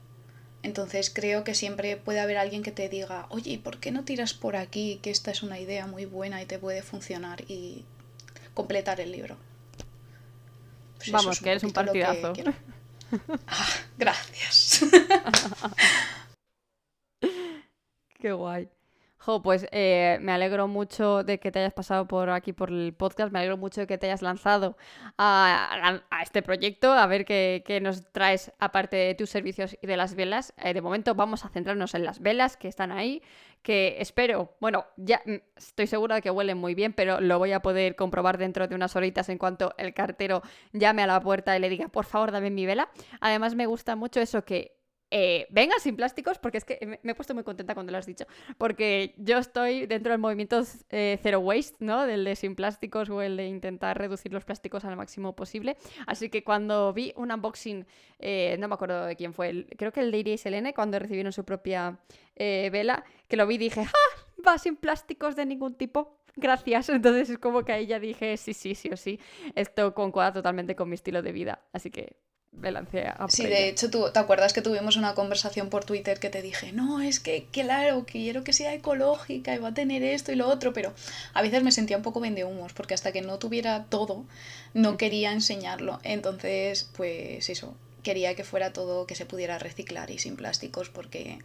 Entonces 0.62 1.10
creo 1.10 1.42
que 1.42 1.54
siempre 1.54 1.96
puede 1.96 2.20
haber 2.20 2.38
alguien 2.38 2.62
que 2.62 2.70
te 2.70 2.88
diga, 2.88 3.26
oye, 3.30 3.58
¿por 3.58 3.78
qué 3.78 3.90
no 3.90 4.04
tiras 4.04 4.32
por 4.32 4.56
aquí? 4.56 5.00
Que 5.02 5.10
esta 5.10 5.30
es 5.30 5.42
una 5.42 5.58
idea 5.58 5.86
muy 5.86 6.04
buena 6.04 6.40
y 6.40 6.46
te 6.46 6.58
puede 6.58 6.82
funcionar 6.82 7.42
y 7.48 7.84
completar 8.54 9.00
el 9.00 9.10
libro. 9.10 9.36
Pues 10.98 11.10
Vamos, 11.10 11.40
que 11.40 11.50
eres 11.50 11.64
un 11.64 11.72
partidazo. 11.72 12.32
Ah, 13.46 13.68
gracias. 13.98 14.86
qué 18.18 18.32
guay. 18.32 18.70
Jo, 19.24 19.40
pues 19.40 19.68
eh, 19.70 20.18
me 20.20 20.32
alegro 20.32 20.66
mucho 20.66 21.22
de 21.22 21.38
que 21.38 21.52
te 21.52 21.60
hayas 21.60 21.72
pasado 21.72 22.08
por 22.08 22.28
aquí 22.30 22.52
por 22.52 22.70
el 22.70 22.92
podcast, 22.92 23.32
me 23.32 23.38
alegro 23.38 23.56
mucho 23.56 23.80
de 23.80 23.86
que 23.86 23.96
te 23.96 24.06
hayas 24.06 24.20
lanzado 24.20 24.76
a, 25.16 26.00
este 26.20 26.42
proyecto, 26.42 26.92
a 26.92 27.06
ver 27.06 27.24
qué, 27.24 27.78
nos 27.80 28.10
traes 28.10 28.50
aparte 28.58 28.96
de 28.96 29.14
tus 29.14 29.30
servicios 29.30 29.78
y 29.80 29.86
de 29.86 29.96
las 29.96 30.16
velas. 30.16 30.54
Eh, 30.56 30.74
de 30.74 30.80
momento 30.80 31.14
vamos 31.14 31.44
a 31.44 31.50
centrarnos 31.50 31.94
en 31.94 32.04
las 32.04 32.18
velas 32.18 32.56
que 32.56 32.66
están 32.66 32.90
ahí, 32.90 33.22
que 33.62 33.98
espero, 34.00 34.56
bueno, 34.60 34.86
ya 34.96 35.22
mm, 35.24 35.36
estoy 35.56 35.86
segura 35.86 36.16
de 36.16 36.22
que 36.22 36.30
huelen 36.32 36.58
muy 36.58 36.74
bien, 36.74 36.92
pero 36.92 37.20
lo 37.20 37.38
voy 37.38 37.52
a 37.52 37.62
poder 37.62 37.94
comprobar 37.94 38.38
dentro 38.38 38.66
de 38.66 38.74
unas 38.74 38.96
horitas 38.96 39.28
en 39.28 39.38
cuanto 39.38 39.72
el 39.78 39.94
cartero 39.94 40.42
llame 40.72 41.00
a 41.04 41.06
la 41.06 41.20
puerta 41.20 41.56
y 41.56 41.60
le 41.60 41.68
diga, 41.68 41.86
por 41.86 42.06
favor, 42.06 42.32
dame 42.32 42.50
mi 42.50 42.66
vela. 42.66 42.88
Además 43.20 43.54
me 43.54 43.66
gusta 43.66 43.94
mucho 43.94 44.20
eso 44.20 44.44
que 44.44 44.81
eh, 45.14 45.46
venga 45.50 45.78
sin 45.78 45.94
plásticos, 45.94 46.38
porque 46.38 46.56
es 46.56 46.64
que 46.64 46.98
me, 47.02 47.12
he 47.12 47.14
puesto 47.14 47.34
muy 47.34 47.44
contenta 47.44 47.74
cuando 47.74 47.92
lo 47.92 47.98
has 47.98 48.06
dicho, 48.06 48.24
porque 48.56 49.14
yo 49.18 49.36
estoy 49.36 49.84
dentro 49.84 50.10
del 50.10 50.18
movimiento 50.18 50.62
eh, 50.88 51.18
Zero 51.22 51.40
Waste, 51.40 51.76
¿no? 51.80 52.06
Del 52.06 52.24
de 52.24 52.34
sin 52.34 52.54
plásticos 52.54 53.10
o 53.10 53.20
el 53.20 53.36
de 53.36 53.46
intentar 53.46 53.98
reducir 53.98 54.32
los 54.32 54.46
plásticos 54.46 54.86
al 54.86 54.96
máximo 54.96 55.36
posible. 55.36 55.76
Así 56.06 56.30
que 56.30 56.42
cuando 56.42 56.94
vi 56.94 57.12
un 57.14 57.30
unboxing, 57.30 57.86
eh, 58.20 58.56
no 58.58 58.68
me 58.68 58.74
acuerdo 58.74 59.04
de 59.04 59.14
quién 59.14 59.34
fue, 59.34 59.66
creo 59.76 59.92
que 59.92 60.00
el 60.00 60.10
de 60.10 60.18
Iris 60.18 60.40
Selene, 60.40 60.72
cuando 60.72 60.98
recibieron 60.98 61.32
su 61.32 61.44
propia 61.44 61.98
vela, 62.34 63.04
que 63.28 63.36
lo 63.36 63.46
vi 63.46 63.58
dije, 63.58 63.82
¡ah! 63.82 64.42
Va 64.48 64.56
sin 64.56 64.76
plásticos 64.76 65.36
de 65.36 65.44
ningún 65.44 65.74
tipo. 65.74 66.22
Gracias. 66.36 66.88
Entonces 66.88 67.28
es 67.28 67.38
como 67.38 67.64
que 67.64 67.72
ahí 67.72 67.86
ya 67.86 68.00
dije, 68.00 68.38
sí, 68.38 68.54
sí, 68.54 68.74
sí 68.74 68.88
o 68.90 68.96
sí. 68.96 69.20
Esto 69.54 69.94
concuerda 69.94 70.32
totalmente 70.32 70.74
con 70.74 70.88
mi 70.88 70.94
estilo 70.94 71.20
de 71.20 71.32
vida. 71.32 71.60
Así 71.74 71.90
que 71.90 72.16
me 72.52 72.70
lancé 72.70 73.06
a 73.06 73.26
Sí, 73.28 73.44
de 73.46 73.68
hecho, 73.68 73.90
tú, 73.90 74.10
¿te 74.12 74.18
acuerdas 74.18 74.52
que 74.52 74.62
tuvimos 74.62 74.96
una 74.96 75.14
conversación 75.14 75.68
por 75.68 75.84
Twitter 75.84 76.20
que 76.20 76.30
te 76.30 76.42
dije, 76.42 76.72
no, 76.72 77.00
es 77.00 77.18
que, 77.18 77.46
claro, 77.50 78.04
quiero 78.06 78.44
que 78.44 78.52
sea 78.52 78.74
ecológica 78.74 79.54
y 79.54 79.58
va 79.58 79.68
a 79.68 79.74
tener 79.74 80.02
esto 80.02 80.32
y 80.32 80.36
lo 80.36 80.48
otro, 80.48 80.72
pero 80.72 80.92
a 81.34 81.42
veces 81.42 81.62
me 81.62 81.72
sentía 81.72 81.96
un 81.96 82.02
poco 82.02 82.20
vendehumos, 82.20 82.72
porque 82.72 82.94
hasta 82.94 83.12
que 83.12 83.22
no 83.22 83.38
tuviera 83.38 83.84
todo, 83.88 84.24
no 84.74 84.96
quería 84.96 85.32
enseñarlo. 85.32 85.98
Entonces, 86.04 86.88
pues 86.96 87.48
eso, 87.48 87.74
quería 88.02 88.34
que 88.34 88.44
fuera 88.44 88.72
todo 88.72 89.06
que 89.06 89.14
se 89.14 89.26
pudiera 89.26 89.58
reciclar 89.58 90.10
y 90.10 90.18
sin 90.18 90.36
plásticos, 90.36 90.88
porque 90.90 91.38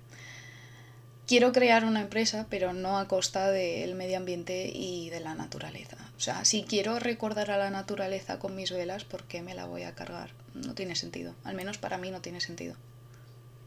quiero 1.27 1.51
crear 1.51 1.85
una 1.85 2.01
empresa, 2.01 2.47
pero 2.49 2.73
no 2.73 2.97
a 2.97 3.07
costa 3.07 3.51
del 3.51 3.93
medio 3.95 4.17
ambiente 4.17 4.71
y 4.73 5.09
de 5.09 5.19
la 5.19 5.35
naturaleza. 5.35 5.97
O 6.15 6.19
sea, 6.19 6.45
si 6.45 6.63
quiero 6.63 6.97
recordar 6.99 7.51
a 7.51 7.57
la 7.57 7.69
naturaleza 7.69 8.39
con 8.39 8.55
mis 8.55 8.71
velas, 8.71 9.03
¿por 9.03 9.23
qué 9.25 9.41
me 9.41 9.53
la 9.53 9.65
voy 9.65 9.83
a 9.83 9.93
cargar? 9.93 10.31
No 10.55 10.73
tiene 10.73 10.95
sentido. 10.95 11.35
Al 11.43 11.55
menos 11.55 11.77
para 11.77 11.97
mí 11.97 12.09
no 12.09 12.21
tiene 12.21 12.41
sentido. 12.41 12.75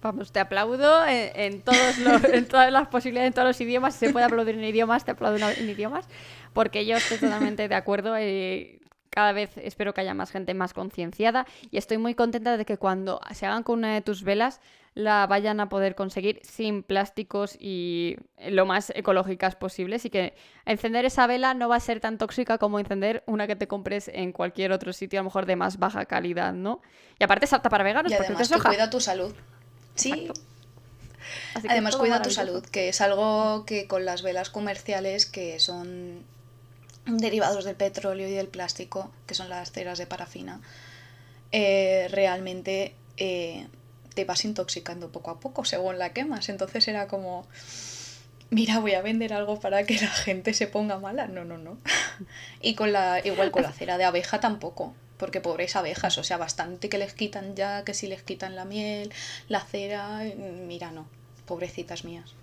Vamos, 0.03 0.33
te 0.33 0.41
aplaudo 0.41 1.07
en, 1.07 1.61
todos 1.61 1.99
los, 1.99 2.25
en 2.33 2.47
todas 2.47 2.73
las 2.73 2.89
posibilidades, 2.89 3.29
en 3.29 3.35
todos 3.35 3.49
los 3.49 3.61
idiomas. 3.61 3.95
Si 3.95 4.07
se 4.07 4.13
puede 4.13 4.25
aplaudir 4.25 4.55
en 4.55 4.65
idiomas, 4.65 5.05
te 5.05 5.11
aplaudo 5.11 5.51
en 5.51 5.69
idiomas. 5.69 6.07
Porque 6.55 6.87
yo 6.87 6.97
estoy 6.97 7.19
totalmente 7.19 7.69
de 7.69 7.75
acuerdo. 7.75 8.17
Eh, 8.17 8.80
cada 9.11 9.33
vez 9.33 9.51
espero 9.57 9.93
que 9.93 10.01
haya 10.01 10.15
más 10.15 10.31
gente 10.31 10.55
más 10.55 10.73
concienciada. 10.73 11.47
Y 11.71 11.79
estoy 11.79 11.99
muy 11.99 12.15
contenta 12.15 12.57
de 12.57 12.65
que 12.65 12.79
cuando 12.79 13.21
se 13.35 13.47
hagan 13.47 13.63
con 13.63 13.81
una 13.81 13.93
de 13.93 14.01
tus 14.01 14.23
velas, 14.23 14.61
la 14.95 15.27
vayan 15.27 15.61
a 15.61 15.69
poder 15.69 15.95
conseguir 15.95 16.41
sin 16.43 16.83
plásticos 16.83 17.57
y 17.61 18.17
lo 18.49 18.67
más 18.67 18.91
ecológicas 18.95 19.55
posibles 19.55 20.05
y 20.05 20.11
que 20.11 20.35
encender 20.65 21.05
esa 21.05 21.27
vela 21.27 21.55
no 21.55 21.69
va 21.69 21.77
a 21.77 21.81
ser 21.81 22.01
tan 22.01 22.19
tóxica 22.19 22.59
como 22.59 22.81
encender 22.81 23.23
una 23.27 23.47
que 23.47 23.55
te 23.55 23.69
compres 23.69 24.09
en 24.09 24.33
cualquier 24.33 24.73
otro 24.73 24.93
sitio, 24.93 25.21
a 25.21 25.23
lo 25.23 25.27
mejor 25.27 25.47
de 25.47 25.57
más 25.57 25.79
baja 25.79 26.07
calidad, 26.07 26.53
¿no? 26.53 26.81
Y 27.19 27.25
aparte 27.25 27.45
es 27.45 27.53
apta 27.53 27.69
para 27.69 27.85
veganos 27.85 28.11
y 28.11 28.15
además 28.15 28.49
que 28.49 28.59
cuida 28.59 28.91
tu 28.91 29.01
salud. 29.01 29.33
Sí. 29.95 30.31
Además 31.69 31.97
cuida 31.97 32.23
tu 32.23 32.31
salud, 32.31 32.65
que 32.65 32.89
es 32.89 33.01
algo 33.01 33.65
que 33.67 33.87
con 33.87 34.05
las 34.05 34.23
velas 34.23 34.51
comerciales 34.51 35.27
que 35.27 35.61
son 35.61 36.25
derivados 37.19 37.65
del 37.65 37.77
petróleo 37.77 38.29
y 38.29 38.33
del 38.33 38.49
plástico, 38.49 39.11
que 39.27 39.35
son 39.35 39.49
las 39.49 39.73
ceras 39.73 39.99
de 39.99 40.07
parafina, 40.07 40.61
eh, 41.53 42.09
realmente 42.11 42.95
eh, 43.17 43.67
te 44.15 44.25
vas 44.25 44.45
intoxicando 44.45 45.11
poco 45.11 45.31
a 45.31 45.41
poco 45.41 45.65
según 45.65 45.99
la 45.99 46.13
quemas. 46.13 46.49
Entonces 46.49 46.87
era 46.89 47.09
como, 47.09 47.47
mira, 48.51 48.79
voy 48.79 48.95
a 48.95 49.03
vender 49.03 49.33
algo 49.33 49.61
para 49.61 49.85
que 49.85 49.95
la 50.01 50.09
gente 50.09 50.55
se 50.55 50.67
ponga 50.67 50.99
mala. 50.99 51.27
No, 51.27 51.45
no, 51.45 51.59
no. 51.59 51.79
y 52.61 52.75
con 52.75 52.93
la, 52.93 53.21
igual 53.25 53.51
con 53.51 53.63
la 53.63 53.73
cera 53.73 53.99
de 53.99 54.05
abeja 54.05 54.41
tampoco. 54.41 54.95
Porque 55.17 55.43
pobres 55.43 55.77
abejas, 55.77 56.17
o 56.17 56.25
sea, 56.25 56.39
bastante 56.39 56.89
que 56.89 56.97
les 56.97 57.13
quitan 57.13 57.55
ya, 57.55 57.85
que 57.85 57.93
si 57.93 58.07
les 58.07 58.23
quitan 58.23 58.57
la 58.57 58.65
miel, 58.65 59.13
la 59.49 59.61
cera, 59.61 60.21
mira, 60.67 60.93
no, 60.93 61.07
pobrecitas 61.45 62.05
mías. 62.05 62.35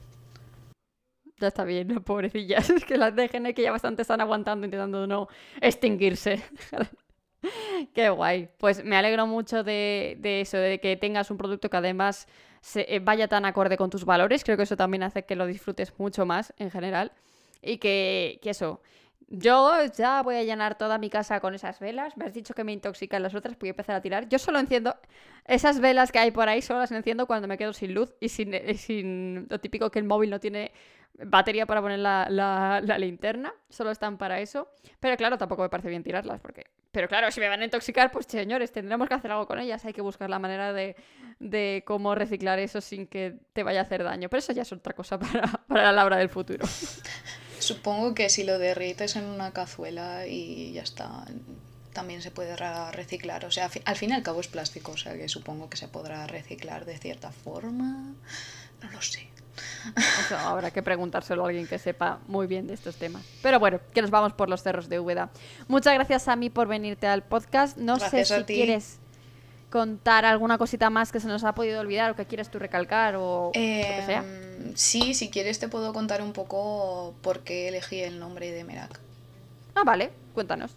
Ya 1.39 1.47
está 1.49 1.63
bien, 1.63 1.87
pobrecillas, 2.05 2.69
es 2.69 2.85
que 2.85 2.97
las 2.97 3.15
dejen, 3.15 3.53
que 3.53 3.61
ya 3.61 3.71
bastante 3.71 4.01
están 4.01 4.21
aguantando, 4.21 4.65
intentando 4.65 5.07
no 5.07 5.27
extinguirse. 5.61 6.43
Qué 7.93 8.09
guay. 8.09 8.49
Pues 8.57 8.83
me 8.83 8.97
alegro 8.97 9.27
mucho 9.27 9.63
de, 9.63 10.17
eso, 10.23 10.57
de 10.57 10.79
que 10.79 10.97
tengas 10.97 11.29
un 11.29 11.37
producto 11.37 11.69
que 11.69 11.77
además 11.77 12.27
se, 12.61 12.93
eh, 12.93 12.99
vaya 12.99 13.27
tan 13.27 13.45
acorde 13.45 13.77
con 13.77 13.89
tus 13.89 14.05
valores. 14.05 14.43
Creo 14.43 14.57
que 14.57 14.63
eso 14.63 14.75
también 14.75 15.03
hace 15.03 15.23
que 15.23 15.35
lo 15.35 15.45
disfrutes 15.45 15.93
mucho 15.99 16.25
más 16.25 16.53
en 16.57 16.71
general. 16.71 17.11
Y 17.61 17.77
que, 17.77 18.39
que 18.41 18.49
eso. 18.51 18.81
Yo 19.29 19.71
ya 19.97 20.21
voy 20.23 20.35
a 20.35 20.43
llenar 20.43 20.77
toda 20.77 20.97
mi 20.97 21.09
casa 21.09 21.39
con 21.39 21.53
esas 21.53 21.79
velas. 21.79 22.17
Me 22.17 22.25
has 22.25 22.33
dicho 22.33 22.53
que 22.53 22.63
me 22.63 22.71
intoxican 22.71 23.21
las 23.21 23.35
otras, 23.35 23.57
voy 23.59 23.69
a 23.69 23.71
empezar 23.71 23.95
a 23.95 24.01
tirar. 24.01 24.29
Yo 24.29 24.39
solo 24.39 24.57
enciendo 24.59 24.95
esas 25.45 25.79
velas 25.79 26.11
que 26.11 26.19
hay 26.19 26.31
por 26.31 26.47
ahí, 26.49 26.61
solo 26.61 26.79
las 26.79 26.91
enciendo 26.91 27.27
cuando 27.27 27.47
me 27.47 27.57
quedo 27.57 27.73
sin 27.73 27.93
luz 27.93 28.15
y 28.21 28.29
sin, 28.29 28.53
eh, 28.53 28.73
sin 28.75 29.47
lo 29.49 29.59
típico 29.59 29.91
que 29.91 29.99
el 29.99 30.05
móvil 30.05 30.29
no 30.29 30.39
tiene 30.39 30.71
batería 31.17 31.65
para 31.65 31.81
poner 31.81 31.99
la, 31.99 32.27
la, 32.29 32.97
linterna, 32.97 33.53
solo 33.69 33.91
están 33.91 34.17
para 34.17 34.39
eso. 34.39 34.69
Pero 34.99 35.17
claro, 35.17 35.37
tampoco 35.37 35.63
me 35.63 35.69
parece 35.69 35.89
bien 35.89 36.03
tirarlas, 36.03 36.39
porque... 36.39 36.65
Pero 36.91 37.07
claro, 37.07 37.29
si 37.31 37.39
me 37.39 37.49
van 37.49 37.61
a 37.61 37.65
intoxicar, 37.65 38.11
pues 38.11 38.25
señores, 38.27 38.71
tendremos 38.71 39.07
que 39.07 39.13
hacer 39.13 39.31
algo 39.31 39.45
con 39.45 39.59
ellas. 39.59 39.85
Hay 39.85 39.93
que 39.93 40.01
buscar 40.01 40.29
la 40.29 40.39
manera 40.39 40.73
de, 40.73 40.95
de 41.39 41.83
cómo 41.85 42.15
reciclar 42.15 42.57
eso 42.59 42.81
sin 42.81 43.05
que 43.07 43.35
te 43.53 43.61
vaya 43.61 43.81
a 43.81 43.83
hacer 43.83 44.03
daño. 44.03 44.29
Pero 44.29 44.39
eso 44.39 44.53
ya 44.53 44.63
es 44.63 44.71
otra 44.71 44.93
cosa 44.93 45.19
para, 45.19 45.43
para 45.67 45.91
la 45.91 46.05
hora 46.05 46.17
del 46.17 46.29
futuro. 46.29 46.65
Supongo 47.59 48.15
que 48.15 48.29
si 48.29 48.43
lo 48.43 48.57
derrites 48.57 49.15
en 49.15 49.25
una 49.25 49.51
cazuela 49.51 50.25
y 50.27 50.71
ya 50.73 50.83
está, 50.83 51.25
también 51.93 52.21
se 52.21 52.31
puede 52.31 52.55
reciclar. 52.91 53.45
O 53.45 53.51
sea, 53.51 53.69
al 53.85 53.95
fin 53.95 54.11
y 54.11 54.13
al 54.13 54.23
cabo 54.23 54.39
es 54.39 54.47
plástico, 54.47 54.91
o 54.91 54.97
sea 54.97 55.15
que 55.17 55.27
supongo 55.29 55.67
que 55.69 55.77
se 55.77 55.87
podrá 55.87 56.27
reciclar 56.27 56.85
de 56.85 56.97
cierta 56.97 57.31
forma. 57.31 58.13
No 58.81 58.91
lo 58.91 59.01
sé. 59.01 59.27
Eso 60.19 60.37
habrá 60.37 60.71
que 60.71 60.83
preguntárselo 60.83 61.43
a 61.43 61.47
alguien 61.47 61.67
que 61.67 61.79
sepa 61.79 62.19
muy 62.27 62.47
bien 62.47 62.67
de 62.67 62.73
estos 62.73 62.95
temas. 62.95 63.23
Pero 63.41 63.59
bueno, 63.59 63.79
que 63.93 64.01
nos 64.01 64.11
vamos 64.11 64.33
por 64.33 64.49
los 64.49 64.63
cerros 64.63 64.89
de 64.89 64.99
Úbeda. 64.99 65.29
Muchas 65.67 65.93
gracias 65.93 66.27
a 66.27 66.35
mí 66.35 66.49
por 66.49 66.67
venirte 66.67 67.07
al 67.07 67.23
podcast. 67.23 67.77
No 67.77 67.99
sé 67.99 68.25
si 68.25 68.43
quieres 68.43 68.99
contar 69.69 70.25
alguna 70.25 70.57
cosita 70.57 70.89
más 70.89 71.11
que 71.11 71.19
se 71.19 71.27
nos 71.27 71.43
ha 71.43 71.53
podido 71.53 71.81
olvidar 71.81 72.11
o 72.11 72.15
que 72.15 72.25
quieres 72.25 72.49
tú 72.49 72.59
recalcar 72.59 73.15
o 73.15 73.47
lo 73.47 73.51
que 73.53 74.03
sea. 74.05 74.19
Em, 74.19 74.75
sí, 74.75 75.13
si 75.13 75.29
quieres 75.29 75.59
te 75.59 75.67
puedo 75.67 75.93
contar 75.93 76.21
un 76.21 76.33
poco 76.33 77.15
por 77.21 77.41
qué 77.41 77.67
elegí 77.67 78.01
el 78.01 78.19
nombre 78.19 78.51
de 78.51 78.63
Merak. 78.63 78.99
Ah, 79.75 79.83
vale, 79.85 80.11
cuéntanos. 80.33 80.71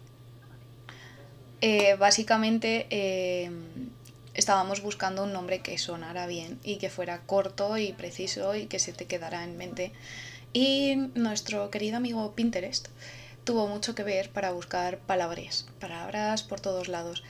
Eh, 1.61 1.95
básicamente 1.95 2.87
em, 2.89 3.89
estábamos 4.33 4.81
buscando 4.81 5.23
un 5.23 5.33
nombre 5.33 5.59
que 5.59 5.77
sonara 5.77 6.27
bien 6.27 6.59
y 6.63 6.77
que 6.77 6.89
fuera 6.89 7.21
corto 7.21 7.77
y 7.77 7.93
preciso 7.93 8.55
y 8.55 8.67
que 8.67 8.79
se 8.79 8.93
te 8.93 9.05
quedara 9.05 9.43
en 9.43 9.57
mente. 9.57 9.91
Y 10.53 10.95
nuestro 11.15 11.69
querido 11.71 11.97
amigo 11.97 12.33
Pinterest 12.33 12.89
tuvo 13.43 13.67
mucho 13.67 13.95
que 13.95 14.03
ver 14.03 14.29
para 14.29 14.51
buscar 14.51 14.99
palabras, 14.99 15.67
palabras 15.79 16.43
por 16.43 16.59
todos 16.59 16.87
lados. 16.87 17.23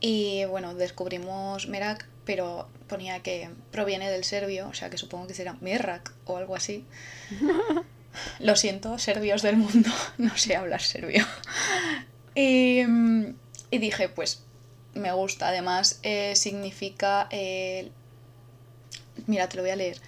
Y 0.00 0.44
bueno, 0.46 0.74
descubrimos 0.74 1.68
Merak, 1.68 2.08
pero 2.24 2.68
ponía 2.88 3.22
que 3.22 3.50
proviene 3.70 4.10
del 4.10 4.24
serbio, 4.24 4.68
o 4.68 4.74
sea 4.74 4.90
que 4.90 4.98
supongo 4.98 5.28
que 5.28 5.34
será 5.34 5.56
Merak 5.60 6.12
o 6.24 6.36
algo 6.36 6.56
así. 6.56 6.84
Lo 8.40 8.56
siento, 8.56 8.98
serbios 8.98 9.42
del 9.42 9.56
mundo, 9.56 9.90
no 10.18 10.36
sé 10.36 10.56
hablar 10.56 10.82
serbio. 10.82 11.24
Y, 12.34 12.80
y 13.70 13.76
dije, 13.76 14.08
pues 14.08 14.42
me 14.94 15.12
gusta. 15.12 15.48
Además, 15.48 15.98
eh, 16.02 16.34
significa, 16.36 17.28
eh, 17.30 17.90
mira, 19.26 19.48
te 19.48 19.56
lo 19.56 19.62
voy 19.62 19.70
a 19.70 19.76
leer, 19.76 19.98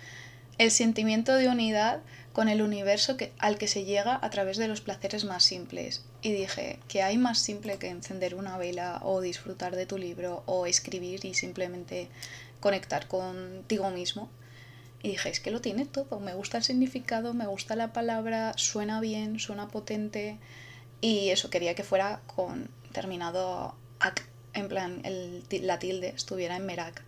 el 0.59 0.70
sentimiento 0.70 1.35
de 1.35 1.49
unidad 1.49 2.01
con 2.32 2.49
el 2.49 2.62
universo 2.62 3.16
que, 3.16 3.32
al 3.39 3.59
que 3.59 3.68
se 3.68 3.85
llega 3.85 4.18
a 4.20 4.30
través 4.30 4.57
de 4.57 4.68
los 4.68 4.80
placeres 4.80 5.24
más 5.24 5.45
simples. 5.45 6.05
Y 6.20 6.32
dije, 6.32 6.80
que 6.89 7.03
hay 7.03 7.16
más 7.16 7.39
simple 7.39 7.78
que 7.78 7.89
encender 7.89 8.35
una 8.35 8.59
vela 8.59 9.01
o 9.03 9.20
disfrutar 9.20 9.76
de 9.76 9.87
tu 9.87 9.99
libro 9.99 10.43
o 10.47 10.66
escribir 10.66 11.24
y 11.24 11.35
simplemente 11.35 12.09
conectar 12.61 13.07
contigo 13.07 13.91
mismo. 13.91 14.28
Y 15.03 15.11
dije, 15.11 15.28
es 15.28 15.39
que 15.39 15.51
lo 15.51 15.61
tiene 15.61 15.85
todo, 15.85 16.18
me 16.18 16.35
gusta 16.35 16.57
el 16.57 16.64
significado, 16.64 17.35
me 17.35 17.47
gusta 17.47 17.76
la 17.76 17.93
palabra, 17.93 18.55
suena 18.57 19.01
bien, 19.01 19.39
suena 19.39 19.68
potente. 19.68 20.39
Y 21.01 21.28
eso 21.28 21.51
quería 21.51 21.74
que 21.74 21.85
fuera 21.85 22.22
con 22.26 22.70
terminado 22.93 23.76
ac 24.01 24.34
en 24.55 24.68
plan 24.68 25.00
el, 25.05 25.44
la 25.62 25.78
tilde 25.78 26.09
estuviera 26.09 26.57
en 26.57 26.66
Merak. 26.66 27.02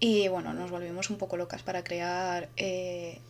Y 0.00 0.28
bueno, 0.28 0.52
nos 0.52 0.70
volvimos 0.70 1.10
un 1.10 1.18
poco 1.18 1.36
locas 1.36 1.62
para 1.62 1.84
crear 1.84 2.48
eh, 2.56 3.20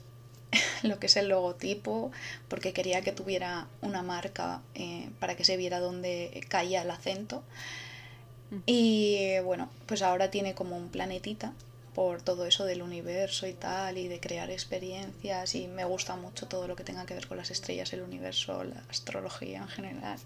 lo 0.83 0.99
que 0.99 1.07
es 1.07 1.17
el 1.17 1.29
logotipo, 1.29 2.11
porque 2.49 2.73
quería 2.73 3.03
que 3.03 3.13
tuviera 3.13 3.69
una 3.83 4.03
marca 4.03 4.63
eh, 4.75 5.11
para 5.21 5.37
que 5.37 5.45
se 5.45 5.57
viera 5.57 5.81
dónde 5.81 6.45
caía 6.49 6.83
el 6.83 6.91
acento. 6.91 7.43
Y 8.67 9.39
bueno, 9.45 9.71
pues 9.87 10.03
ahora 10.03 10.31
tiene 10.31 10.55
como 10.55 10.77
un 10.77 10.89
planetita 10.89 11.55
por 11.95 12.23
todo 12.23 12.47
eso 12.47 12.65
del 12.65 12.83
universo 12.83 13.47
y 13.47 13.53
tal, 13.53 13.99
y 13.99 14.09
de 14.09 14.21
crear 14.21 14.51
experiencias, 14.51 15.55
y 15.55 15.69
me 15.69 15.85
gusta 15.85 16.17
mucho 16.17 16.49
todo 16.49 16.67
lo 16.67 16.77
que 16.77 16.85
tenga 16.85 17.05
que 17.07 17.15
ver 17.15 17.27
con 17.27 17.37
las 17.37 17.51
estrellas, 17.51 17.93
el 17.93 18.03
universo, 18.03 18.65
la 18.65 18.83
astrología 18.89 19.59
en 19.59 19.69
general. 19.69 20.19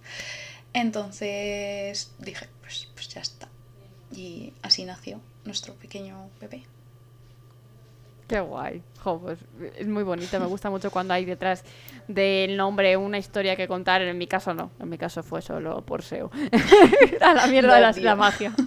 Entonces 0.76 2.12
dije, 2.18 2.48
pues, 2.60 2.86
pues 2.92 3.08
ya 3.08 3.22
está. 3.22 3.48
Y 4.14 4.52
así 4.60 4.84
nació 4.84 5.22
nuestro 5.46 5.72
pequeño 5.72 6.28
bebé. 6.38 6.64
Qué 8.28 8.40
guay. 8.40 8.82
Pues, 9.02 9.38
es 9.78 9.86
muy 9.86 10.02
bonito. 10.02 10.38
Me 10.38 10.44
gusta 10.44 10.68
mucho 10.68 10.90
cuando 10.90 11.14
hay 11.14 11.24
detrás 11.24 11.64
del 12.08 12.58
nombre 12.58 12.94
una 12.98 13.16
historia 13.16 13.56
que 13.56 13.66
contar. 13.66 14.02
En 14.02 14.18
mi 14.18 14.26
caso 14.26 14.52
no. 14.52 14.70
En 14.78 14.90
mi 14.90 14.98
caso 14.98 15.22
fue 15.22 15.40
solo 15.40 15.80
por 15.80 16.02
SEO. 16.02 16.30
A 17.22 17.32
la 17.32 17.46
mierda 17.46 17.92
de 17.92 18.02
la, 18.02 18.14
magia. 18.14 18.52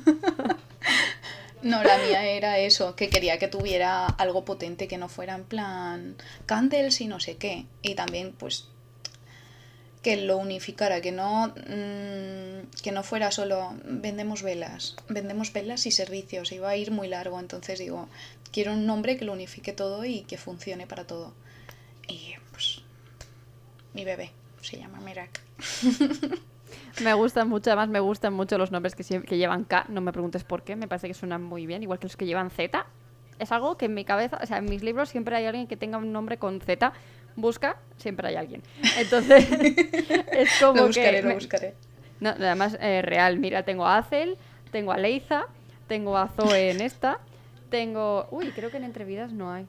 No, 1.61 1.83
la 1.83 1.97
mía 1.97 2.23
era 2.23 2.57
eso, 2.57 2.95
que 2.95 3.09
quería 3.09 3.37
que 3.37 3.49
tuviera 3.49 4.05
algo 4.05 4.45
potente, 4.45 4.87
que 4.87 4.97
no 4.97 5.09
fuera 5.09 5.35
en 5.35 5.43
plan 5.43 6.15
candles 6.45 7.01
y 7.01 7.07
no 7.07 7.19
sé 7.19 7.35
qué. 7.35 7.65
Y 7.81 7.95
también, 7.95 8.31
pues, 8.31 8.69
que 10.01 10.17
lo 10.17 10.37
unificara, 10.37 11.01
que 11.01 11.11
no, 11.11 11.47
mm, 11.47 12.81
que 12.81 12.91
no 12.91 13.03
fuera 13.03 13.31
solo 13.31 13.73
vendemos 13.83 14.43
velas, 14.43 14.95
vendemos 15.09 15.51
velas 15.51 15.85
y 15.85 15.91
servicios, 15.91 16.51
iba 16.51 16.69
a 16.69 16.77
ir 16.77 16.91
muy 16.91 17.07
largo, 17.07 17.39
entonces 17.39 17.79
digo, 17.79 18.07
quiero 18.51 18.73
un 18.73 18.85
nombre 18.85 19.17
que 19.17 19.25
lo 19.25 19.33
unifique 19.33 19.73
todo 19.73 20.05
y 20.05 20.21
que 20.21 20.37
funcione 20.37 20.87
para 20.87 21.05
todo. 21.05 21.33
Y 22.07 22.33
pues 22.51 22.81
mi 23.93 24.05
bebé 24.05 24.31
se 24.61 24.77
llama 24.77 24.99
Mirak. 25.01 25.41
Me 27.03 27.13
gustan 27.13 27.49
mucho, 27.49 27.71
además 27.71 27.89
me 27.89 27.99
gustan 27.99 28.33
mucho 28.33 28.57
los 28.57 28.71
nombres 28.71 28.93
que, 28.93 29.03
que 29.03 29.37
llevan 29.37 29.63
K, 29.63 29.85
no 29.89 30.01
me 30.01 30.11
preguntes 30.11 30.43
por 30.43 30.63
qué, 30.63 30.75
me 30.75 30.87
parece 30.87 31.07
que 31.07 31.13
suenan 31.13 31.43
muy 31.43 31.65
bien, 31.65 31.81
igual 31.81 31.97
que 31.97 32.05
los 32.05 32.15
que 32.15 32.25
llevan 32.25 32.51
Z, 32.51 32.85
es 33.39 33.51
algo 33.51 33.77
que 33.77 33.85
en 33.85 33.93
mi 33.93 34.05
cabeza, 34.05 34.37
o 34.41 34.45
sea, 34.45 34.57
en 34.57 34.65
mis 34.65 34.83
libros 34.83 35.09
siempre 35.09 35.35
hay 35.35 35.45
alguien 35.45 35.65
que 35.65 35.77
tenga 35.77 35.97
un 35.97 36.11
nombre 36.11 36.37
con 36.37 36.59
Z. 36.59 36.93
Busca, 37.35 37.77
siempre 37.97 38.27
hay 38.27 38.35
alguien. 38.35 38.61
Entonces, 38.97 39.47
es 40.31 40.49
como 40.59 40.81
lo 40.81 40.87
buscaré, 40.87 41.17
que... 41.17 41.21
lo 41.21 41.27
me- 41.29 41.35
buscaré. 41.35 41.75
No, 42.19 42.31
además, 42.31 42.77
eh, 42.81 43.01
real. 43.01 43.39
Mira, 43.39 43.63
tengo 43.63 43.85
a 43.85 43.97
Azel, 43.97 44.37
tengo 44.71 44.91
a 44.91 44.97
Leiza, 44.97 45.45
tengo 45.87 46.17
a 46.17 46.27
Zoe 46.27 46.71
en 46.71 46.81
esta, 46.81 47.19
tengo... 47.69 48.27
Uy, 48.31 48.51
creo 48.51 48.71
que 48.71 48.77
en 48.77 48.83
Entrevidas 48.83 49.31
no 49.31 49.51
hay. 49.51 49.65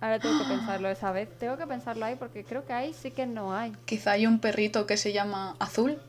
Ahora 0.00 0.18
tengo 0.20 0.38
que 0.38 0.44
pensarlo 0.44 0.88
esa 0.90 1.12
vez. 1.12 1.28
Tengo 1.38 1.56
que 1.56 1.66
pensarlo 1.66 2.04
ahí 2.04 2.16
porque 2.16 2.44
creo 2.44 2.64
que 2.66 2.72
ahí 2.74 2.92
sí 2.92 3.10
que 3.10 3.26
no 3.26 3.56
hay. 3.56 3.72
Quizá 3.86 4.12
hay 4.12 4.26
un 4.26 4.38
perrito 4.38 4.86
que 4.86 4.96
se 4.96 5.12
llama 5.12 5.56
Azul. 5.58 5.98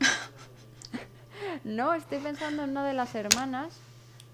No, 1.64 1.94
estoy 1.94 2.18
pensando 2.18 2.64
en 2.64 2.70
una 2.70 2.86
de 2.86 2.92
las 2.94 3.14
hermanas, 3.14 3.74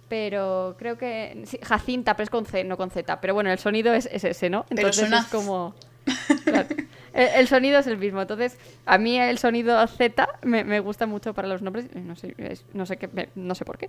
pero 0.08 0.76
creo 0.78 0.98
que... 0.98 1.44
sí, 1.46 1.58
Jacinta, 1.62 2.14
pero 2.14 2.24
es 2.24 2.30
con 2.30 2.46
C, 2.46 2.64
no 2.64 2.76
con 2.76 2.90
Z. 2.90 3.20
Pero 3.20 3.34
bueno, 3.34 3.50
el 3.50 3.58
sonido 3.58 3.94
es, 3.94 4.06
es 4.12 4.24
ese, 4.24 4.50
¿no? 4.50 4.64
Pero 4.68 4.80
Entonces 4.88 5.00
suena 5.08 5.20
es 5.20 5.26
como... 5.26 5.74
Claro. 6.44 6.68
El, 7.14 7.28
el 7.28 7.48
sonido 7.48 7.78
es 7.78 7.86
el 7.86 7.98
mismo. 7.98 8.22
Entonces, 8.22 8.56
a 8.86 8.96
mí 8.98 9.18
el 9.20 9.38
sonido 9.38 9.86
Z 9.86 10.28
me, 10.42 10.64
me 10.64 10.80
gusta 10.80 11.06
mucho 11.06 11.34
para 11.34 11.46
los 11.48 11.60
nombres. 11.62 11.94
No 11.94 12.16
sé, 12.16 12.34
es- 12.38 12.64
no 12.72 12.86
sé, 12.86 12.96
qué, 12.96 13.28
no 13.34 13.54
sé 13.54 13.64
por 13.64 13.76
qué. 13.78 13.88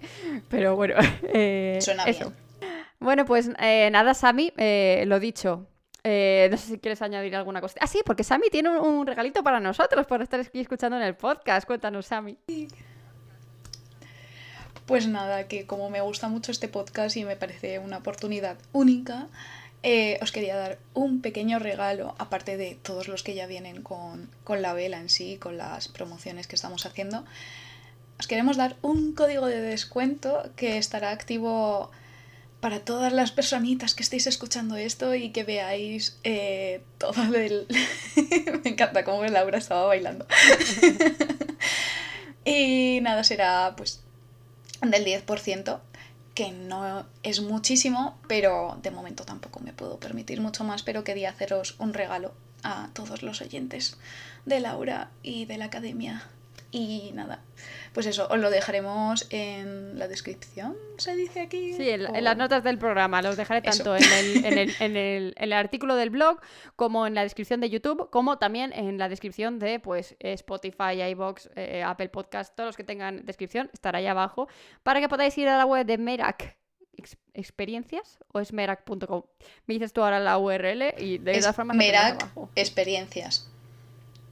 Pero 0.50 0.76
bueno, 0.76 0.96
eh, 1.34 1.80
Suena 1.82 2.04
eso. 2.04 2.32
bien. 2.60 2.70
Bueno, 3.00 3.26
pues 3.26 3.50
eh, 3.60 3.90
nada, 3.92 4.14
Sami, 4.14 4.52
eh, 4.58 5.04
lo 5.08 5.20
dicho. 5.20 5.66
Eh, 6.06 6.50
no 6.52 6.58
sé 6.58 6.68
si 6.68 6.80
quieres 6.80 7.02
añadir 7.02 7.34
alguna 7.36 7.62
cosa. 7.62 7.76
Ah, 7.80 7.88
sí, 7.88 8.02
porque 8.06 8.24
Sami 8.26 8.50
tiene 8.50 8.70
un, 8.78 8.86
un 8.86 9.08
regalito 9.08 9.42
para 9.42 9.60
nosotros 9.62 10.06
por 10.06 10.22
estar 10.22 10.40
aquí 10.42 10.60
escuchando 10.60 10.98
en 10.98 11.04
el 11.04 11.16
podcast. 11.16 11.66
Cuéntanos, 11.66 12.06
Sami. 12.08 12.38
Pues 14.86 15.08
nada, 15.08 15.48
que 15.48 15.66
como 15.66 15.90
me 15.90 16.02
gusta 16.02 16.28
mucho 16.28 16.52
este 16.52 16.68
podcast 16.68 17.16
y 17.16 17.24
me 17.24 17.38
parece 17.38 17.80
una 17.80 17.98
oportunidad 18.00 18.58
única, 18.74 19.28
eh, 19.84 20.18
os 20.22 20.32
quería 20.32 20.56
dar 20.56 20.80
un 20.94 21.22
pequeño 21.22 21.60
regalo, 21.60 22.16
aparte 22.18 22.56
de 22.58 22.76
todos 22.82 23.08
los 23.10 23.22
que 23.22 23.36
ya 23.36 23.48
vienen 23.48 23.84
con, 23.84 24.30
con 24.44 24.62
la 24.62 24.74
vela 24.74 24.98
en 24.98 25.10
sí, 25.10 25.38
con 25.38 25.58
las 25.58 25.90
promociones 25.90 26.48
que 26.48 26.56
estamos 26.56 26.86
haciendo. 26.86 27.26
Os 28.18 28.28
queremos 28.28 28.56
dar 28.56 28.78
un 28.82 29.14
código 29.14 29.48
de 29.48 29.60
descuento 29.60 30.50
que 30.56 30.78
estará 30.78 31.12
activo 31.12 31.92
para 32.62 32.80
todas 32.80 33.12
las 33.12 33.34
personitas 33.34 33.94
que 33.94 34.04
estéis 34.04 34.26
escuchando 34.26 34.78
esto 34.78 35.14
y 35.16 35.32
que 35.32 35.44
veáis 35.44 36.18
eh, 36.24 36.82
todo 36.98 37.36
el... 37.36 37.68
me 38.64 38.70
encanta 38.70 39.04
cómo 39.04 39.26
Laura 39.26 39.58
estaba 39.58 39.86
bailando. 39.86 40.26
y 42.46 43.00
nada, 43.02 43.26
será 43.26 43.74
pues 43.76 44.02
del 44.82 45.04
10%, 45.04 45.82
que 46.34 46.52
no 46.52 47.06
es 47.22 47.42
muchísimo, 47.42 48.18
pero 48.28 48.80
de 48.82 48.92
momento 48.92 49.24
tampoco 49.24 49.60
me 49.60 49.74
puedo 49.74 50.00
permitir 50.00 50.42
mucho 50.42 50.64
más, 50.64 50.84
pero 50.84 51.04
quería 51.04 51.30
haceros 51.30 51.76
un 51.80 51.94
regalo 51.94 52.34
a 52.64 52.90
todos 52.94 53.22
los 53.22 53.42
oyentes 53.42 53.98
de 54.46 54.60
Laura 54.60 55.10
y 55.22 55.46
de 55.46 55.58
la 55.58 55.66
academia. 55.66 56.24
Y 56.76 57.12
nada, 57.14 57.44
pues 57.94 58.08
eso, 58.08 58.28
os 58.32 58.40
lo 58.40 58.50
dejaremos 58.50 59.28
en 59.30 60.00
la 60.00 60.08
descripción, 60.08 60.76
se 60.98 61.16
dice 61.16 61.42
aquí. 61.42 61.74
Sí, 61.74 61.88
en, 61.88 62.08
o- 62.08 62.16
en 62.16 62.24
las 62.24 62.36
notas 62.36 62.64
del 62.64 62.80
programa. 62.80 63.22
Los 63.22 63.38
dejaré 63.38 63.62
tanto 63.62 63.96
en 63.96 64.02
el, 64.04 64.44
en, 64.46 64.58
el, 64.58 64.76
en, 64.80 64.98
el, 64.98 65.34
en 65.38 65.44
el 65.44 65.54
artículo 65.54 65.96
del 65.96 66.10
blog, 66.10 66.40
como 66.76 67.06
en 67.06 67.14
la 67.14 67.22
descripción 67.22 67.62
de 67.62 67.70
YouTube, 67.70 68.10
como 68.10 68.40
también 68.40 68.74
en 68.74 68.98
la 68.98 69.08
descripción 69.08 69.60
de 69.60 69.80
pues 69.80 70.16
Spotify, 70.20 71.00
iBox, 71.12 71.52
Apple 71.86 72.10
Podcast, 72.10 72.56
todos 72.56 72.70
los 72.70 72.76
que 72.76 72.84
tengan 72.84 73.24
descripción, 73.24 73.70
estará 73.72 74.00
ahí 74.00 74.08
abajo, 74.08 74.48
para 74.82 75.00
que 75.00 75.08
podáis 75.08 75.38
ir 75.38 75.48
a 75.48 75.58
la 75.60 75.66
web 75.68 75.86
de 75.86 76.00
Merak. 76.00 76.58
Ex- 76.98 77.18
¿Experiencias 77.36 78.18
o 78.32 78.40
es 78.40 78.52
merak.com? 78.52 79.24
Me 79.68 79.76
dices 79.76 79.94
tú 79.94 80.02
ahora 80.04 80.20
la 80.20 80.40
URL 80.40 80.96
y 80.98 81.20
de 81.20 81.34
Es 81.34 81.42
todas 81.42 81.56
formas 81.56 81.76
lo 81.78 81.82
tenéis 81.84 82.04
Merak. 82.04 82.30
Experiencias. 82.56 83.48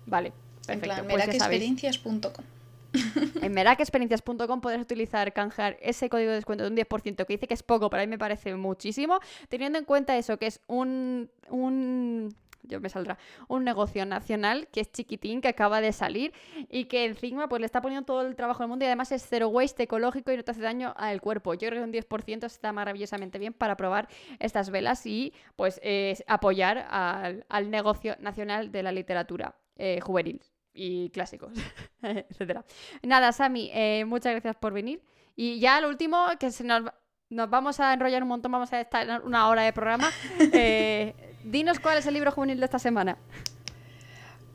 Vale, 0.08 0.34
En 0.68 0.80
perfecto. 0.80 0.86
plan, 0.86 1.08
pues 1.08 1.38
sabéis. 1.38 1.62
merakexperiencias.com. 1.62 2.46
En 3.42 3.54
merakexperiencias.com 3.54 4.62
podrás 4.62 4.82
utilizar, 4.82 5.34
canjear 5.34 5.78
ese 5.82 6.10
código 6.10 6.30
de 6.30 6.36
descuento 6.36 6.64
de 6.64 6.70
un 6.70 6.76
10% 6.76 7.26
que 7.26 7.34
dice 7.34 7.48
que 7.48 7.54
es 7.54 7.64
poco, 7.64 7.90
pero 7.90 8.04
a 8.04 8.06
mí 8.06 8.10
me 8.10 8.18
parece 8.18 8.56
muchísimo, 8.56 9.20
teniendo 9.50 9.80
en 9.80 9.86
cuenta 9.86 10.18
eso, 10.18 10.38
que 10.38 10.48
es 10.48 10.62
un... 10.68 11.30
un 11.50 12.36
yo 12.64 12.80
me 12.80 12.90
saldrá, 12.90 13.18
un 13.48 13.64
negocio 13.64 14.06
nacional 14.06 14.68
que 14.72 14.82
es 14.82 14.92
chiquitín, 14.92 15.42
que 15.42 15.48
acaba 15.48 15.82
de 15.82 15.92
salir 15.92 16.32
y 16.70 16.86
que 16.86 17.06
encima 17.06 17.50
pues 17.50 17.60
le 17.60 17.66
está 17.66 17.82
poniendo 17.82 18.06
todo 18.06 18.22
el 18.22 18.36
trabajo 18.36 18.60
del 18.60 18.70
mundo 18.70 18.86
y 18.86 18.88
además 18.88 19.12
es 19.12 19.26
cero 19.28 19.48
waste 19.50 19.84
ecológico 19.84 20.32
y 20.32 20.38
no 20.38 20.44
te 20.44 20.52
hace 20.52 20.62
daño 20.62 20.94
al 20.96 21.22
cuerpo. 21.22 21.56
Yo 21.56 21.70
creo 21.70 21.82
que 21.82 21.84
un 21.84 21.92
10% 21.92 22.46
está 22.46 22.72
maravillosamente 22.72 23.40
bien 23.40 23.54
para 23.54 23.76
probar 23.78 24.10
estas 24.40 24.70
velas 24.70 25.06
y 25.08 25.34
pues 25.56 25.80
eh, 25.84 26.16
apoyar 26.28 26.86
al, 26.90 27.46
al 27.50 27.72
negocio 27.72 28.16
nacional 28.20 28.72
de 28.72 28.84
la 28.84 28.92
literatura 28.92 29.56
eh, 29.84 30.00
juvenil 30.00 30.40
y 30.76 31.10
clásicos, 31.10 31.54
etcétera. 32.04 32.64
Nada, 33.02 33.32
Sami, 33.32 33.72
eh, 33.74 34.06
muchas 34.06 34.34
gracias 34.34 34.56
por 34.56 34.74
venir. 34.74 35.02
Y 35.36 35.60
ya 35.60 35.82
lo 35.82 35.90
último, 35.90 36.28
que 36.40 36.52
se 36.52 36.64
nos, 36.64 36.84
nos 37.30 37.50
vamos 37.50 37.80
a 37.80 37.92
enrollar 37.92 38.22
un 38.22 38.30
montón, 38.30 38.52
vamos 38.52 38.72
a 38.74 38.80
estar 38.80 39.10
en 39.10 39.24
una 39.24 39.50
hora 39.50 39.64
de 39.64 39.74
programa. 39.74 40.12
Eh, 40.54 41.16
dinos 41.44 41.80
cuál 41.80 41.98
es 41.98 42.06
el 42.06 42.14
libro 42.14 42.32
juvenil 42.32 42.60
de 42.60 42.66
esta 42.66 42.78
semana. 42.78 43.18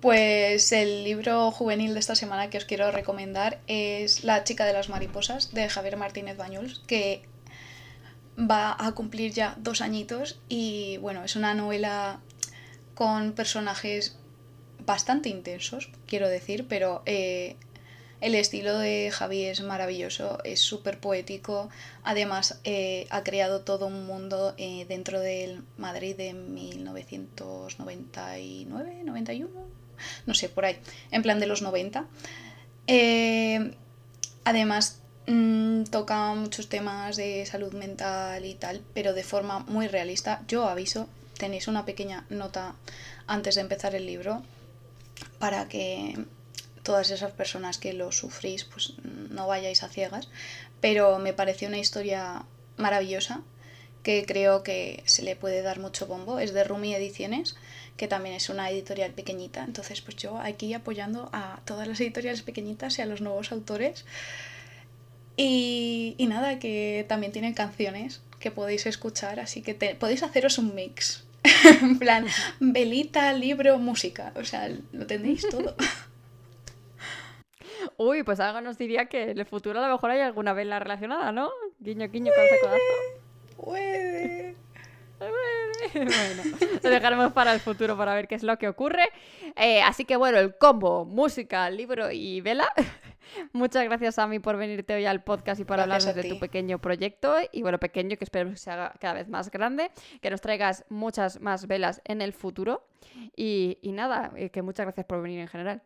Pues 0.01 0.71
el 0.71 1.03
libro 1.03 1.51
juvenil 1.51 1.95
de 1.95 1.99
esta 1.99 2.15
semana 2.15 2.49
que 2.49 2.59
os 2.59 2.65
quiero 2.65 2.93
recomendar 2.93 3.59
es 3.67 4.23
La 4.23 4.45
chica 4.45 4.65
de 4.65 4.75
las 4.75 4.89
mariposas 4.89 5.53
de 5.53 5.69
Javier 5.69 5.97
Martínez 5.97 6.37
Bañuls, 6.37 6.85
que 6.87 7.27
va 8.39 8.77
a 8.79 8.93
cumplir 8.93 9.33
ya 9.33 9.57
dos 9.59 9.81
añitos 9.81 10.41
y 10.49 10.99
bueno, 10.99 11.25
es 11.25 11.35
una 11.35 11.55
novela 11.55 12.21
con 12.95 13.33
personajes 13.33 14.19
bastante 14.87 15.29
intensos, 15.29 15.91
quiero 16.07 16.29
decir, 16.29 16.67
pero 16.69 17.03
eh, 17.07 17.57
el 18.21 18.35
estilo 18.35 18.79
de 18.79 19.11
Javi 19.13 19.45
es 19.45 19.61
maravilloso, 19.61 20.39
es 20.43 20.61
súper 20.61 20.99
poético, 20.99 21.69
además 22.03 22.59
eh, 22.65 23.07
ha 23.11 23.23
creado 23.23 23.61
todo 23.61 23.87
un 23.87 24.07
mundo 24.07 24.55
eh, 24.57 24.87
dentro 24.89 25.21
del 25.21 25.63
Madrid 25.77 26.17
de 26.17 26.33
1999, 26.33 29.03
91, 29.05 29.51
no 30.27 30.35
sé, 30.35 30.49
por 30.49 30.65
ahí, 30.65 30.79
en 31.11 31.21
plan 31.23 31.41
de 31.41 31.47
los 31.47 31.61
90. 31.61 32.07
Eh, 32.87 33.75
además, 34.45 35.03
mm, 35.27 35.83
toca 35.85 36.33
muchos 36.35 36.71
temas 36.71 37.17
de 37.17 37.45
salud 37.45 37.75
mental 37.75 38.47
y 38.47 38.55
tal, 38.55 38.81
pero 38.95 39.13
de 39.13 39.25
forma 39.25 39.59
muy 39.61 39.89
realista. 39.89 40.43
Yo 40.49 40.67
aviso, 40.69 41.07
tenéis 41.39 41.69
una 41.69 41.85
pequeña 41.85 42.25
nota 42.31 42.75
antes 43.27 43.57
de 43.57 43.61
empezar 43.61 43.95
el 43.95 44.07
libro 44.07 44.43
para 45.39 45.69
que 45.69 46.19
todas 46.83 47.11
esas 47.11 47.33
personas 47.33 47.79
que 47.79 47.93
lo 47.93 48.13
sufrís 48.13 48.65
pues 48.65 48.95
no 49.03 49.47
vayáis 49.47 49.83
a 49.83 49.89
ciegas, 49.89 50.29
pero 50.81 51.19
me 51.19 51.33
pareció 51.33 51.69
una 51.69 51.79
historia 51.79 52.45
maravillosa 52.77 53.43
que 54.03 54.25
creo 54.25 54.63
que 54.63 55.03
se 55.05 55.23
le 55.23 55.35
puede 55.35 55.63
dar 55.63 55.81
mucho 55.81 56.07
bombo. 56.07 56.39
Es 56.39 56.53
de 56.55 56.63
Rumi 56.63 56.95
Ediciones, 56.95 57.57
que 57.97 58.07
también 58.07 58.37
es 58.37 58.49
una 58.49 58.71
editorial 58.71 59.11
pequeñita. 59.11 59.65
Entonces, 59.65 60.01
pues 60.01 60.17
yo 60.17 60.39
aquí 60.39 60.73
apoyando 60.75 61.29
a 61.33 61.61
todas 61.65 61.89
las 61.89 62.01
editoriales 62.01 62.43
pequeñitas 62.43 62.99
y 62.99 63.03
a 63.03 63.07
los 63.07 63.21
nuevos 63.21 63.51
autores. 63.51 64.05
Y, 65.37 66.15
y 66.19 66.27
nada, 66.29 66.59
que 66.61 67.05
también 67.09 67.33
tiene 67.33 67.53
canciones 67.53 68.23
que 68.39 68.51
podéis 68.53 68.87
escuchar, 68.87 69.41
así 69.41 69.61
que 69.61 69.75
te- 69.75 69.95
podéis 69.97 70.23
haceros 70.23 70.59
un 70.59 70.75
mix. 70.75 71.25
en 71.83 71.99
plan, 71.99 72.27
velita, 72.61 73.33
libro, 73.33 73.79
música. 73.79 74.33
O 74.37 74.45
sea, 74.45 74.69
lo 74.93 75.07
tendréis 75.07 75.49
todo. 75.49 75.75
Uy, 77.99 78.23
pues 78.23 78.41
algo 78.41 78.61
nos 78.61 78.79
diría 78.79 79.07
que 79.07 79.31
en 79.31 79.39
el 79.39 79.47
futuro 79.47 79.79
a 79.79 79.87
lo 79.87 79.95
mejor 79.95 80.11
hay 80.11 80.21
alguna 80.21 80.53
vela 80.53 80.79
relacionada, 80.79 81.33
¿no? 81.33 81.51
Guiño, 81.79 82.09
guiño, 82.09 82.33
codazo, 82.35 82.55
codazo. 82.63 82.83
Puede. 83.57 84.57
bueno, 85.95 86.43
lo 86.83 86.91
dejaremos 86.91 87.33
para 87.33 87.55
el 87.55 87.61
futuro 87.61 87.97
para 87.97 88.15
ver 88.15 88.29
qué 88.29 88.35
es 88.35 88.43
lo 88.43 88.59
que 88.59 88.69
ocurre. 88.69 89.09
Eh, 89.57 89.83
así 89.83 90.05
que 90.05 90.17
bueno, 90.17 90.39
el 90.39 90.57
combo, 90.57 91.05
música, 91.05 91.71
libro 91.71 92.11
y 92.11 92.41
vela. 92.41 92.73
Muchas 93.53 93.85
gracias 93.85 94.19
a 94.19 94.27
mí 94.27 94.39
por 94.39 94.57
venirte 94.57 94.95
hoy 94.95 95.07
al 95.07 95.23
podcast 95.23 95.61
y 95.61 95.65
por 95.65 95.81
hablarnos 95.81 96.15
de 96.15 96.25
tu 96.25 96.39
pequeño 96.39 96.79
proyecto. 96.79 97.35
Y 97.53 97.63
bueno, 97.63 97.79
pequeño, 97.79 98.17
que 98.17 98.25
espero 98.25 98.51
que 98.51 98.57
se 98.57 98.71
haga 98.71 98.95
cada 99.01 99.15
vez 99.15 99.29
más 99.29 99.51
grande. 99.51 99.91
Que 100.21 100.31
nos 100.31 100.41
traigas 100.41 100.85
muchas 100.89 101.41
más 101.41 101.67
velas 101.67 102.01
en 102.05 102.23
el 102.23 102.33
futuro. 102.33 102.87
Y, 103.35 103.79
y 103.83 103.93
nada, 103.93 104.33
eh, 104.37 104.51
que 104.51 104.63
muchas 104.63 104.87
gracias 104.87 105.07
por 105.07 105.23
venir 105.23 105.41
en 105.41 105.49
general. 105.49 105.83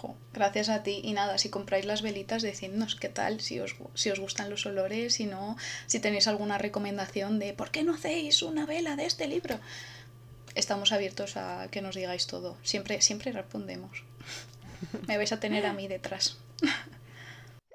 Jo, 0.00 0.16
gracias 0.32 0.70
a 0.70 0.82
ti. 0.82 1.00
Y 1.04 1.12
nada, 1.12 1.36
si 1.38 1.50
compráis 1.50 1.84
las 1.84 2.02
velitas, 2.02 2.42
decidnos 2.42 2.96
qué 2.96 3.08
tal, 3.08 3.40
si 3.40 3.60
os, 3.60 3.76
si 3.94 4.10
os 4.10 4.18
gustan 4.18 4.48
los 4.48 4.64
olores, 4.64 5.14
si 5.14 5.26
no, 5.26 5.56
si 5.86 6.00
tenéis 6.00 6.26
alguna 6.26 6.56
recomendación 6.58 7.38
de 7.38 7.52
¿por 7.52 7.70
qué 7.70 7.82
no 7.82 7.94
hacéis 7.94 8.42
una 8.42 8.64
vela 8.64 8.96
de 8.96 9.04
este 9.04 9.28
libro? 9.28 9.60
Estamos 10.54 10.92
abiertos 10.92 11.36
a 11.36 11.68
que 11.70 11.82
nos 11.82 11.94
digáis 11.94 12.26
todo. 12.26 12.56
Siempre, 12.62 13.02
siempre 13.02 13.30
respondemos. 13.32 14.02
Me 15.06 15.16
vais 15.16 15.32
a 15.32 15.40
tener 15.40 15.66
a 15.66 15.72
mí 15.72 15.88
detrás. 15.88 16.38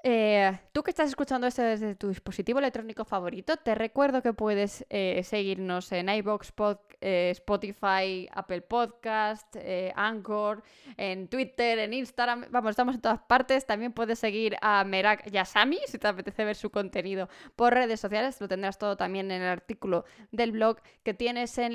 Eh, 0.08 0.56
tú 0.70 0.84
que 0.84 0.90
estás 0.92 1.08
escuchando 1.08 1.48
esto 1.48 1.62
desde 1.62 1.96
tu 1.96 2.10
dispositivo 2.10 2.60
electrónico 2.60 3.04
favorito, 3.04 3.56
te 3.56 3.74
recuerdo 3.74 4.22
que 4.22 4.32
puedes 4.32 4.86
eh, 4.88 5.20
seguirnos 5.24 5.90
en 5.90 6.08
iBox, 6.08 6.52
eh, 7.00 7.30
Spotify, 7.32 8.28
Apple 8.32 8.62
Podcast, 8.62 9.56
Anchor, 9.94 10.62
en 10.96 11.28
Twitter, 11.28 11.78
en 11.78 11.94
Instagram. 11.94 12.46
Vamos, 12.50 12.70
estamos 12.70 12.94
en 12.94 13.00
todas 13.00 13.20
partes. 13.20 13.66
También 13.66 13.92
puedes 13.92 14.18
seguir 14.18 14.56
a 14.60 14.84
Merak 14.84 15.30
Yasami 15.30 15.78
si 15.86 15.98
te 15.98 16.08
apetece 16.08 16.44
ver 16.44 16.56
su 16.56 16.70
contenido 16.70 17.28
por 17.54 17.74
redes 17.74 18.00
sociales. 18.00 18.40
Lo 18.40 18.48
tendrás 18.48 18.78
todo 18.78 18.96
también 18.96 19.30
en 19.30 19.42
el 19.42 19.48
artículo 19.48 20.04
del 20.30 20.52
blog 20.52 20.78
que 21.02 21.14
tienes 21.14 21.56
en 21.58 21.72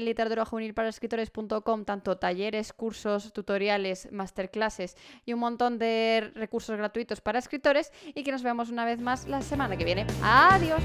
escritores.com, 0.88 1.86
tanto 1.86 2.18
talleres, 2.18 2.74
cursos, 2.74 3.34
tutoriales, 3.34 4.12
masterclasses 4.12 4.96
y 5.26 5.34
un 5.34 5.40
montón 5.40 5.80
de 5.80 6.32
recursos 6.36 6.78
gratuitos 6.78 7.22
para 7.22 7.40
escritores 7.40 7.92
y 8.14 8.24
que 8.24 8.32
nos 8.32 8.44
vemos 8.44 8.70
una 8.70 8.86
vez 8.86 9.00
más 9.00 9.28
la 9.28 9.42
semana 9.42 9.78
que 9.78 9.86
viene. 9.86 10.06
Adiós. 10.24 10.82